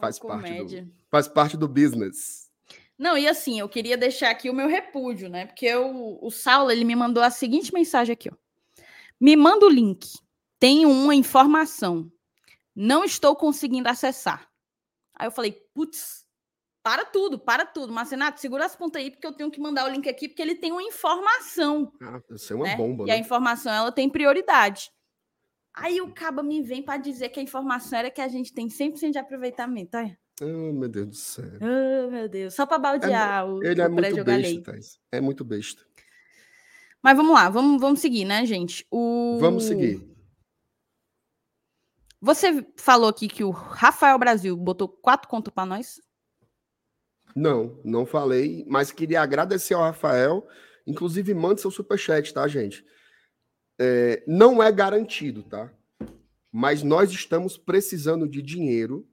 [0.00, 2.50] Faz, parte do, faz parte do business.
[2.98, 5.46] Não, e assim, eu queria deixar aqui o meu repúdio, né?
[5.46, 8.43] Porque eu, o Saulo, ele me mandou a seguinte mensagem aqui, ó.
[9.20, 10.06] Me manda o link.
[10.58, 12.10] Tenho uma informação.
[12.74, 14.48] Não estou conseguindo acessar.
[15.14, 16.24] Aí eu falei, putz,
[16.82, 17.92] para tudo, para tudo.
[17.92, 20.54] Marcenato, segura as pontas aí, porque eu tenho que mandar o link aqui, porque ele
[20.54, 21.92] tem uma informação.
[22.02, 22.76] Ah, isso é uma né?
[22.76, 23.04] bomba.
[23.04, 23.14] E né?
[23.14, 24.90] a informação, ela tem prioridade.
[25.72, 28.68] Aí o caba me vem para dizer que a informação era que a gente tem
[28.68, 29.96] 100% de aproveitamento.
[29.96, 30.16] Olha.
[30.42, 31.50] Oh, meu Deus do céu.
[31.60, 32.54] Oh, meu Deus.
[32.54, 34.98] Só para baldear é, o Ele é muito besta, Thais.
[35.10, 35.82] É muito besta.
[37.04, 38.86] Mas vamos lá, vamos, vamos seguir, né, gente?
[38.90, 39.36] O...
[39.38, 40.02] Vamos seguir.
[42.18, 46.00] Você falou aqui que o Rafael Brasil botou quatro contos para nós?
[47.36, 50.48] Não, não falei, mas queria agradecer ao Rafael.
[50.86, 52.82] Inclusive, mande seu superchat, tá, gente?
[53.78, 55.70] É, não é garantido, tá?
[56.50, 59.06] Mas nós estamos precisando de dinheiro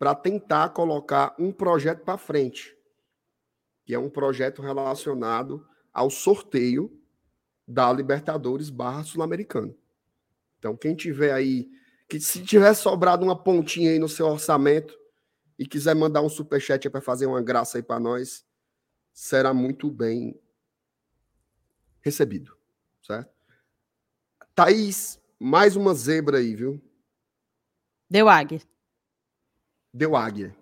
[0.00, 2.76] para tentar colocar um projeto para frente,
[3.84, 5.64] que é um projeto relacionado
[5.96, 6.92] ao sorteio
[7.66, 9.74] da Libertadores barra Sul-Americana.
[10.58, 11.70] Então, quem tiver aí,
[12.06, 14.94] que se tiver sobrado uma pontinha aí no seu orçamento
[15.58, 18.44] e quiser mandar um superchat para fazer uma graça aí para nós,
[19.10, 20.38] será muito bem
[22.02, 22.54] recebido,
[23.02, 23.34] certo?
[24.54, 26.78] Thaís, mais uma zebra aí, viu?
[28.08, 28.60] Deu águia.
[29.92, 30.54] Deu águia.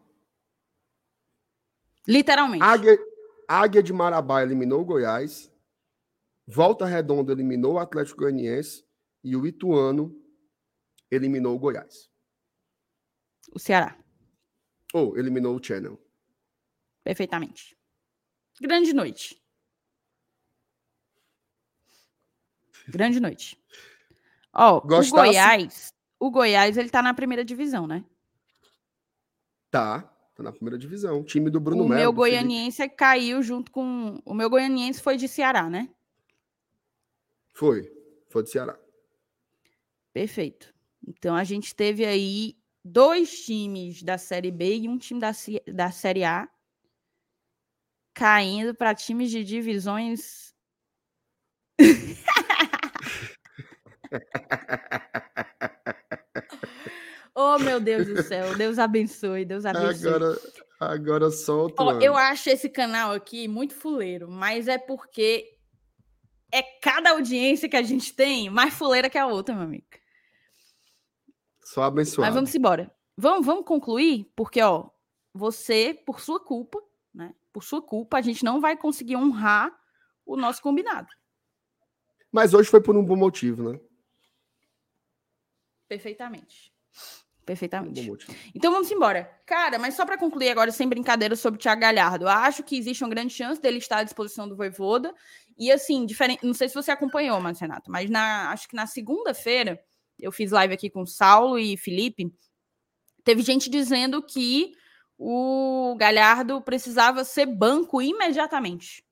[2.06, 2.62] Literalmente.
[2.62, 2.97] Águia,
[3.49, 5.53] águia de Marabá eliminou o Goiás.
[6.47, 8.85] Volta Redonda eliminou o Atlético Goianiense.
[9.23, 10.15] E o Ituano
[11.11, 12.11] eliminou o Goiás.
[13.53, 13.99] O Ceará.
[14.93, 15.99] Ou oh, eliminou o Channel.
[17.03, 17.77] Perfeitamente.
[18.61, 19.43] Grande noite.
[22.89, 23.59] Grande noite.
[24.53, 28.05] Ó, oh, o Goiás, o Goiás, ele tá na primeira divisão, né?
[29.71, 31.20] Tá, tá na primeira divisão.
[31.20, 31.94] O time do Bruno Melo.
[31.94, 32.97] O meu goianiense Felipe.
[32.97, 34.20] caiu junto com.
[34.24, 35.89] O meu goianiense foi de Ceará, né?
[37.52, 37.89] Foi.
[38.28, 38.77] Foi de Ceará.
[40.12, 40.74] Perfeito.
[41.06, 45.31] Então a gente teve aí dois times da Série B e um time da,
[45.73, 46.48] da Série A
[48.12, 50.55] caindo para times de divisões.
[57.45, 58.57] oh, meu Deus do céu.
[58.57, 60.09] Deus abençoe, Deus abençoe.
[60.09, 60.39] Agora,
[60.81, 61.83] agora solta.
[61.83, 65.55] Oh, eu acho esse canal aqui muito fuleiro, mas é porque
[66.51, 69.87] é cada audiência que a gente tem mais fuleira que a outra, meu amigo.
[71.62, 72.27] Só abençoado.
[72.27, 72.95] Mas vamos embora.
[73.16, 74.89] Vamos, vamos concluir, porque, ó,
[75.33, 76.81] você, por sua culpa,
[77.12, 77.35] né?
[77.53, 79.73] Por sua culpa, a gente não vai conseguir honrar
[80.25, 81.09] o nosso combinado.
[82.31, 83.81] Mas hoje foi por um bom motivo, né?
[85.89, 86.73] Perfeitamente.
[87.45, 88.11] Perfeitamente.
[88.55, 89.31] Então vamos embora.
[89.45, 92.25] Cara, mas só para concluir agora, sem brincadeira, sobre o Thiago Galhardo.
[92.25, 95.15] Eu acho que existe uma grande chance dele estar à disposição do Voivoda.
[95.59, 96.45] E assim, diferente.
[96.45, 99.79] Não sei se você acompanhou, mas Renato, mas na, acho que na segunda-feira
[100.19, 102.33] eu fiz live aqui com Saulo e Felipe,
[103.23, 104.73] teve gente dizendo que
[105.19, 109.05] o Galhardo precisava ser banco imediatamente.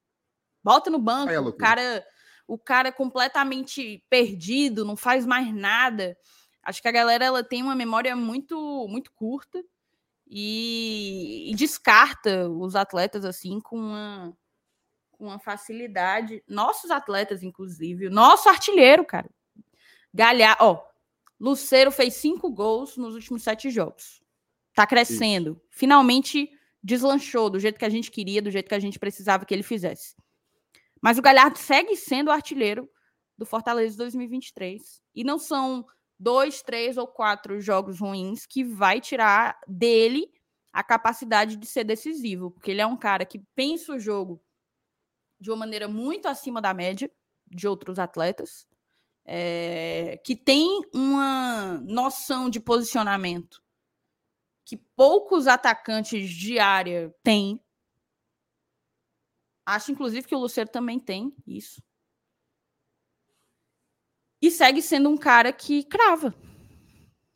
[0.62, 2.04] Bota no banco, o cara,
[2.46, 6.16] o cara é completamente perdido, não faz mais nada.
[6.62, 9.62] Acho que a galera ela tem uma memória muito muito curta
[10.26, 14.36] e, e descarta os atletas assim com uma,
[15.10, 16.42] com uma facilidade.
[16.48, 19.28] Nossos atletas, inclusive, nosso artilheiro, cara.
[20.14, 20.84] Galhardo, ó,
[21.38, 24.22] Luceiro fez cinco gols nos últimos sete jogos.
[24.74, 25.52] Tá crescendo.
[25.52, 25.62] Isso.
[25.70, 26.50] Finalmente
[26.82, 29.62] deslanchou do jeito que a gente queria, do jeito que a gente precisava que ele
[29.62, 30.16] fizesse.
[31.00, 32.88] Mas o Galhardo segue sendo o artilheiro
[33.36, 35.02] do Fortaleza 2023.
[35.14, 35.84] E não são
[36.22, 40.30] dois, três ou quatro jogos ruins que vai tirar dele
[40.72, 44.40] a capacidade de ser decisivo, porque ele é um cara que pensa o jogo
[45.40, 47.10] de uma maneira muito acima da média
[47.46, 48.66] de outros atletas
[49.24, 53.62] é, que tem uma noção de posicionamento
[54.64, 57.60] que poucos atacantes de área têm.
[59.66, 61.82] Acho, inclusive, que o Luceiro também tem isso.
[64.42, 66.34] E segue sendo um cara que crava.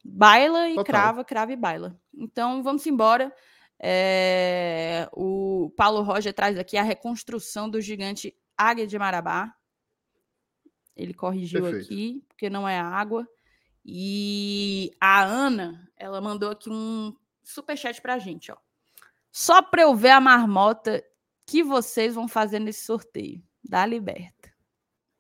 [0.05, 0.85] Baila e Total.
[0.85, 1.97] crava, crava e baila.
[2.13, 3.33] Então, vamos embora.
[3.79, 9.55] É, o Paulo Roger traz aqui a reconstrução do gigante Águia de Marabá.
[10.97, 11.85] Ele corrigiu Perfeito.
[11.85, 13.29] aqui, porque não é água.
[13.85, 17.15] E a Ana, ela mandou aqui um
[17.45, 18.57] superchat pra gente, ó.
[19.31, 21.05] Só para eu ver a marmota
[21.47, 24.53] que vocês vão fazer nesse sorteio da Liberta.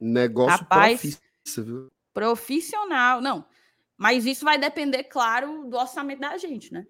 [0.00, 1.20] Negócio Rapaz,
[1.62, 1.88] viu?
[2.16, 3.20] profissional.
[3.20, 3.46] Não,
[3.94, 6.86] mas isso vai depender, claro, do orçamento da gente, né?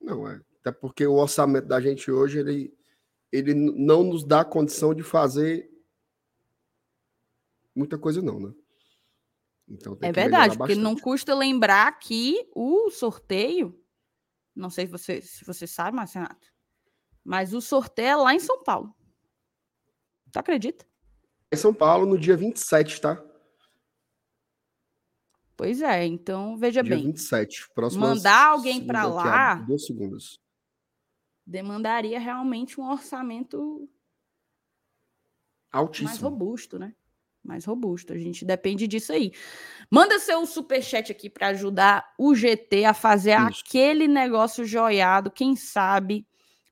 [0.00, 0.40] Não, é.
[0.60, 2.72] Até porque o orçamento da gente hoje, ele,
[3.32, 5.68] ele não nos dá condição de fazer
[7.74, 8.54] muita coisa não, né?
[9.68, 13.76] Então é verdade, porque não custa lembrar que o sorteio,
[14.54, 16.48] não sei se você, se você sabe, Marcenato,
[17.24, 18.94] mas o sorteio é lá em São Paulo.
[20.32, 20.86] Tu acredita?
[21.52, 23.27] Em São Paulo, no dia 27, tá?
[25.58, 27.06] Pois é, então veja Dia bem.
[27.06, 28.06] 27, próximo.
[28.06, 29.56] Mandar alguém para lá.
[29.56, 30.40] Dois segundos.
[31.44, 33.90] Demandaria realmente um orçamento
[35.72, 36.10] Altíssimo.
[36.10, 36.94] mais robusto, né?
[37.42, 38.12] Mais robusto.
[38.12, 39.32] A gente depende disso aí.
[39.90, 43.64] Manda seu superchat aqui para ajudar o GT a fazer Isso.
[43.66, 46.24] aquele negócio joiado, quem sabe,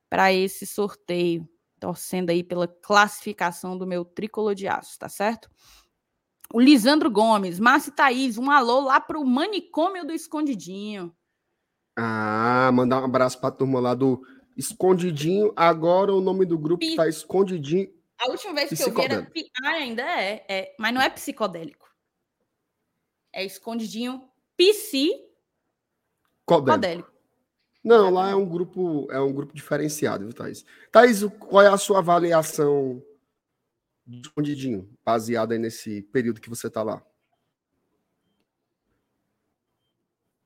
[0.09, 1.49] para esse sorteio.
[1.81, 5.51] Torcendo aí pela classificação do meu tricolor de aço, tá certo?
[6.53, 11.15] O Lisandro Gomes, Márcio Thaís, um alô lá pro manicômio do Escondidinho.
[11.97, 14.23] Ah, mandar um abraço pra turma lá do
[14.57, 15.53] Escondidinho.
[15.57, 16.95] Agora o nome do grupo P...
[16.95, 17.91] tá Escondidinho.
[18.19, 19.31] A última vez que eu vi era.
[19.63, 21.87] Ah, ainda é, é, mas não é psicodélico.
[23.33, 24.23] É Escondidinho
[24.57, 27.11] psicodélico.
[27.85, 30.65] Não, lá é um grupo, é um grupo diferenciado, viu, Thaís?
[30.91, 33.01] Thaís, qual é a sua avaliação
[34.07, 37.05] escondidinho, baseada aí nesse período que você está lá?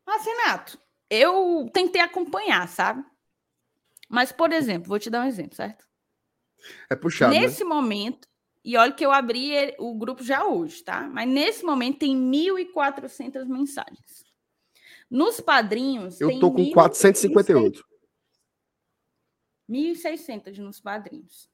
[0.06, 3.04] Mas, Renato, eu tentei acompanhar, sabe?
[4.08, 5.86] Mas, por exemplo, vou te dar um exemplo, certo?
[6.88, 7.32] É puxado.
[7.32, 7.40] Né?
[7.40, 7.68] Nesse né?
[7.68, 8.28] momento,
[8.64, 11.08] e olha que eu abri o grupo já hoje, tá?
[11.08, 14.24] Mas nesse momento tem 1.400 mensagens.
[15.08, 16.20] Nos padrinhos.
[16.20, 17.84] Eu tô com 458.
[19.68, 21.48] 1.600 nos padrinhos.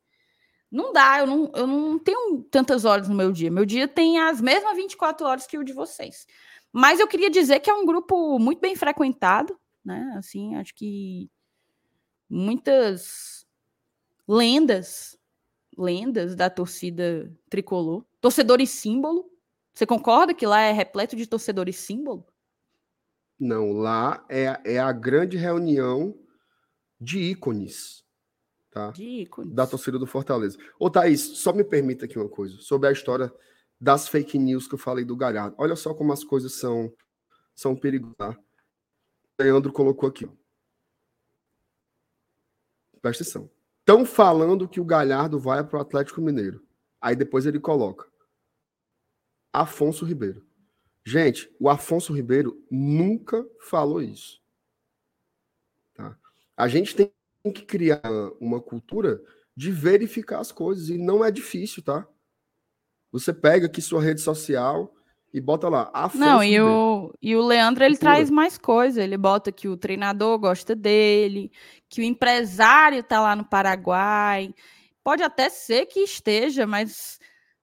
[0.70, 3.50] Não dá, eu não, eu não tenho tantas horas no meu dia.
[3.50, 6.26] Meu dia tem as mesmas 24 horas que o de vocês.
[6.72, 10.14] Mas eu queria dizer que é um grupo muito bem frequentado, né?
[10.16, 11.30] Assim, acho que
[12.28, 13.46] muitas
[14.26, 15.16] lendas,
[15.76, 19.30] lendas da torcida tricolor, torcedores símbolo.
[19.72, 22.26] Você concorda que lá é repleto de torcedores símbolo?
[23.38, 26.18] Não, lá é, é a grande reunião
[27.00, 28.05] de ícones
[28.76, 28.92] tá?
[29.46, 30.58] Da torcida do Fortaleza.
[30.78, 33.32] Ô, Thaís, só me permita aqui uma coisa, sobre a história
[33.80, 35.56] das fake news que eu falei do Galhardo.
[35.58, 36.92] Olha só como as coisas são,
[37.54, 38.16] são perigosas.
[38.18, 38.38] Tá?
[39.38, 40.30] O Leandro colocou aqui, ó.
[43.00, 43.50] Presta atenção.
[43.80, 46.62] Estão falando que o Galhardo vai para o Atlético Mineiro.
[47.00, 48.06] Aí depois ele coloca
[49.52, 50.44] Afonso Ribeiro.
[51.02, 54.42] Gente, o Afonso Ribeiro nunca falou isso.
[55.94, 56.18] Tá?
[56.56, 57.15] A gente tem
[57.46, 58.02] tem que criar
[58.40, 59.20] uma cultura
[59.56, 62.06] de verificar as coisas e não é difícil, tá?
[63.12, 64.92] Você pega aqui sua rede social
[65.32, 65.90] e bota lá.
[66.14, 69.02] não, e o, e o Leandro ele traz mais coisa.
[69.02, 71.50] Ele bota que o treinador gosta dele,
[71.88, 74.52] que o empresário tá lá no Paraguai.
[75.04, 77.18] Pode até ser que esteja, mas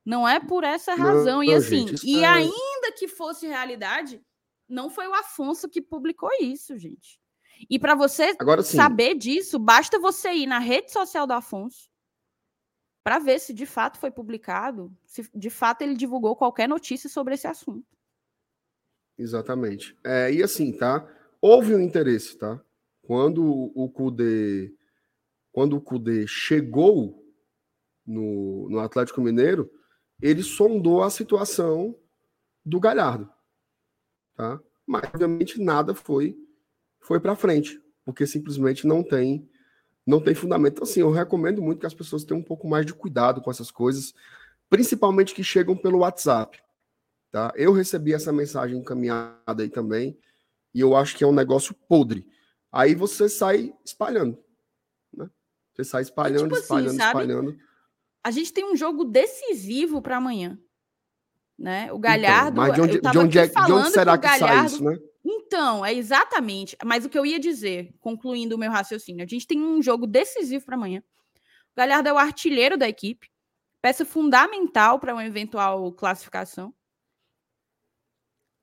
[0.05, 1.37] não é por essa razão.
[1.37, 2.27] Não, e assim, gente, e é...
[2.27, 4.21] ainda que fosse realidade,
[4.67, 7.19] não foi o Afonso que publicou isso, gente.
[7.69, 11.89] E para você Agora, saber disso, basta você ir na rede social do Afonso
[13.03, 17.33] para ver se de fato foi publicado, se de fato ele divulgou qualquer notícia sobre
[17.33, 17.85] esse assunto.
[19.17, 19.97] Exatamente.
[20.03, 21.07] É, e assim, tá?
[21.41, 22.61] Houve um interesse, tá?
[23.01, 24.73] Quando o Cudê,
[25.51, 27.21] quando o Cudê chegou
[28.05, 29.69] no, no Atlético Mineiro,
[30.21, 31.99] ele sondou a situação
[32.65, 33.29] do Galhardo,
[34.35, 34.59] tá?
[34.85, 36.37] Mas obviamente nada foi
[37.03, 39.47] foi para frente, porque simplesmente não tem
[40.05, 40.73] não tem fundamento.
[40.73, 43.49] Então, assim, eu recomendo muito que as pessoas tenham um pouco mais de cuidado com
[43.49, 44.13] essas coisas,
[44.69, 46.61] principalmente que chegam pelo WhatsApp.
[47.31, 47.53] Tá?
[47.55, 50.17] Eu recebi essa mensagem encaminhada aí também,
[50.73, 52.27] e eu acho que é um negócio podre.
[52.71, 54.37] Aí você sai espalhando.
[55.15, 55.29] Né?
[55.73, 57.57] Você sai espalhando, tipo espalhando, assim, espalhando.
[58.23, 60.59] A gente tem um jogo decisivo para amanhã.
[61.57, 61.93] Né?
[61.93, 62.61] O Galhardo.
[62.61, 64.83] Então, mas de onde, de onde, é, de onde será que, que Galhardo, sai isso,
[64.83, 64.97] né?
[65.53, 66.75] Então, é exatamente.
[66.83, 70.07] Mas o que eu ia dizer, concluindo o meu raciocínio, a gente tem um jogo
[70.07, 71.03] decisivo para amanhã.
[71.73, 73.29] O Galhardo é o artilheiro da equipe,
[73.79, 76.73] peça fundamental para uma eventual classificação.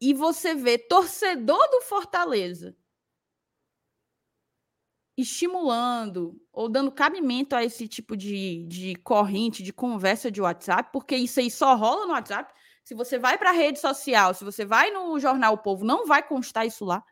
[0.00, 2.76] E você vê torcedor do Fortaleza
[5.16, 11.14] estimulando ou dando cabimento a esse tipo de, de corrente, de conversa de WhatsApp, porque
[11.14, 12.52] isso aí só rola no WhatsApp.
[12.90, 16.08] Se você vai para a rede social, se você vai no jornal o Povo, não
[16.08, 17.04] vai constar isso lá.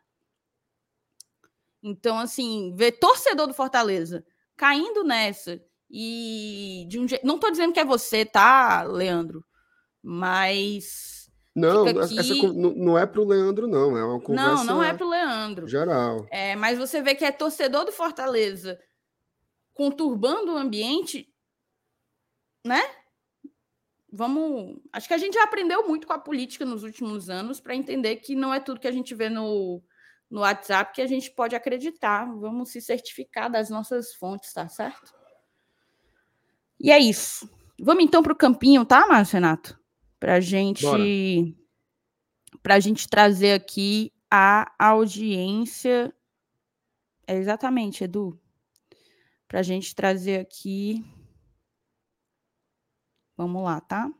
[1.81, 4.25] Então, assim, ver torcedor do Fortaleza
[4.57, 5.57] caindo nessa
[5.89, 7.25] e de um jeito.
[7.25, 9.41] Não estou dizendo que é você, tá, Leandro?
[10.03, 11.31] Mas.
[11.55, 11.97] Não, aqui...
[11.97, 13.97] essa, não é para o Leandro, não.
[13.97, 14.65] É uma conversa.
[14.65, 15.65] Não, não é para o Leandro.
[15.65, 16.27] Geral.
[16.29, 18.77] É, mas você vê que é torcedor do Fortaleza
[19.73, 21.33] conturbando o ambiente,
[22.67, 22.81] né?
[24.11, 24.79] Vamos.
[24.91, 28.17] Acho que a gente já aprendeu muito com a política nos últimos anos para entender
[28.17, 29.81] que não é tudo que a gente vê no,
[30.29, 32.25] no WhatsApp que a gente pode acreditar.
[32.25, 35.13] Vamos se certificar das nossas fontes, tá certo?
[36.79, 37.49] E é isso.
[37.79, 39.79] Vamos então para o campinho, tá, Márcio Renato?
[40.19, 41.55] Para gente.
[42.61, 46.13] para a gente trazer aqui a audiência.
[47.25, 48.39] É exatamente, Edu.
[49.47, 51.03] Para a gente trazer aqui.
[53.39, 54.13] Vamos lá, tá?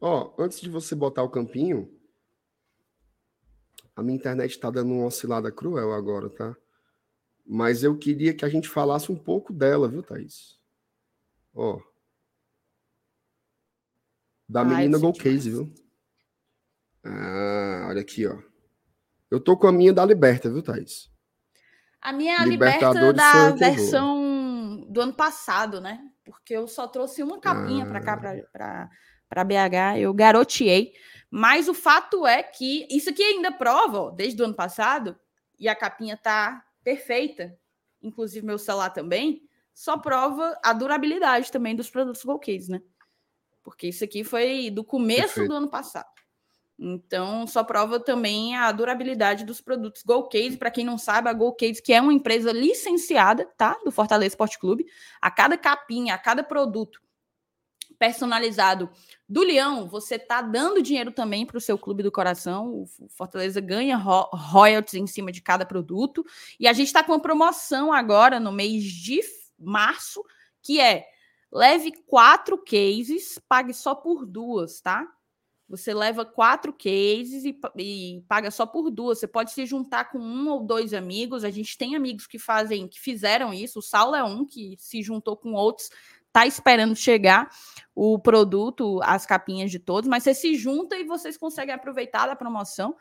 [0.00, 1.96] Ó, antes de você botar o campinho,
[3.94, 6.56] a minha internet está dando uma oscilada cruel agora, tá?
[7.46, 10.58] Mas eu queria que a gente falasse um pouco dela, viu, Thaís?
[11.54, 11.80] Ó.
[14.48, 15.72] Da menina Go Case, viu?
[17.04, 18.42] Ah, olha aqui, ó.
[19.30, 21.14] Eu tô com a minha da Liberta, viu, Thaís?
[22.06, 25.98] A minha Liberta da versão do ano passado, né?
[26.24, 27.88] Porque eu só trouxe uma capinha ah.
[27.88, 28.88] para cá,
[29.28, 29.98] para BH.
[29.98, 30.92] Eu garoteei.
[31.28, 35.18] Mas o fato é que isso aqui ainda prova, ó, desde o ano passado,
[35.58, 37.58] e a capinha tá perfeita,
[38.00, 39.42] inclusive meu celular também,
[39.74, 42.82] só prova a durabilidade também dos produtos Golcase, né?
[43.64, 45.48] Porque isso aqui foi do começo Perfeito.
[45.48, 46.06] do ano passado.
[46.78, 50.58] Então, só prova também a durabilidade dos produtos Golcase.
[50.58, 53.78] Para quem não sabe, a Golcase, que é uma empresa licenciada, tá?
[53.84, 54.86] Do Fortaleza Esporte Clube,
[55.20, 57.00] a cada capinha, a cada produto
[57.98, 58.90] personalizado
[59.28, 62.68] do Leão, você tá dando dinheiro também para o seu clube do coração.
[62.68, 66.24] O Fortaleza ganha ro royalties em cima de cada produto.
[66.60, 69.20] E a gente está com uma promoção agora no mês de
[69.58, 70.22] março,
[70.62, 71.06] que é
[71.50, 75.06] leve quatro cases, pague só por duas, tá?
[75.68, 79.18] Você leva quatro cases e, e, paga só por duas.
[79.18, 81.42] Você pode se juntar com um ou dois amigos.
[81.42, 83.80] A gente tem amigos que fazem, que fizeram isso.
[83.80, 85.90] O Saulo é um que se juntou com outros
[86.36, 87.48] tá esperando chegar
[87.94, 92.36] o produto, as capinhas de todos, mas você se junta e vocês conseguem aproveitar da
[92.36, 92.94] promoção.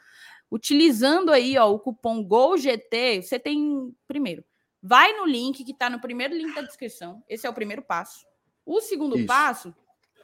[0.49, 3.93] Utilizando aí ó, o cupom GOLGT, você tem.
[4.07, 4.41] Primeiro,
[4.81, 7.21] vai no link que está no primeiro link da descrição.
[7.27, 8.25] Esse é o primeiro passo.
[8.65, 9.27] O segundo Isso.
[9.27, 9.75] passo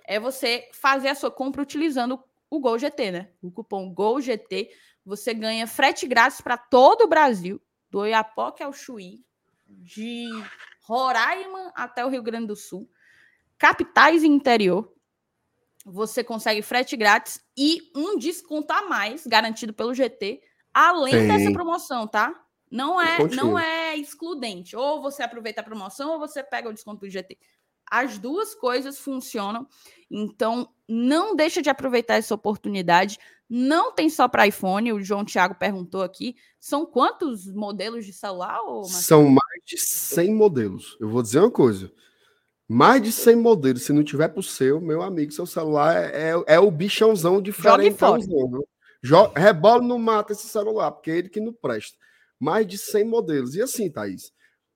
[0.05, 2.23] é você fazer a sua compra utilizando o
[2.59, 3.29] GolGT, né?
[3.41, 4.69] O cupom GOLGT.
[5.05, 7.59] Você ganha frete grátis para todo o Brasil,
[7.89, 9.23] do Oiapoque ao Chuí,
[9.67, 10.27] de
[10.83, 12.89] Roraima até o Rio Grande do Sul
[13.61, 14.91] capitais e interior,
[15.85, 20.41] você consegue frete grátis e um desconto a mais garantido pelo GT,
[20.73, 21.27] além Sim.
[21.27, 22.43] dessa promoção, tá?
[22.71, 24.75] Não é, não é excludente.
[24.75, 27.37] Ou você aproveita a promoção ou você pega o desconto do GT.
[27.91, 29.67] As duas coisas funcionam.
[30.09, 33.19] Então, não deixa de aproveitar essa oportunidade.
[33.49, 34.93] Não tem só para iPhone.
[34.93, 36.37] O João Thiago perguntou aqui.
[36.57, 38.59] São quantos modelos de celular?
[38.85, 40.97] São mais de 100 modelos.
[41.01, 41.91] Eu vou dizer uma coisa.
[42.65, 43.83] Mais de 100 modelos.
[43.83, 47.89] Se não tiver pro seu, meu amigo, seu celular é, é, o bichãozão diferente.
[49.35, 51.97] Rebola no mata esse celular, porque é ele que não presta.
[52.39, 53.55] Mais de 100 modelos.
[53.55, 54.31] E assim, Thaís,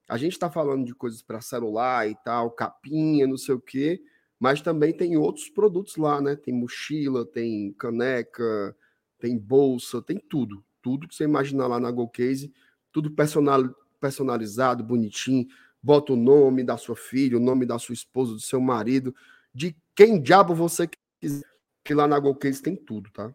[0.08, 4.02] a gente está falando de coisas para celular e tal, capinha, não sei o quê,
[4.40, 6.36] mas também tem outros produtos lá, né?
[6.36, 8.76] Tem mochila, tem caneca,
[9.20, 10.64] tem bolsa, tem tudo.
[10.82, 12.54] Tudo que você imaginar lá na GoCase,
[12.92, 13.64] tudo personal,
[14.00, 15.48] personalizado, bonitinho
[15.86, 19.16] bota o nome da sua filha, o nome da sua esposa, do seu marido,
[19.54, 20.90] de quem diabo você
[21.22, 21.46] quiser,
[21.84, 23.32] que lá na GoCase tem tudo, tá?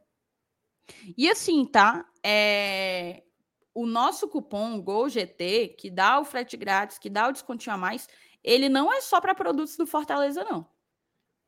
[1.16, 2.04] E assim, tá?
[2.24, 3.22] É...
[3.74, 8.08] O nosso cupom GOLGT, que dá o frete grátis, que dá o descontinho a mais,
[8.42, 10.66] ele não é só para produtos do Fortaleza, não.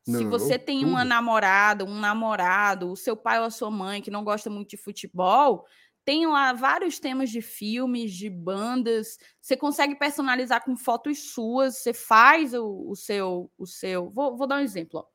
[0.07, 0.89] não Se você tem tudo.
[0.89, 4.69] uma namorada, um namorado, o seu pai ou a sua mãe que não gosta muito
[4.69, 5.65] de futebol,
[6.05, 9.17] tem lá vários temas de filmes, de bandas.
[9.41, 11.77] Você consegue personalizar com fotos suas.
[11.77, 13.51] Você faz o, o seu.
[13.57, 14.09] o seu.
[14.09, 14.99] Vou, vou, dar um exemplo.
[14.99, 15.05] Ó.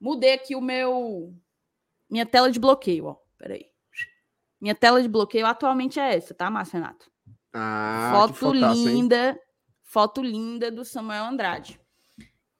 [0.00, 1.34] Mudei aqui o meu.
[2.08, 3.06] Minha tela de bloqueio.
[3.06, 3.16] Ó.
[3.36, 3.69] Peraí.
[4.60, 7.10] Minha tela de bloqueio atualmente é essa, tá, Márcio Renato?
[7.52, 9.30] Ah, foto linda.
[9.30, 9.38] Hein?
[9.82, 11.80] Foto linda do Samuel Andrade.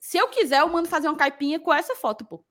[0.01, 2.45] Se eu quiser, eu mando fazer uma caipinha com essa foto, pô.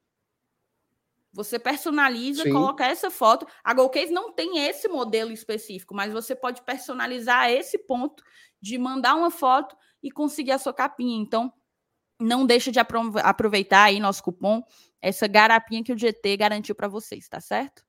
[1.34, 2.52] Você personaliza, Sim.
[2.52, 3.46] coloca essa foto.
[3.64, 8.24] A GoCase não tem esse modelo específico, mas você pode personalizar esse ponto
[8.62, 11.22] de mandar uma foto e conseguir a sua capinha.
[11.22, 11.52] Então,
[12.20, 14.64] não deixa de aproveitar aí nosso cupom,
[15.02, 17.84] essa garapinha que o GT garantiu para vocês, tá certo?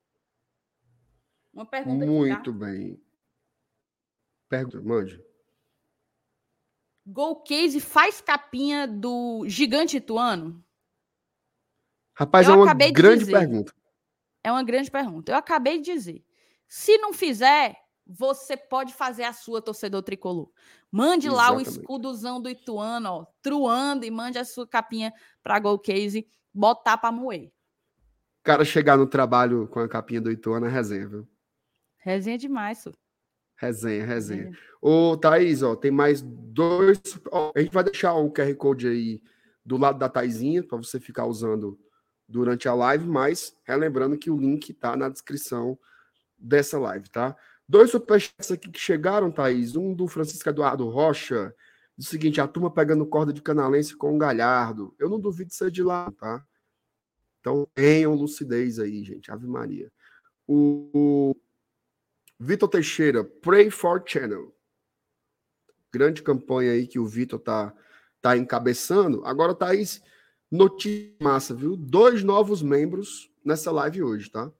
[1.53, 3.01] Uma pergunta Muito bem.
[4.47, 5.23] Pergunta, mande.
[7.05, 10.63] GoCase faz capinha do gigante ituano?
[12.13, 13.73] Rapaz, eu é uma grande dizer, pergunta.
[14.43, 15.31] É uma grande pergunta.
[15.31, 16.23] Eu acabei de dizer.
[16.67, 17.75] Se não fizer,
[18.05, 20.51] você pode fazer a sua, torcedor tricolor.
[20.91, 21.51] Mande Exatamente.
[21.51, 26.27] lá o escudozão do Ituano, ó, truando, e mande a sua capinha para Gol Case
[26.53, 27.51] botar para moer.
[28.39, 31.27] O cara chegar no trabalho com a capinha do Ituano é resenha, viu?
[32.01, 32.97] Resenha demais, senhor.
[33.55, 34.51] Resenha, resenha.
[34.81, 36.99] Ô, Thaís, ó, tem mais dois.
[37.31, 39.21] Ó, a gente vai deixar o QR Code aí
[39.63, 41.79] do lado da Taizinha, para você ficar usando
[42.27, 45.77] durante a live, mas relembrando que o link está na descrição
[46.37, 47.37] dessa live, tá?
[47.69, 49.75] Dois superchats aqui que chegaram, Thaís.
[49.75, 51.53] Um do Francisco Eduardo Rocha.
[51.95, 54.95] Diz o seguinte: a turma pegando corda de canalense com o Galhardo.
[54.97, 56.43] Eu não duvido ser de lá, tá?
[57.39, 59.31] Então tenham lucidez aí, gente.
[59.31, 59.91] Ave Maria.
[60.47, 61.35] O
[62.43, 64.51] Vitor Teixeira, Pray for Channel.
[65.93, 67.71] Grande campanha aí que o Vitor tá,
[68.19, 69.23] tá encabeçando.
[69.25, 70.01] Agora, Thaís,
[70.49, 71.77] notícia massa, viu?
[71.77, 74.51] Dois novos membros nessa live hoje, tá?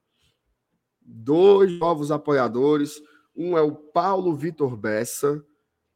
[1.02, 3.02] Dois novos apoiadores.
[3.36, 5.44] Um é o Paulo Vitor Bessa.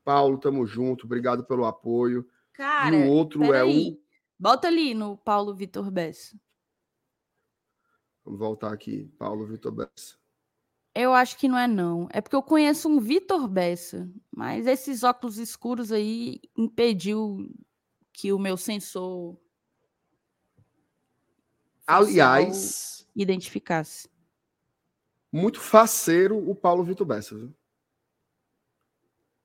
[0.04, 1.06] Paulo, tamo junto.
[1.06, 2.28] Obrigado pelo apoio.
[2.54, 3.96] Cara, e o outro é o.
[4.40, 6.36] Bota ali no Paulo Vitor Bessa.
[8.24, 9.06] Vamos voltar aqui.
[9.20, 10.25] Paulo Vitor Bessa.
[10.96, 12.08] Eu acho que não é não.
[12.10, 17.54] É porque eu conheço um Vitor Bessa, mas esses óculos escuros aí impediu
[18.14, 19.38] que o meu sensor
[21.86, 24.10] aliás identificasse.
[25.30, 27.36] Muito faceiro o Paulo Vitor Bessa.
[27.36, 27.54] Viu?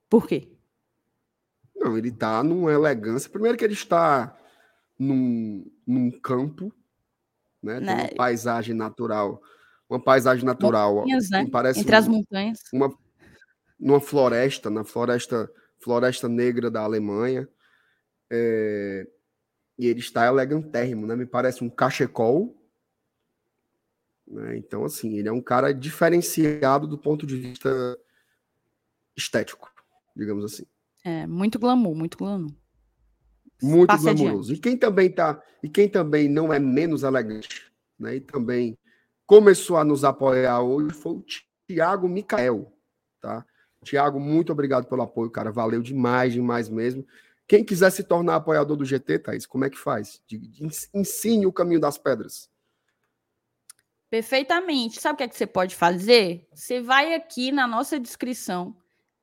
[0.09, 0.49] Por quê?
[1.75, 3.29] Não, ele tá numa elegância.
[3.29, 4.37] Primeiro que ele está
[4.97, 6.73] num, num campo,
[7.61, 7.81] né?
[7.81, 7.93] né?
[7.95, 9.41] uma paisagem natural
[9.91, 11.05] uma paisagem natural.
[11.29, 11.47] né?
[11.51, 12.59] Parece Entre um, as montanhas.
[12.71, 12.97] Uma,
[13.77, 17.47] numa floresta, na floresta, floresta negra da Alemanha.
[18.31, 19.05] É,
[19.77, 21.15] e ele está elegantérrimo, né?
[21.15, 22.57] Me parece um cachecol.
[24.25, 24.57] Né?
[24.57, 27.97] Então, assim, ele é um cara diferenciado do ponto de vista
[29.17, 29.69] estético,
[30.15, 30.63] digamos assim.
[31.03, 32.53] É, muito glamour, muito glamour.
[33.61, 34.53] Muito Passe glamouroso.
[34.53, 37.69] E quem também tá, e quem também não é menos elegante,
[37.99, 38.15] né?
[38.15, 38.77] E também
[39.31, 41.25] começou a nos apoiar hoje foi o
[41.65, 42.69] Tiago Micael,
[43.21, 43.45] tá?
[43.81, 45.53] Tiago, muito obrigado pelo apoio, cara.
[45.53, 47.07] Valeu demais, demais mesmo.
[47.47, 50.21] Quem quiser se tornar apoiador do GT, Thaís, como é que faz?
[50.93, 52.49] ensine o caminho das pedras.
[54.09, 54.99] Perfeitamente.
[54.99, 56.45] Sabe o que, é que você pode fazer?
[56.53, 58.75] Você vai aqui na nossa descrição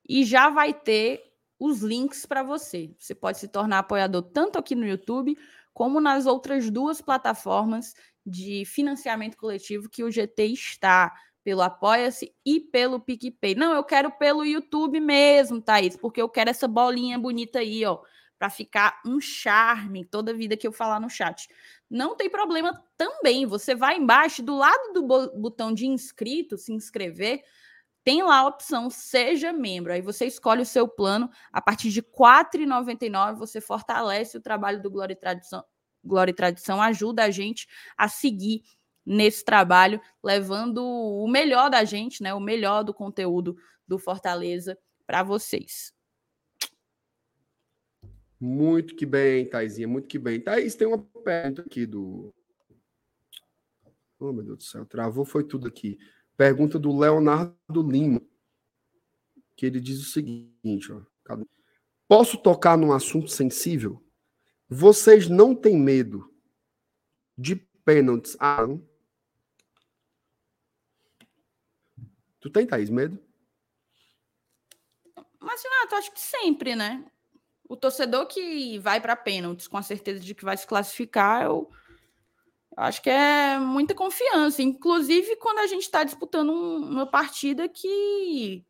[0.08, 1.22] e já vai ter
[1.60, 2.94] os links para você.
[2.98, 5.36] Você pode se tornar apoiador tanto aqui no YouTube
[5.74, 7.94] como nas outras duas plataformas
[8.28, 13.54] de financiamento coletivo que o GT está, pelo Apoia-se e pelo PicPay.
[13.54, 18.00] Não, eu quero pelo YouTube mesmo, Thaís, porque eu quero essa bolinha bonita aí, ó,
[18.38, 21.48] para ficar um charme toda vida que eu falar no chat.
[21.90, 25.02] Não tem problema também, você vai embaixo, do lado do
[25.38, 27.42] botão de inscrito, se inscrever,
[28.04, 29.92] tem lá a opção Seja Membro.
[29.92, 31.30] Aí você escolhe o seu plano.
[31.52, 35.62] A partir de R$ 4,99 você fortalece o trabalho do Glória e Tradição
[36.08, 38.62] Glória e Tradição ajuda a gente a seguir
[39.06, 43.56] nesse trabalho, levando o melhor da gente, né, o melhor do conteúdo
[43.86, 44.76] do Fortaleza
[45.06, 45.92] para vocês.
[48.40, 50.40] Muito que bem, Taizinha, muito que bem.
[50.40, 52.32] Thaís, tem uma pergunta aqui do.
[54.20, 55.98] Oh, meu Deus do céu, travou, foi tudo aqui.
[56.36, 58.20] Pergunta do Leonardo Lima,
[59.56, 61.00] que ele diz o seguinte: ó,
[62.06, 64.00] posso tocar num assunto sensível?
[64.68, 66.30] Vocês não têm medo
[67.36, 68.36] de pênaltis?
[72.40, 73.18] Tu tem, Thaís, medo?
[75.40, 77.04] Mas, Renato, acho que sempre, né?
[77.66, 81.70] O torcedor que vai para pênaltis com a certeza de que vai se classificar, eu,
[82.76, 84.62] eu acho que é muita confiança.
[84.62, 88.64] Inclusive, quando a gente está disputando um, uma partida que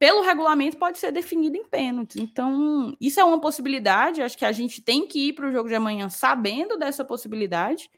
[0.00, 2.16] pelo regulamento, pode ser definido em pênaltis.
[2.16, 4.22] Então, isso é uma possibilidade.
[4.22, 7.90] Acho que a gente tem que ir para o jogo de amanhã sabendo dessa possibilidade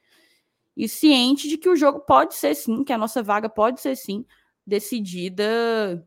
[0.77, 3.95] e ciente de que o jogo pode ser sim, que a nossa vaga pode ser
[3.95, 4.27] sim
[4.67, 6.05] decidida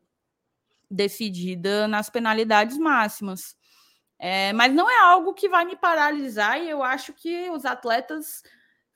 [0.92, 3.56] decidida nas penalidades máximas.
[4.20, 8.44] É, mas não é algo que vai me paralisar e eu acho que os atletas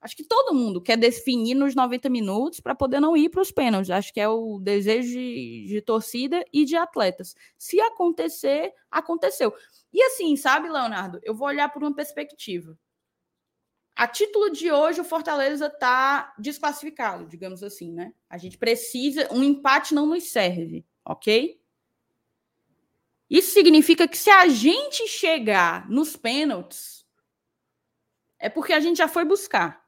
[0.01, 3.51] Acho que todo mundo quer definir nos 90 minutos para poder não ir para os
[3.51, 3.89] pênaltis.
[3.89, 7.35] Acho que é o desejo de, de, torcida e de atletas.
[7.57, 9.53] Se acontecer, aconteceu.
[9.91, 12.77] E assim, sabe, Leonardo, eu vou olhar por uma perspectiva.
[13.93, 18.13] A título de hoje, o Fortaleza está desclassificado, digamos assim, né?
[18.29, 19.27] A gente precisa.
[19.29, 21.59] Um empate não nos serve, ok?
[23.29, 27.05] Isso significa que se a gente chegar nos pênaltis,
[28.39, 29.78] é porque a gente já foi buscar.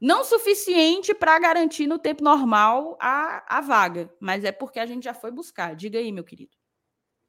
[0.00, 5.04] Não suficiente para garantir no tempo normal a, a vaga, mas é porque a gente
[5.04, 5.74] já foi buscar.
[5.74, 6.56] Diga aí, meu querido.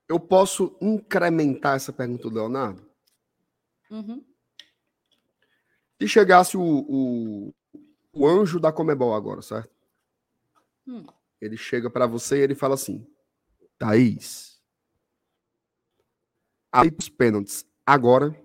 [0.08, 2.88] Eu posso incrementar essa pergunta do Leonardo?
[3.90, 4.24] Uhum.
[6.00, 7.54] Se chegasse o, o,
[8.14, 9.70] o, anjo da Comebol agora, certo?
[10.88, 11.06] Hum.
[11.41, 13.06] Ele chega para você e ele fala assim:
[13.78, 14.62] Thaís,
[16.72, 18.36] aí os pênaltis agora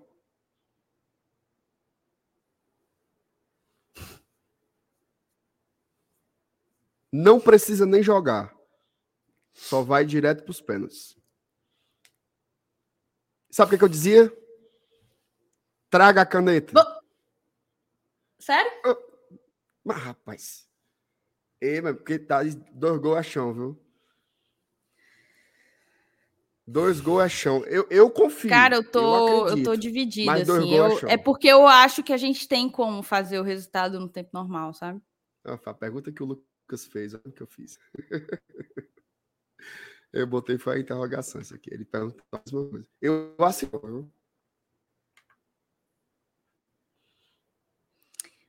[7.17, 8.53] Não precisa nem jogar.
[9.53, 11.17] Só vai direto para os pênaltis.
[13.49, 14.37] Sabe o que, que, eu dizia?
[15.89, 16.73] Traga a caneta.
[16.73, 16.81] Bo...
[18.37, 18.69] Sério?
[19.81, 20.69] Mas, rapaz.
[21.61, 22.41] Ei, mas porque tá
[22.73, 23.81] dois gols a chão, viu?
[26.67, 27.63] Dois gols é chão.
[27.63, 28.49] Eu, eu confio.
[28.49, 30.73] Cara, eu tô, eu, eu tô dividida, assim.
[30.73, 34.31] Eu, é porque eu acho que a gente tem como fazer o resultado no tempo
[34.33, 35.01] normal, sabe?
[35.45, 36.54] a pergunta que o Lucas
[36.91, 37.79] fez, olha o que eu fiz.
[40.13, 41.73] eu botei foi a interrogação isso aqui.
[41.73, 42.87] Ele perguntou a mesma coisa.
[43.01, 44.11] Eu assino,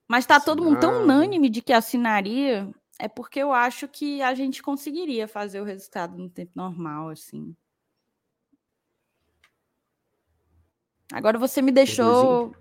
[0.08, 4.34] Mas tá todo mundo tão unânime de que assinaria, é porque eu acho que a
[4.34, 7.56] gente conseguiria fazer o resultado no tempo normal, assim.
[11.12, 12.54] Agora você me deixou.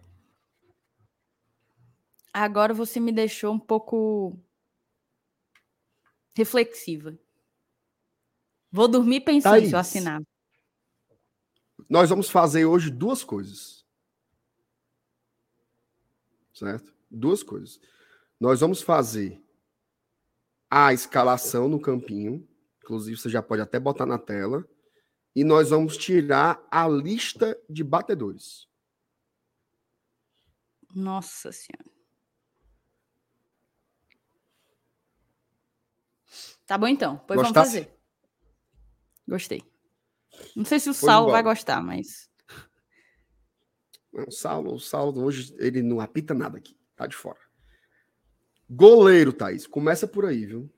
[2.33, 4.37] Agora você me deixou um pouco
[6.35, 7.17] reflexiva.
[8.71, 10.21] Vou dormir pensando Thaís, se eu assinar.
[11.89, 13.85] Nós vamos fazer hoje duas coisas.
[16.53, 16.93] Certo?
[17.09, 17.79] Duas coisas.
[18.39, 19.41] Nós vamos fazer
[20.69, 22.47] a escalação no campinho.
[22.83, 24.67] Inclusive, você já pode até botar na tela
[25.33, 28.67] e nós vamos tirar a lista de batedores.
[30.93, 31.94] Nossa Senhora.
[36.65, 37.53] Tá bom então, pois Gostasse?
[37.53, 37.99] vamos fazer.
[39.27, 39.63] Gostei.
[40.55, 42.29] Não sei se o Saulo vai gostar, mas.
[44.11, 47.39] o Saulo, o Saulo hoje ele não apita nada aqui, tá de fora.
[48.69, 50.69] Goleiro, Thaís, começa por aí, viu?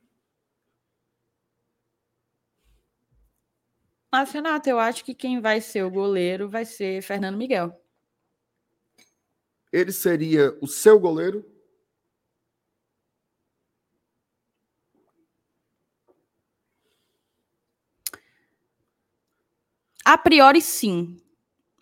[4.12, 7.82] Mas, Renato, eu acho que quem vai ser o goleiro vai ser Fernando Miguel.
[9.72, 11.46] Ele seria o seu goleiro?
[20.08, 21.22] A priori, sim.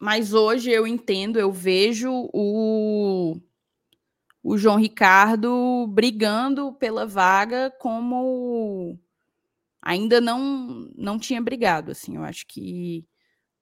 [0.02, 3.39] Mas hoje eu entendo, eu vejo o,
[4.41, 8.99] o João Ricardo brigando pela vaga como
[9.80, 12.15] ainda não não tinha brigado, assim.
[12.15, 13.07] Eu acho que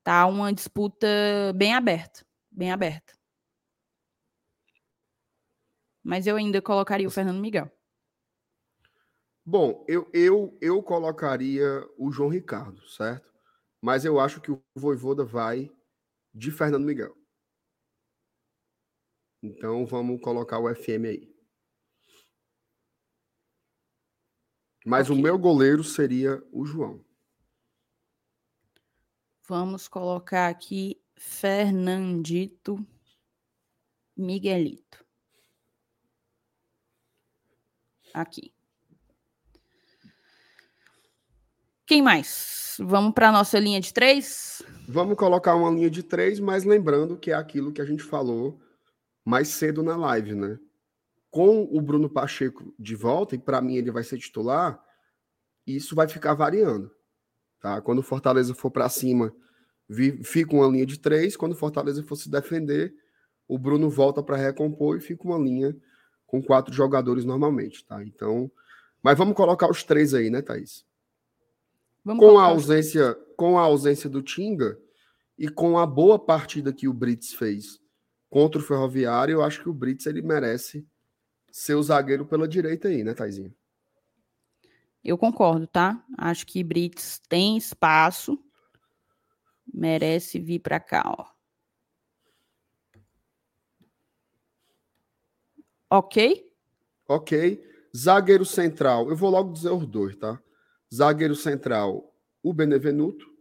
[0.01, 1.07] tá uma disputa
[1.53, 3.13] bem aberta, bem aberta.
[6.01, 7.69] Mas eu ainda colocaria o Fernando Miguel.
[9.45, 13.32] Bom, eu, eu, eu colocaria o João Ricardo, certo?
[13.83, 15.69] Mas eu acho que o Voivoda vai
[16.33, 17.13] de Fernando Miguel.
[19.43, 21.35] Então vamos colocar o FM aí.
[24.85, 25.19] Mas okay.
[25.19, 27.03] o meu goleiro seria o João.
[29.49, 32.77] Vamos colocar aqui Fernandito
[34.15, 35.05] Miguelito.
[38.13, 38.53] Aqui.
[41.93, 42.75] Quem mais?
[42.79, 44.63] Vamos para a nossa linha de três?
[44.87, 48.59] Vamos colocar uma linha de três, mas lembrando que é aquilo que a gente falou
[49.23, 50.57] mais cedo na live, né?
[51.29, 54.83] com o Bruno Pacheco de volta, e para mim ele vai ser titular,
[55.67, 56.89] isso vai ficar variando.
[57.61, 57.79] Tá?
[57.79, 59.31] Quando o Fortaleza for para cima,
[60.23, 61.37] fica uma linha de três.
[61.37, 62.91] Quando o Fortaleza for se defender,
[63.47, 65.77] o Bruno volta para recompor e fica uma linha
[66.25, 67.85] com quatro jogadores normalmente.
[67.85, 68.03] Tá?
[68.03, 68.51] Então,
[69.03, 70.91] mas vamos colocar os três aí, né, Thaís?
[72.03, 74.77] Vamos com a ausência, com a ausência do Tinga
[75.37, 77.79] e com a boa partida que o Brits fez
[78.29, 80.87] contra o Ferroviário, eu acho que o Brits ele merece
[81.51, 83.53] ser o zagueiro pela direita aí, né, Taizinho?
[85.03, 86.03] Eu concordo, tá?
[86.17, 88.43] Acho que Brits tem espaço,
[89.71, 91.25] merece vir para cá, ó.
[95.91, 96.51] Ok?
[97.07, 97.63] Ok.
[97.95, 100.41] Zagueiro central, eu vou logo dizer os dois, tá?
[100.93, 103.33] Zagueiro central, o Benevenuto.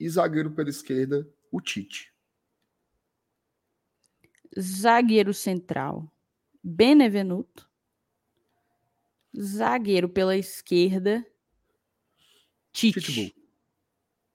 [0.00, 2.12] E zagueiro pela esquerda, o Tite.
[4.58, 6.10] Zagueiro central,
[6.62, 7.70] Benevenuto.
[9.36, 11.24] Zagueiro pela esquerda,
[12.72, 13.34] Tite.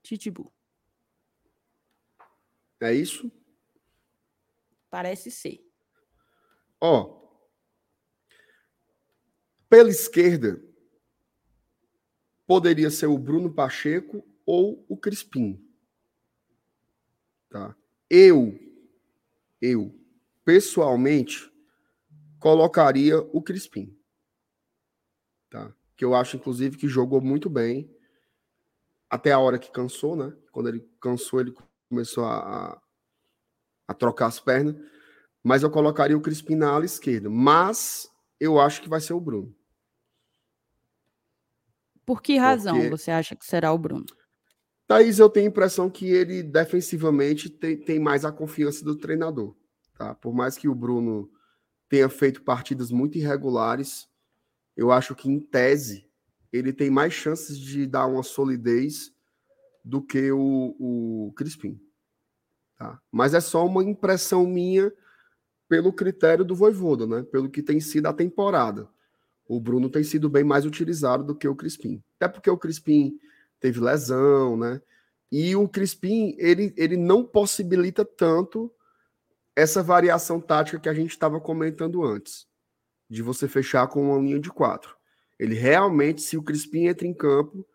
[0.02, 0.53] Titibu.
[2.80, 3.31] É isso?
[4.90, 5.65] Parece ser.
[6.80, 7.22] Ó.
[9.69, 10.61] Pela esquerda,
[12.53, 15.59] poderia ser o Bruno Pacheco ou o Crispim.
[17.49, 17.75] Tá?
[18.07, 18.59] Eu,
[19.59, 19.91] eu,
[20.45, 21.51] pessoalmente,
[22.38, 23.97] colocaria o Crispim.
[25.49, 25.73] Tá?
[25.97, 27.91] Que eu acho, inclusive, que jogou muito bem
[29.09, 30.31] até a hora que cansou, né?
[30.51, 31.55] Quando ele cansou, ele
[31.89, 32.80] começou a,
[33.88, 34.75] a trocar as pernas.
[35.43, 37.31] Mas eu colocaria o Crispim na ala esquerda.
[37.31, 38.07] Mas
[38.39, 39.55] eu acho que vai ser o Bruno.
[42.05, 42.89] Por que razão Porque...
[42.89, 44.05] você acha que será o Bruno?
[44.88, 49.55] Thaís, eu tenho a impressão que ele defensivamente tem, tem mais a confiança do treinador.
[49.97, 50.13] Tá?
[50.15, 51.31] Por mais que o Bruno
[51.88, 54.07] tenha feito partidas muito irregulares,
[54.75, 56.09] eu acho que, em tese,
[56.51, 59.13] ele tem mais chances de dar uma solidez
[59.84, 61.80] do que o, o Crispim.
[62.77, 62.99] Tá?
[63.11, 64.91] Mas é só uma impressão minha
[65.69, 67.23] pelo critério do Voivoda, né?
[67.23, 68.89] pelo que tem sido a temporada.
[69.48, 72.02] O Bruno tem sido bem mais utilizado do que o Crispim.
[72.20, 73.18] Até porque o Crispim
[73.60, 74.82] teve lesão, né?
[75.32, 78.72] E o Crispim, ele, ele não possibilita tanto
[79.56, 82.48] essa variação tática que a gente estava comentando antes,
[83.10, 84.95] de você fechar com uma linha de quatro.
[85.40, 87.68] Ele realmente, se o Crispim entra em campo,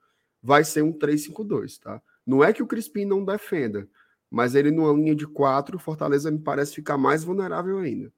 [0.43, 2.01] vai ser um 3-5-2, tá?
[2.25, 3.89] Não é que o Crispim não defenda,
[4.31, 8.13] mas ele numa linha de quatro, o Fortaleza me parece ficar mais vulnerável ainda.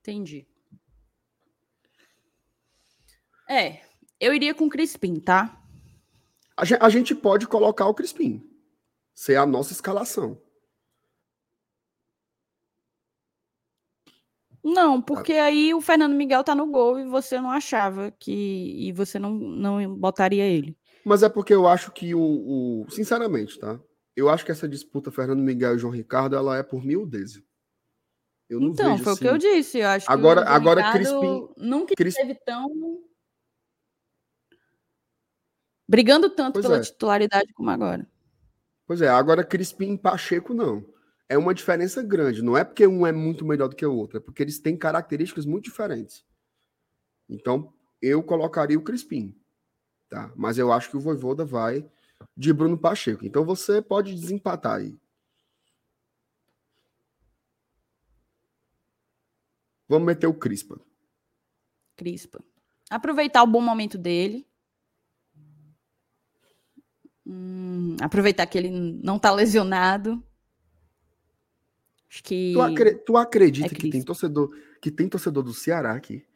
[0.00, 0.46] Entendi.
[3.50, 3.80] É,
[4.20, 5.60] eu iria com o Crispim, tá?
[6.56, 8.48] A gente pode colocar o Crispim.
[9.12, 10.40] Ser a nossa escalação.
[14.62, 18.88] Não, porque aí o Fernando Miguel tá no gol e você não achava que.
[18.88, 20.76] E você não, não botaria ele.
[21.04, 22.86] Mas é porque eu acho que o, o.
[22.90, 23.80] Sinceramente, tá?
[24.14, 27.42] Eu acho que essa disputa Fernando Miguel e João Ricardo ela é por mil vezes.
[28.50, 29.24] então, foi assim.
[29.24, 29.78] o que eu disse.
[29.78, 31.48] Eu acho agora, que agora Crispim.
[31.56, 32.14] Nunca Cris...
[32.14, 32.68] esteve tão.
[35.90, 36.80] Brigando tanto pois pela é.
[36.82, 38.06] titularidade como agora.
[38.86, 40.86] Pois é, agora Crispim e Pacheco não
[41.30, 42.42] é uma diferença grande.
[42.42, 44.76] Não é porque um é muito melhor do que o outro, é porque eles têm
[44.76, 46.24] características muito diferentes.
[47.28, 47.72] Então,
[48.02, 49.36] eu colocaria o Crispim.
[50.08, 50.32] Tá?
[50.34, 51.88] Mas eu acho que o Voivoda vai
[52.36, 53.24] de Bruno Pacheco.
[53.24, 54.98] Então você pode desempatar aí.
[59.88, 60.80] Vamos meter o Crispa.
[61.96, 62.42] Crispa.
[62.88, 64.49] Aproveitar o bom momento dele.
[67.32, 70.20] Hum, aproveitar que ele não está lesionado.
[72.10, 72.52] Acho que.
[72.52, 72.94] Tu, acre...
[72.94, 74.50] tu acredita é que tem torcedor
[74.82, 76.26] que tem torcedor do Ceará aqui?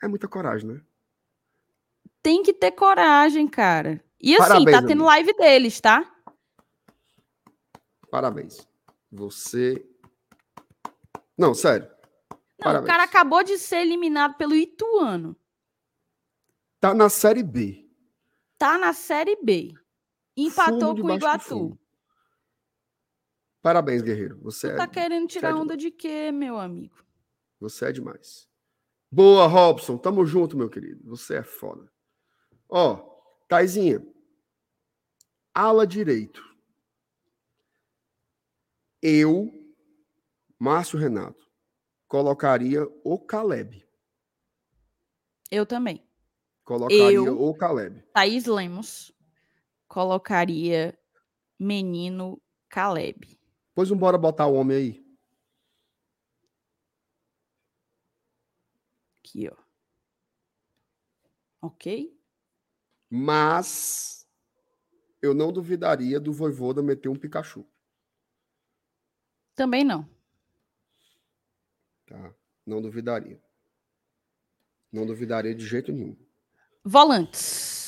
[0.00, 0.80] É muita coragem, né?
[2.22, 4.02] Tem que ter coragem, cara.
[4.20, 5.06] E assim, Parabéns, tá tendo amigo.
[5.06, 6.14] live deles, tá?
[8.08, 8.64] Parabéns.
[9.10, 9.84] Você.
[11.36, 11.88] Não, sério.
[12.30, 12.84] Não, Parabéns.
[12.84, 15.36] o cara acabou de ser eliminado pelo Ituano.
[16.78, 17.90] Tá na Série B.
[18.56, 19.74] Tá na Série B.
[20.36, 21.78] Empatou com o Iguatu.
[23.62, 24.38] Parabéns, guerreiro.
[24.42, 27.02] Você tu tá é, querendo tirar é onda de quê, meu amigo?
[27.60, 28.46] Você é demais.
[29.10, 29.96] Boa, Robson.
[29.96, 31.02] Tamo junto, meu querido.
[31.08, 31.90] Você é foda.
[32.68, 32.96] Ó,
[33.48, 34.04] Taizinha.
[35.54, 36.42] Ala direito.
[39.00, 39.50] Eu,
[40.58, 41.48] Márcio Renato,
[42.08, 43.86] colocaria o Caleb.
[45.50, 46.02] Eu também.
[46.64, 48.02] Colocaria Eu, o Caleb.
[48.12, 49.13] Thaís Lemos
[49.88, 50.98] colocaria
[51.58, 53.38] menino Caleb.
[53.74, 55.04] Pois vamos embora botar o homem aí.
[59.18, 59.56] Aqui, ó.
[61.62, 62.16] Ok?
[63.10, 64.28] Mas
[65.22, 67.66] eu não duvidaria do Voivoda meter um Pikachu.
[69.54, 70.08] Também não.
[72.06, 72.34] Tá.
[72.66, 73.42] Não duvidaria.
[74.92, 76.16] Não duvidaria de jeito nenhum.
[76.84, 77.83] Volantes.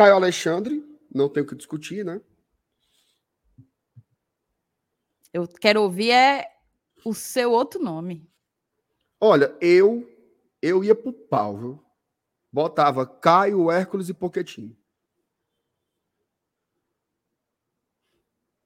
[0.00, 0.82] Caio Alexandre,
[1.14, 2.22] não tem o que discutir, né?
[5.30, 6.50] Eu quero ouvir é
[7.04, 8.26] o seu outro nome.
[9.20, 10.10] Olha, eu
[10.62, 11.84] eu ia pro pau, viu?
[12.50, 14.74] Botava Caio, Hércules e Poquetinho.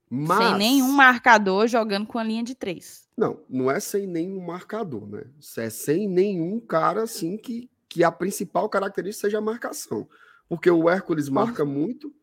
[0.09, 0.39] Mas...
[0.39, 3.09] Sem nenhum marcador jogando com a linha de três.
[3.16, 5.24] Não, não é sem nenhum marcador, né?
[5.59, 10.09] É sem nenhum cara assim que, que a principal característica seja a marcação.
[10.56, 12.14] Porque o Hércules marca muito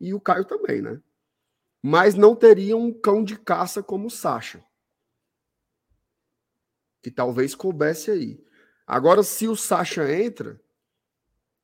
[0.00, 1.00] e o Caio também, né?
[1.88, 4.60] mas não teria um cão de caça como o Sacha.
[7.00, 8.44] Que talvez coubesse aí.
[8.84, 10.60] Agora, se o Sacha entra,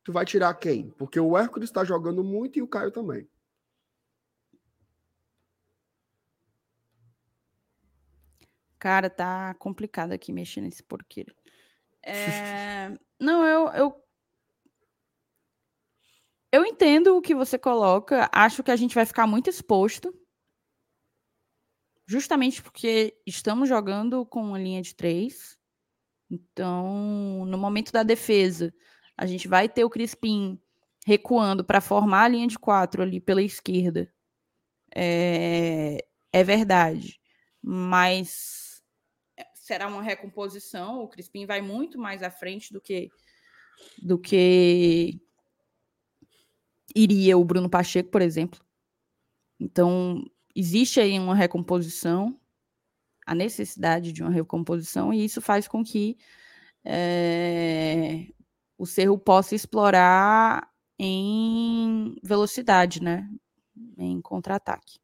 [0.05, 0.91] tu vai tirar quem?
[0.91, 3.29] Porque o Hércules está jogando muito e o Caio também.
[8.79, 11.35] Cara, tá complicado aqui mexer nesse porqueiro.
[12.05, 12.99] É...
[13.17, 14.05] Não, eu, eu.
[16.53, 18.29] Eu entendo o que você coloca.
[18.31, 20.15] Acho que a gente vai ficar muito exposto
[22.07, 25.59] justamente porque estamos jogando com uma linha de três.
[26.31, 28.75] Então, no momento da defesa,
[29.17, 30.61] a gente vai ter o Crispim
[31.07, 34.13] recuando para formar a linha de quatro ali pela esquerda.
[34.95, 37.19] É, é verdade.
[37.63, 38.83] Mas
[39.55, 41.03] será uma recomposição.
[41.03, 43.09] O Crispim vai muito mais à frente do que
[44.03, 45.19] do que
[46.95, 48.61] iria o Bruno Pacheco, por exemplo.
[49.59, 50.25] Então,
[50.55, 52.39] existe aí uma recomposição,
[53.27, 56.17] a necessidade de uma recomposição, e isso faz com que
[56.85, 58.27] é,
[58.77, 63.29] o Cerro possa explorar em velocidade, né?
[63.97, 65.01] Em contra-ataque.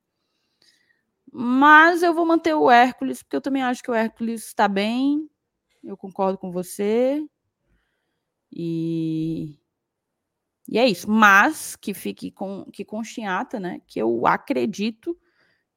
[1.33, 5.29] Mas eu vou manter o Hércules, porque eu também acho que o Hércules está bem.
[5.85, 7.25] Eu concordo com você.
[8.51, 9.59] E,
[10.69, 11.11] e é isso.
[11.11, 13.81] Mas que fique com que constiata, né?
[13.87, 15.19] Que eu acredito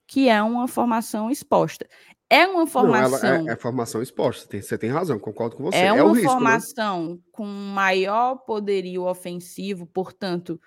[0.06, 1.88] que é uma formação exposta.
[2.30, 3.44] É uma formação.
[3.44, 4.48] Não, é, é, formação exposta.
[4.48, 5.78] Tem, você tem razão, concordo com você.
[5.78, 6.34] É, é uma risco, né?
[6.34, 7.20] formação né?
[7.32, 10.60] com maior poderio ofensivo, portanto,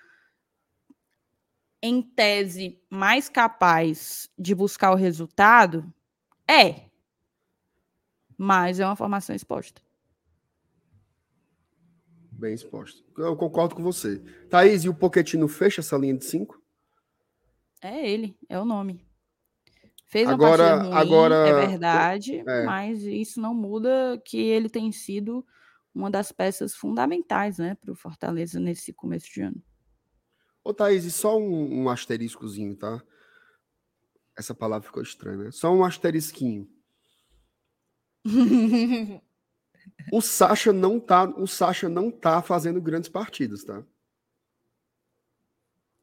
[1.81, 5.91] em tese, mais capaz de buscar o resultado?
[6.47, 6.85] É.
[8.35, 9.84] Mas é uma formação exposta.
[12.45, 13.01] Bem exposta.
[13.17, 14.19] Eu concordo com você.
[14.51, 16.61] Thaís, e o Poquetino fecha essa linha de cinco?
[17.81, 19.03] É ele, é o nome.
[20.05, 22.63] Fez agora, ruim, agora, é verdade, é.
[22.63, 25.43] mas isso não muda que ele tem sido
[25.91, 29.63] uma das peças fundamentais né, para o Fortaleza nesse começo de ano.
[30.63, 33.03] Ô, Thaís, só um, um asteriscozinho, tá?
[34.37, 35.51] Essa palavra ficou estranha, né?
[35.51, 36.69] Só um asterisquinho.
[40.11, 43.83] o Sacha não tá, o Sacha não tá fazendo grandes partidas, tá?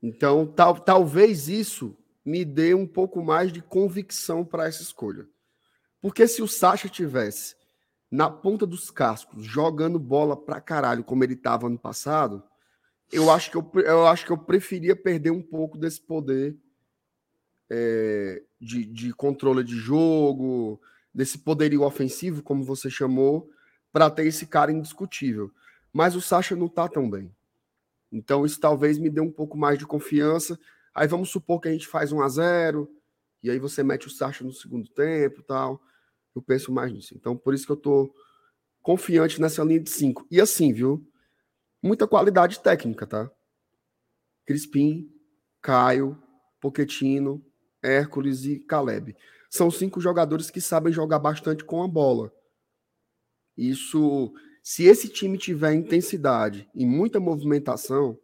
[0.02, 5.28] Então, tal, talvez isso me dê um pouco mais de convicção para essa escolha.
[6.00, 7.54] Porque se o Sacha tivesse
[8.10, 12.42] na ponta dos cascos, jogando bola pra caralho, como ele estava ano passado,
[13.12, 16.56] eu acho que eu, eu acho que eu preferia perder um pouco desse poder
[17.70, 20.80] é, de, de controle de jogo,
[21.14, 23.48] desse poderio ofensivo, como você chamou,
[23.92, 25.50] para ter esse cara indiscutível.
[25.92, 27.30] Mas o Sacha não tá tão bem.
[28.10, 30.58] Então isso talvez me dê um pouco mais de confiança
[30.94, 32.90] Aí vamos supor que a gente faz 1 a 0
[33.42, 35.80] e aí você mete o Sacha no segundo tempo tal.
[36.34, 37.14] Eu penso mais nisso.
[37.14, 38.14] Então, por isso que eu tô
[38.80, 40.26] confiante nessa linha de 5.
[40.30, 41.06] E assim, viu?
[41.82, 43.30] Muita qualidade técnica, tá?
[44.46, 45.10] Crispim,
[45.60, 46.20] Caio,
[46.60, 47.44] Poquetino,
[47.82, 49.16] Hércules e Caleb.
[49.50, 52.32] São cinco jogadores que sabem jogar bastante com a bola.
[53.56, 58.18] Isso, se esse time tiver intensidade e muita movimentação,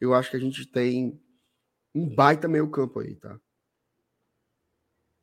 [0.00, 1.20] eu acho que a gente tem
[1.94, 3.38] um baita meio campo aí, tá?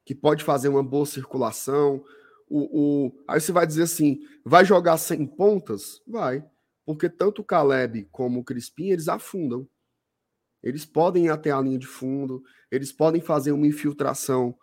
[0.06, 2.04] Que pode fazer uma boa circulação.
[2.50, 3.24] O, o...
[3.28, 6.02] Aí você vai dizer assim, vai jogar sem pontas?
[6.08, 6.44] Vai.
[6.86, 9.68] Porque tanto o Caleb como o Crispim, eles afundam.
[10.64, 14.56] Eles podem ir até a linha de fundo, eles podem fazer uma infiltração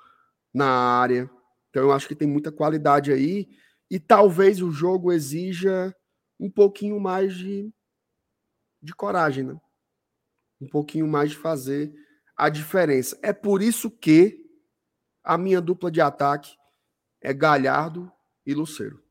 [0.55, 1.29] na área.
[1.71, 3.49] Então eu acho que tem muita qualidade aí.
[3.91, 5.95] E talvez o jogo exija
[6.39, 7.73] um pouquinho mais de,
[8.83, 9.59] de coragem, né?
[10.61, 11.93] um pouquinho mais de fazer
[12.37, 13.19] a diferença.
[13.23, 14.45] É por isso que
[15.23, 16.57] a minha dupla de ataque
[17.21, 18.11] é Galhardo
[18.47, 19.03] e Luceiro.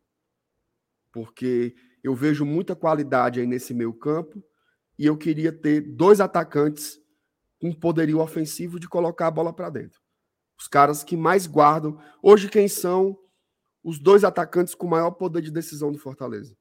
[1.11, 4.43] Porque eu vejo muita qualidade aí nesse meio campo
[4.97, 6.99] e eu queria ter dois atacantes
[7.59, 9.99] com poderio ofensivo de colocar a bola para dentro.
[10.59, 11.99] Os caras que mais guardam.
[12.21, 13.17] Hoje, quem são
[13.87, 16.57] os dois atacantes com maior poder de decisão do Fortaleza?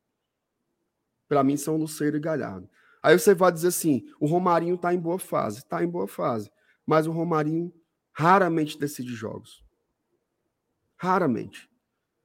[1.28, 2.70] Para mim, são Luceiro e Galhardo.
[3.02, 5.58] Aí você vai dizer assim: o Romarinho está em boa fase.
[5.58, 6.48] Está em boa fase.
[6.86, 7.74] Mas o Romarinho
[8.12, 9.64] raramente decide jogos.
[10.96, 11.68] Raramente.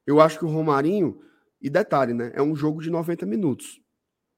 [0.06, 1.20] Eu acho que o Romarinho,
[1.60, 2.32] e detalhe, né?
[2.36, 3.82] É um jogo de 90 minutos.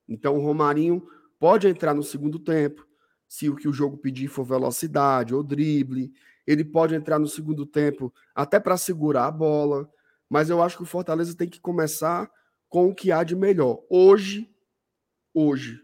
[0.07, 1.05] Então o Romarinho
[1.37, 2.87] pode entrar no segundo tempo,
[3.27, 6.13] se o que o jogo pedir for velocidade ou drible.
[6.47, 9.91] Ele pode entrar no segundo tempo até para segurar a bola.
[10.33, 12.27] Mas eu acho que o Fortaleza tem que começar
[12.67, 13.83] com o que há de melhor.
[13.87, 14.49] Hoje,
[15.31, 15.79] hoje,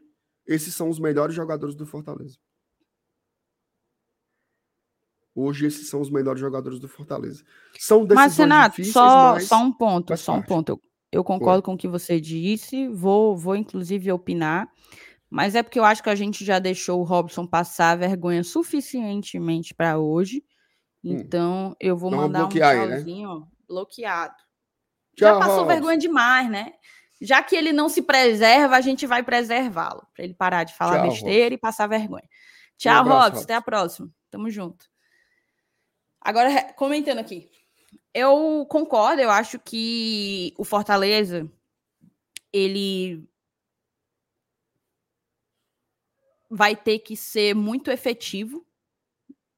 [0.48, 2.36] esses são os melhores jogadores do Fortaleza.
[5.36, 7.44] Hoje esses são os melhores jogadores do Fortaleza.
[7.78, 10.44] São mas, Renato, difíceis, só, mas só um ponto, só parte.
[10.44, 10.70] um ponto.
[10.72, 10.82] Eu,
[11.12, 11.66] eu concordo Foi.
[11.66, 14.68] com o que você disse, vou, vou inclusive opinar,
[15.30, 19.76] mas é porque eu acho que a gente já deixou o Robson passar vergonha suficientemente
[19.76, 20.44] para hoje.
[21.06, 21.12] Hum.
[21.12, 23.59] Então, eu vou então, mandar um tchauzinho, né?
[23.70, 24.36] Bloqueado.
[25.16, 25.68] Tchau, já passou Robson.
[25.68, 26.74] vergonha demais, né?
[27.22, 31.00] já que ele não se preserva, a gente vai preservá-lo, para ele parar de falar
[31.00, 31.54] Tchau, besteira Robson.
[31.54, 32.30] e passar vergonha.
[32.78, 33.44] Tchau, um Robson.
[33.44, 34.10] Até a próxima.
[34.32, 34.86] Tamo junto.
[36.22, 37.52] Agora, comentando aqui.
[38.14, 41.50] Eu concordo, eu acho que o Fortaleza,
[42.52, 43.28] ele
[46.50, 48.66] vai ter que ser muito efetivo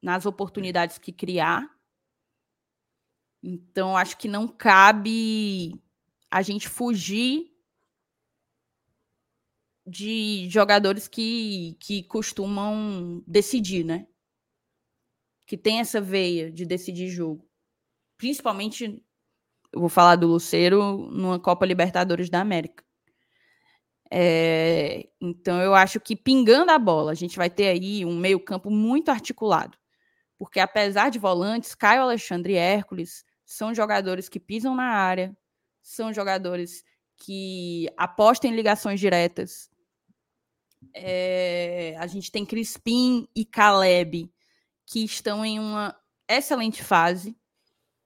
[0.02, 1.71] nas oportunidades que criar.
[3.42, 5.80] Então, acho que não cabe
[6.30, 7.52] a gente fugir
[9.84, 14.06] de jogadores que, que costumam decidir, né?
[15.44, 17.44] Que tem essa veia de decidir jogo.
[18.16, 19.04] Principalmente,
[19.72, 22.84] eu vou falar do Luceiro numa Copa Libertadores da América.
[24.08, 28.70] É, então, eu acho que pingando a bola, a gente vai ter aí um meio-campo
[28.70, 29.76] muito articulado.
[30.38, 35.36] Porque, apesar de volantes, Caio Alexandre e Hércules são jogadores que pisam na área,
[35.82, 36.82] são jogadores
[37.18, 39.70] que apostam em ligações diretas.
[40.94, 44.32] É, a gente tem Crispim e Caleb,
[44.86, 45.94] que estão em uma
[46.26, 47.36] excelente fase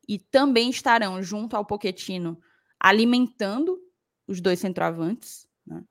[0.08, 2.40] e também estarão junto ao Poquetino
[2.80, 3.78] alimentando
[4.26, 5.48] os dois centroavantes.
[5.64, 5.84] Né?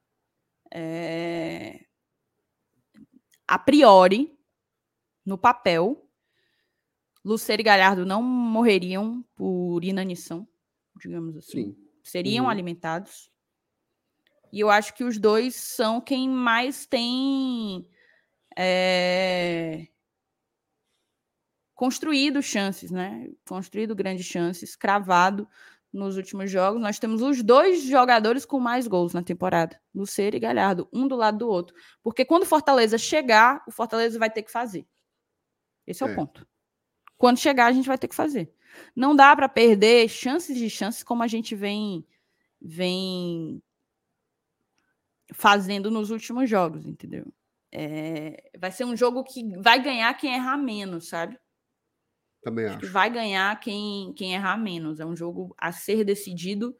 [0.73, 1.85] É...
[3.47, 4.37] A priori,
[5.25, 6.04] no papel,
[7.25, 10.47] Luceiro e Galhardo não morreriam por inanição,
[10.95, 11.73] digamos assim.
[11.73, 11.77] Sim.
[12.03, 12.51] Seriam uhum.
[12.51, 13.31] alimentados.
[14.53, 17.89] E eu acho que os dois são quem mais tem
[18.55, 19.87] é...
[21.73, 23.27] construído chances, né?
[23.47, 25.49] Construído grandes chances, cravado
[25.91, 26.79] nos últimos jogos.
[26.79, 31.15] Nós temos os dois jogadores com mais gols na temporada, Luceiro e Galhardo, um do
[31.15, 31.75] lado do outro.
[32.03, 34.87] Porque quando o Fortaleza chegar, o Fortaleza vai ter que fazer.
[35.87, 36.47] Esse é, é o ponto.
[37.17, 38.51] Quando chegar, a gente vai ter que fazer.
[38.95, 42.05] Não dá para perder chances de chances como a gente vem
[42.61, 43.61] vem
[45.33, 47.25] fazendo nos últimos jogos, entendeu?
[47.71, 51.37] É, vai ser um jogo que vai ganhar quem errar menos, sabe?
[52.41, 52.77] Também acho.
[52.77, 52.91] acho.
[52.91, 54.99] vai ganhar quem, quem errar menos.
[54.99, 56.75] É um jogo a ser decidido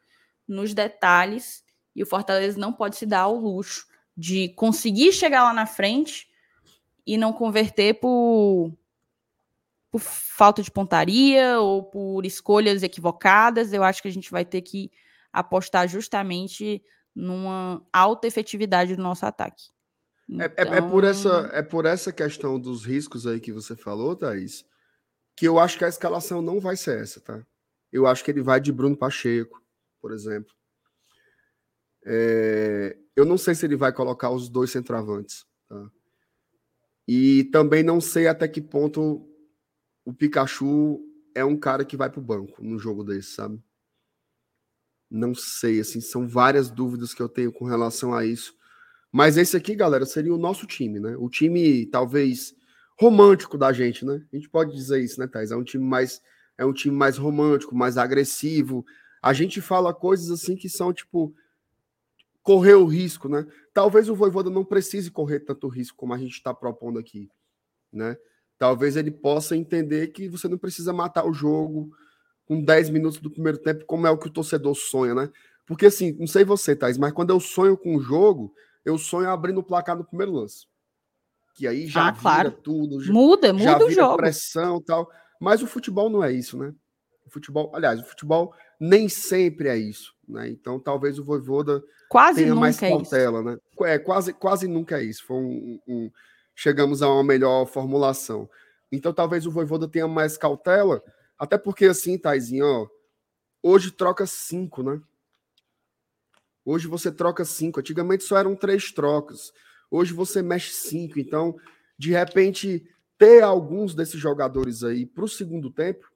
[0.46, 1.64] nos detalhes
[1.94, 3.86] e o Fortaleza não pode se dar ao luxo
[4.16, 6.28] de conseguir chegar lá na frente
[7.06, 8.72] e não converter por,
[9.96, 13.72] por falta de pontaria ou por escolhas equivocadas.
[13.72, 14.90] Eu acho que a gente vai ter que
[15.32, 16.82] apostar justamente
[17.14, 19.70] numa alta efetividade do nosso ataque.
[20.28, 20.46] Então...
[20.46, 23.74] É, é, é, por essa, então é por essa questão dos riscos aí que você
[23.74, 24.66] falou, Thaís,
[25.34, 27.42] que eu acho que a escalação não vai ser essa, tá?
[27.90, 29.62] Eu acho que ele vai de Bruno Pacheco,
[30.00, 30.52] por exemplo.
[32.04, 35.90] É, eu não sei se ele vai colocar os dois centroavantes, tá?
[37.08, 39.26] E também não sei até que ponto
[40.06, 41.00] o Pikachu
[41.34, 43.60] é um cara que vai para o banco num jogo desse, sabe?
[45.10, 48.54] Não sei, assim, são várias dúvidas que eu tenho com relação a isso.
[49.12, 51.16] Mas esse aqui, galera, seria o nosso time, né?
[51.18, 52.54] O time talvez
[52.98, 54.24] romântico da gente, né?
[54.32, 55.50] A gente pode dizer isso, né, Thais?
[55.50, 56.22] É um time mais
[56.56, 58.86] é um time mais romântico, mais agressivo.
[59.20, 61.34] A gente fala coisas assim que são tipo
[62.42, 63.44] correr o risco, né?
[63.74, 67.28] Talvez o Voivoda não precise correr tanto risco como a gente está propondo aqui,
[67.92, 68.16] né?
[68.58, 71.90] Talvez ele possa entender que você não precisa matar o jogo
[72.46, 75.30] com 10 minutos do primeiro tempo, como é o que o torcedor sonha, né?
[75.66, 78.54] Porque assim, não sei você, Thais, mas quando eu sonho com o jogo,
[78.84, 80.66] eu sonho abrindo o placar no primeiro lance
[81.56, 82.52] que aí já ah, claro.
[82.52, 84.16] tudo, já, muda, muda já o jogo.
[84.18, 85.10] pressão tal.
[85.40, 86.72] Mas o futebol não é isso, né?
[87.24, 90.48] O futebol, aliás, o futebol nem sempre é isso, né?
[90.48, 93.58] Então talvez o Voivoda quase tenha mais é cautela, é né?
[93.84, 95.24] É, quase, quase nunca é isso.
[95.26, 96.10] Foi um, um,
[96.56, 98.50] chegamos a uma melhor formulação.
[98.90, 101.00] Então talvez o Voivoda tenha mais cautela,
[101.38, 102.88] até porque assim, Taizinho, ó,
[103.62, 105.00] hoje troca cinco, né?
[106.64, 107.78] Hoje você troca cinco.
[107.78, 109.52] Antigamente só eram três trocas.
[109.88, 111.20] Hoje você mexe cinco.
[111.20, 111.56] Então,
[111.96, 112.84] de repente,
[113.16, 116.10] ter alguns desses jogadores aí para o segundo tempo,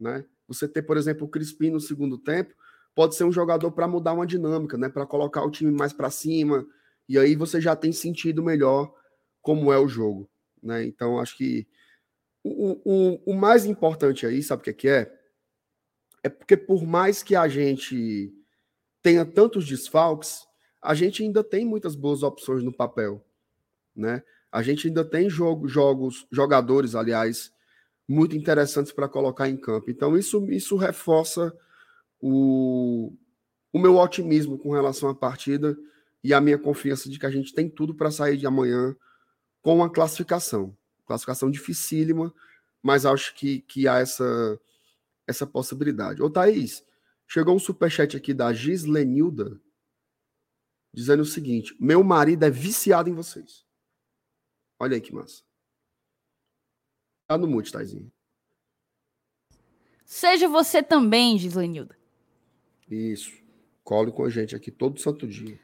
[0.00, 0.24] né?
[0.48, 2.52] Você ter, por exemplo, o Crispim no segundo tempo,
[2.94, 4.88] pode ser um jogador para mudar uma dinâmica, né?
[4.88, 6.66] Para colocar o time mais para cima.
[7.08, 8.92] E aí você já tem sentido melhor
[9.44, 10.28] como é o jogo,
[10.62, 10.84] né?
[10.86, 11.68] Então, acho que
[12.42, 15.24] o, o, o mais importante aí, sabe o que é, é?
[16.24, 18.32] É porque por mais que a gente
[19.02, 20.46] tenha tantos desfalques,
[20.82, 23.22] a gente ainda tem muitas boas opções no papel,
[23.94, 24.22] né?
[24.50, 27.52] A gente ainda tem jogo, jogos, jogadores, aliás,
[28.08, 29.90] muito interessantes para colocar em campo.
[29.90, 31.54] Então isso, isso reforça
[32.18, 33.12] o,
[33.70, 35.76] o meu otimismo com relação à partida
[36.22, 38.96] e a minha confiança de que a gente tem tudo para sair de amanhã
[39.64, 40.76] com uma classificação.
[41.06, 42.32] Classificação dificílima,
[42.82, 44.60] mas acho que, que há essa,
[45.26, 46.22] essa possibilidade.
[46.22, 46.84] Ô, Thaís,
[47.26, 49.58] chegou um superchat aqui da Gislenilda
[50.92, 53.64] dizendo o seguinte: meu marido é viciado em vocês.
[54.78, 55.42] Olha aí que massa.
[57.26, 58.12] Tá no mute, Taizinho.
[60.04, 61.98] Seja você também, Gislenilda.
[62.90, 63.32] Isso.
[63.82, 65.58] Cole com a gente aqui todo santo dia.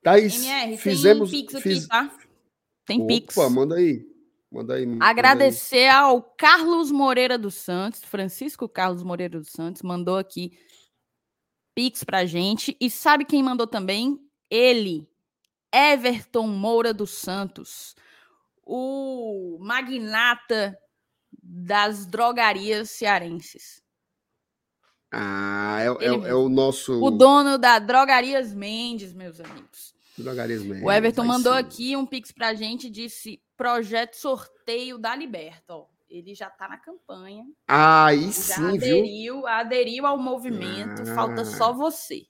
[0.00, 1.30] Thaís, MR, fizemos...
[1.30, 2.21] Pix aqui, tá?
[2.92, 3.36] Tem Opa, Pix.
[3.50, 4.06] manda aí.
[4.50, 4.86] Manda aí.
[4.86, 5.96] Manda Agradecer aí.
[5.96, 10.58] ao Carlos Moreira dos Santos, Francisco Carlos Moreira dos Santos, mandou aqui
[11.74, 12.76] Pix pra gente.
[12.80, 14.18] E sabe quem mandou também?
[14.52, 15.08] ele,
[15.74, 17.96] Everton Moura dos Santos,
[18.62, 20.78] o magnata
[21.42, 23.82] das drogarias cearenses.
[25.10, 27.02] Ah, é, é, é, o nosso.
[27.02, 29.94] O dono da Drogarias Mendes, meus amigos.
[30.82, 31.58] O Everton mandou sim.
[31.58, 35.74] aqui um pix pra gente disse: projeto sorteio da Liberta.
[35.74, 37.44] Ó, ele já tá na campanha.
[37.66, 39.46] Ah, aí já sim, aderiu, viu?
[39.46, 41.02] aderiu ao movimento.
[41.02, 41.14] Ah.
[41.14, 42.26] Falta só você.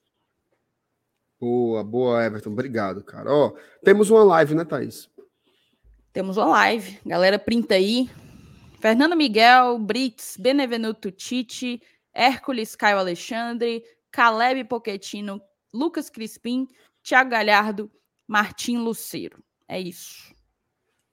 [1.39, 2.51] Boa, boa, Everton.
[2.51, 3.29] Obrigado, cara.
[3.29, 3.53] Ó,
[3.83, 5.09] temos uma live, né, Thaís?
[6.13, 6.99] Temos uma live.
[7.05, 8.09] Galera, printa aí.
[8.79, 11.81] Fernando Miguel, Brits, Benevenuto Tite,
[12.13, 15.41] Hércules Caio Alexandre, Caleb Poquetino,
[15.73, 16.67] Lucas Crispim,
[17.03, 17.91] Thiago Galhardo,
[18.27, 19.43] Martim Luceiro.
[19.67, 20.33] É isso.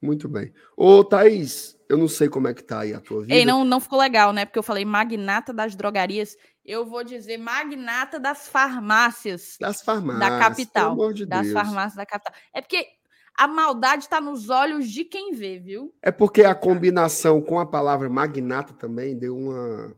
[0.01, 0.53] Muito bem.
[0.77, 3.35] Ô, Thaís, eu não sei como é que tá aí a tua vida.
[3.35, 4.47] Ei, não, não ficou legal, né?
[4.47, 6.37] Porque eu falei magnata das drogarias.
[6.65, 9.57] Eu vou dizer magnata das farmácias.
[9.61, 10.31] Das farmácias.
[10.31, 10.91] Da capital.
[10.91, 11.53] Pelo amor de das Deus.
[11.53, 12.33] farmácias da capital.
[12.55, 12.87] É porque
[13.37, 15.95] a maldade está nos olhos de quem vê, viu?
[16.03, 19.97] É porque a combinação com a palavra magnata também deu uma,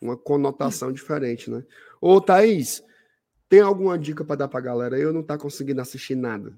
[0.00, 1.64] uma conotação diferente, né?
[2.00, 2.82] Ô, Thaís,
[3.48, 4.98] tem alguma dica para dar para a galera?
[4.98, 6.56] Eu não tá conseguindo assistir nada.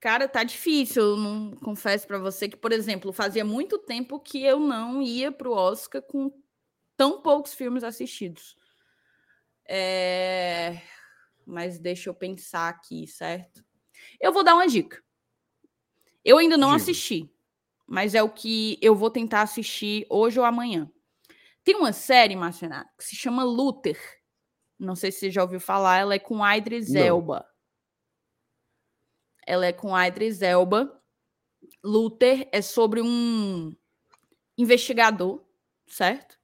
[0.00, 1.02] Cara, tá difícil.
[1.02, 5.30] Eu não confesso para você que, por exemplo, fazia muito tempo que eu não ia
[5.30, 6.32] pro Oscar com
[6.96, 8.56] tão poucos filmes assistidos.
[9.68, 10.80] É...
[11.46, 13.64] Mas deixa eu pensar aqui, certo?
[14.20, 15.02] Eu vou dar uma dica.
[16.24, 17.32] Eu ainda não assisti,
[17.86, 20.90] mas é o que eu vou tentar assistir hoje ou amanhã.
[21.64, 23.98] Tem uma série, Marcenato, que se chama Luther.
[24.80, 27.46] Não sei se você já ouviu falar, ela é com Idris Elba.
[29.46, 30.98] Ela é com Idris Elba.
[31.84, 33.76] Luther é sobre um
[34.56, 35.44] investigador,
[35.86, 36.38] certo?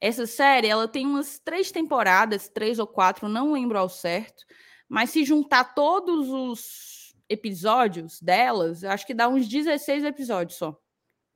[0.00, 4.44] Essa série, ela tem umas três temporadas, três ou quatro, não lembro ao certo.
[4.88, 10.76] Mas se juntar todos os episódios delas, eu acho que dá uns 16 episódios só.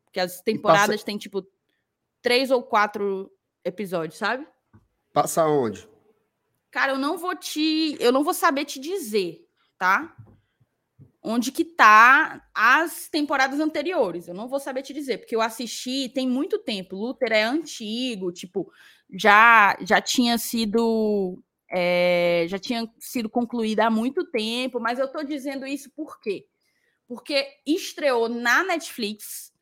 [0.04, 1.04] Porque as temporadas passa...
[1.04, 1.46] têm, tipo,
[2.20, 3.30] três ou quatro
[3.64, 4.46] episódios, sabe?
[5.12, 5.88] Passa onde?
[6.70, 7.96] Cara, eu não vou te.
[8.00, 9.46] Eu não vou saber te dizer,
[9.78, 10.14] tá?
[11.22, 14.26] onde que tá as temporadas anteriores.
[14.26, 16.96] Eu não vou saber te dizer, porque eu assisti tem muito tempo.
[16.96, 18.72] Luther é antigo, tipo,
[19.12, 25.22] já já tinha sido é, já tinha sido concluída há muito tempo, mas eu tô
[25.22, 26.46] dizendo isso por quê?
[27.06, 29.52] Porque estreou na Netflix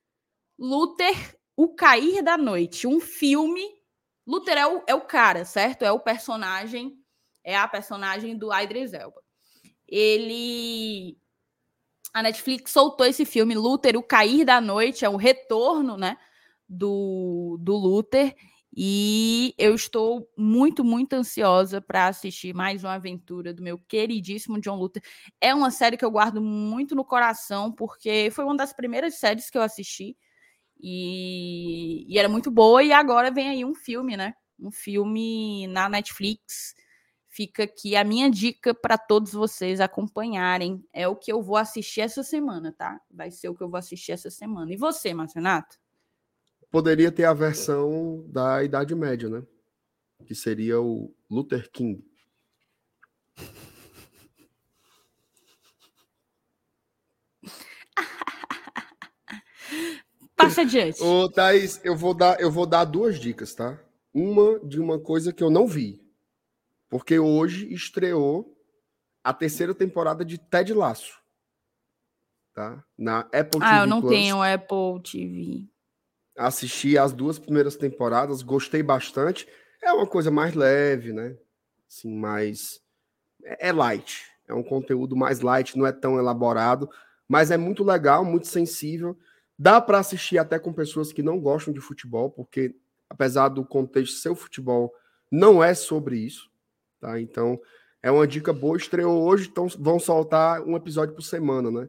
[0.59, 1.15] Luther,
[1.57, 3.63] O Cair da Noite, um filme.
[4.27, 5.85] Luther é o, é o cara, certo?
[5.85, 6.98] É o personagem,
[7.49, 9.23] é a personagem do Idris Elba.
[9.89, 11.17] Ele
[12.13, 16.19] a Netflix soltou esse filme, Luther, O Cair da Noite, é o retorno, né,
[16.69, 18.35] do, do Luther,
[18.77, 24.77] e eu estou muito, muito ansiosa para assistir mais uma aventura do meu queridíssimo John
[24.77, 25.03] Luther.
[25.41, 29.49] É uma série que eu guardo muito no coração, porque foi uma das primeiras séries
[29.49, 30.15] que eu assisti,
[30.79, 35.89] e, e era muito boa, e agora vem aí um filme, né, um filme na
[35.89, 36.75] Netflix,
[37.39, 40.85] fica aqui a minha dica para todos vocês acompanharem.
[40.93, 43.01] É o que eu vou assistir essa semana, tá?
[43.09, 44.73] Vai ser o que eu vou assistir essa semana.
[44.73, 45.79] E você, Marcenato?
[46.69, 49.45] Poderia ter a versão da Idade Média, né?
[50.27, 52.05] Que seria o Luther King.
[60.35, 61.01] Passa adiante.
[61.01, 63.81] Ô, Thaís, eu vou dar, eu vou dar duas dicas, tá?
[64.13, 66.08] Uma de uma coisa que eu não vi,
[66.89, 68.57] porque hoje estreou
[69.23, 71.19] a terceira temporada de Ted Laço.
[72.55, 72.83] Tá?
[72.97, 73.65] Na Apple TV.
[73.65, 74.13] Ah, eu não Plus.
[74.13, 75.69] tenho Apple TV.
[76.37, 79.47] Assisti as duas primeiras temporadas, gostei bastante.
[79.83, 81.37] É uma coisa mais leve, né?
[81.89, 82.81] Assim, mais.
[83.45, 84.27] É, é light.
[84.47, 86.89] É um conteúdo mais light, não é tão elaborado,
[87.29, 89.17] mas é muito legal, muito sensível.
[89.59, 92.75] Dá para assistir até com pessoas que não gostam de futebol, porque
[93.11, 94.93] apesar do contexto ser o futebol,
[95.31, 96.48] não é sobre isso.
[97.01, 97.21] Tá?
[97.21, 97.61] Então,
[98.03, 98.77] é uma dica boa.
[98.77, 101.89] Estreou hoje, então vão soltar um episódio por semana, né?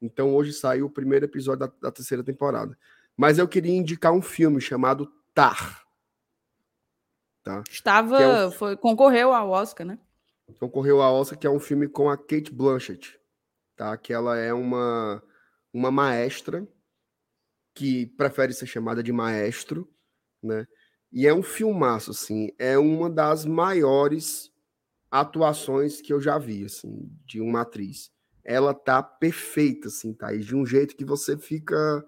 [0.00, 2.76] Então, hoje saiu o primeiro episódio da, da terceira temporada.
[3.16, 5.84] Mas eu queria indicar um filme chamado Tar.
[7.42, 7.62] Tá?
[7.70, 8.20] Estava.
[8.20, 8.50] É um...
[8.50, 9.98] foi, concorreu ao Oscar, né?
[10.58, 13.18] Concorreu ao Oscar, que é um filme com a Kate Blanchett.
[13.76, 13.96] Tá?
[13.96, 15.22] Que ela é uma,
[15.72, 16.66] uma maestra
[17.74, 19.88] que prefere ser chamada de maestro,
[20.42, 20.66] né?
[21.14, 22.50] E é um filmaço, assim.
[22.58, 24.52] É uma das maiores
[25.08, 28.10] atuações que eu já vi, assim, de uma atriz.
[28.42, 30.34] Ela tá perfeita, assim, tá?
[30.34, 32.04] E de um jeito que você fica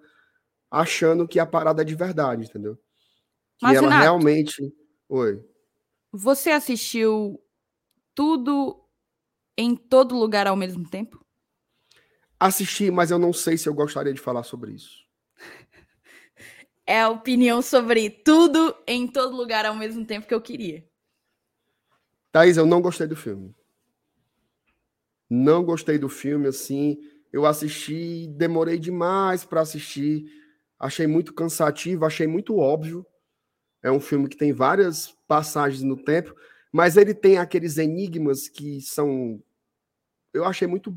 [0.69, 2.75] achando que a parada é de verdade, entendeu?
[3.59, 4.75] Que Mas, ela Renato, realmente.
[5.09, 5.41] Oi.
[6.13, 7.41] Você assistiu
[8.13, 8.85] tudo
[9.57, 11.25] em todo lugar ao mesmo tempo?
[12.41, 15.06] Assisti, mas eu não sei se eu gostaria de falar sobre isso.
[16.87, 20.85] É a opinião sobre tudo em todo lugar ao mesmo tempo que eu queria.
[22.31, 23.55] Thaís, eu não gostei do filme.
[25.29, 26.99] Não gostei do filme, assim.
[27.33, 30.31] Eu assisti, demorei demais para assistir.
[30.79, 33.05] Achei muito cansativo, achei muito óbvio.
[33.83, 36.35] É um filme que tem várias passagens no tempo,
[36.73, 39.43] mas ele tem aqueles enigmas que são.
[40.33, 40.97] Eu achei muito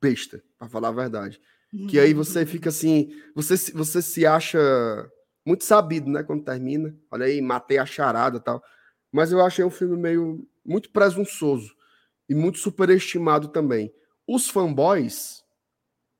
[0.00, 1.40] besta, para falar a verdade.
[1.88, 4.58] Que aí você fica assim, você, você se acha
[5.44, 6.94] muito sabido, né, quando termina.
[7.10, 8.62] Olha aí, matei a charada e tal.
[9.12, 11.74] Mas eu achei um filme meio muito presunçoso
[12.28, 13.92] e muito superestimado também.
[14.26, 15.42] Os fanboys,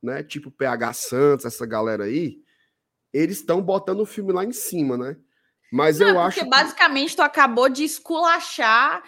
[0.03, 2.43] né, tipo PH Santos, essa galera aí,
[3.13, 5.17] eles estão botando o filme lá em cima, né?
[5.73, 9.03] Mas Não, eu porque acho porque basicamente tu acabou de esculachar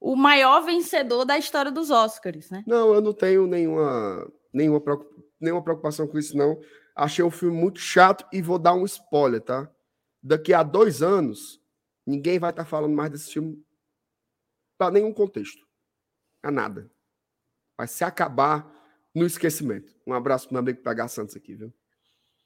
[0.00, 2.64] o maior vencedor da história dos Oscars, né?
[2.66, 4.80] Não, eu não tenho nenhuma nenhuma
[5.40, 6.58] nenhuma preocupação com isso não.
[6.98, 9.70] Achei o filme muito chato e vou dar um spoiler, tá?
[10.20, 11.62] Daqui a dois anos,
[12.04, 13.64] ninguém vai estar tá falando mais desse filme
[14.76, 15.64] para nenhum contexto.
[16.42, 16.90] A nada.
[17.76, 18.68] Vai se acabar
[19.14, 19.94] no esquecimento.
[20.04, 21.72] Um abraço pro meu amigo PH Santos aqui, viu?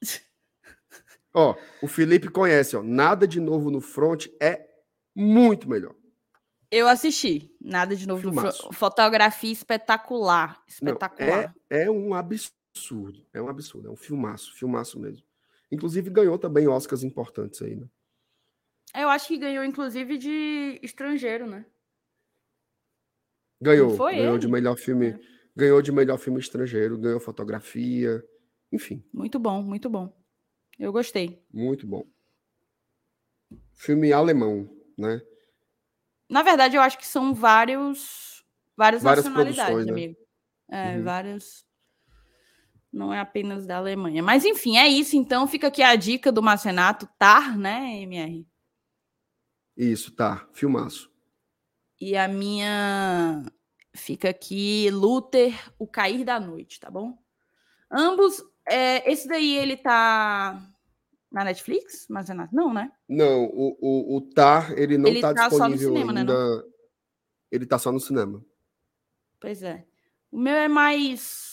[1.33, 2.83] ó, o Felipe conhece, ó.
[2.83, 4.69] Nada de novo no front é
[5.17, 5.95] muito melhor.
[6.71, 7.51] Eu assisti.
[7.59, 8.59] Nada de novo Filmaço.
[8.59, 8.75] no front.
[8.75, 10.63] Fotografia espetacular.
[10.67, 11.55] Espetacular.
[11.71, 12.62] Não, é, é um absurdo.
[13.33, 13.89] É um absurdo.
[13.89, 14.55] É um filmaço.
[14.55, 15.25] Filmaço mesmo.
[15.71, 17.89] Inclusive ganhou também Oscars importantes aí, né?
[18.95, 21.65] Eu acho que ganhou, inclusive, de estrangeiro, né?
[23.61, 23.97] Ganhou.
[23.97, 24.39] ganhou ele?
[24.39, 25.09] de melhor filme.
[25.09, 25.21] É.
[25.55, 28.23] Ganhou de melhor filme estrangeiro, ganhou fotografia,
[28.71, 29.05] enfim.
[29.13, 30.13] Muito bom, muito bom.
[30.79, 31.45] Eu gostei.
[31.53, 32.07] Muito bom.
[33.75, 35.21] Filme alemão, né?
[36.29, 38.43] Na verdade, eu acho que são vários
[38.77, 39.93] várias, várias nacionalidades, né?
[39.93, 40.17] amigo.
[40.71, 41.05] É, uhum.
[41.05, 41.67] várias.
[42.93, 44.23] Não é apenas da Alemanha.
[44.23, 45.17] Mas enfim, é isso.
[45.17, 48.47] Então fica aqui a dica do Macenato, Tar, né, MR?
[49.77, 50.47] Isso, tá.
[50.53, 51.11] Filmaço.
[52.01, 53.43] E a minha
[53.95, 57.17] fica aqui, Luther, O Cair da Noite, tá bom?
[57.91, 60.61] Ambos, é, esse daí ele tá
[61.31, 62.93] na Netflix, mas é não, né?
[63.09, 66.57] Não, o, o, o Tar, ele não ele tá, tá disponível cinema, né, ainda.
[66.57, 66.63] Né,
[67.51, 68.45] ele tá só no cinema.
[69.41, 69.85] Pois é.
[70.31, 71.52] O meu é mais,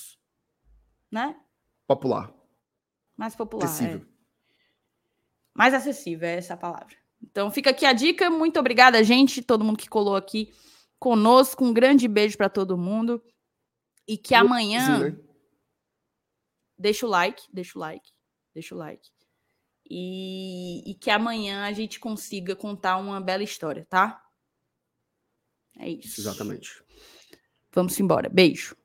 [1.11, 1.35] né?
[1.87, 2.33] Popular.
[3.17, 3.97] Mais popular, acessível.
[3.97, 4.09] É.
[5.53, 6.95] Mais acessível, é essa palavra.
[7.21, 8.29] Então fica aqui a dica.
[8.29, 10.53] Muito obrigada, gente, todo mundo que colou aqui
[10.97, 11.65] conosco.
[11.65, 13.21] Um grande beijo para todo mundo.
[14.07, 14.85] E que amanhã.
[14.85, 15.17] Sim, né?
[16.77, 18.09] Deixa o like, deixa o like,
[18.53, 19.09] deixa o like.
[19.89, 24.23] E, e que amanhã a gente consiga contar uma bela história, tá?
[25.77, 26.21] É isso.
[26.21, 26.83] Exatamente.
[27.71, 28.29] Vamos embora.
[28.29, 28.77] Beijo.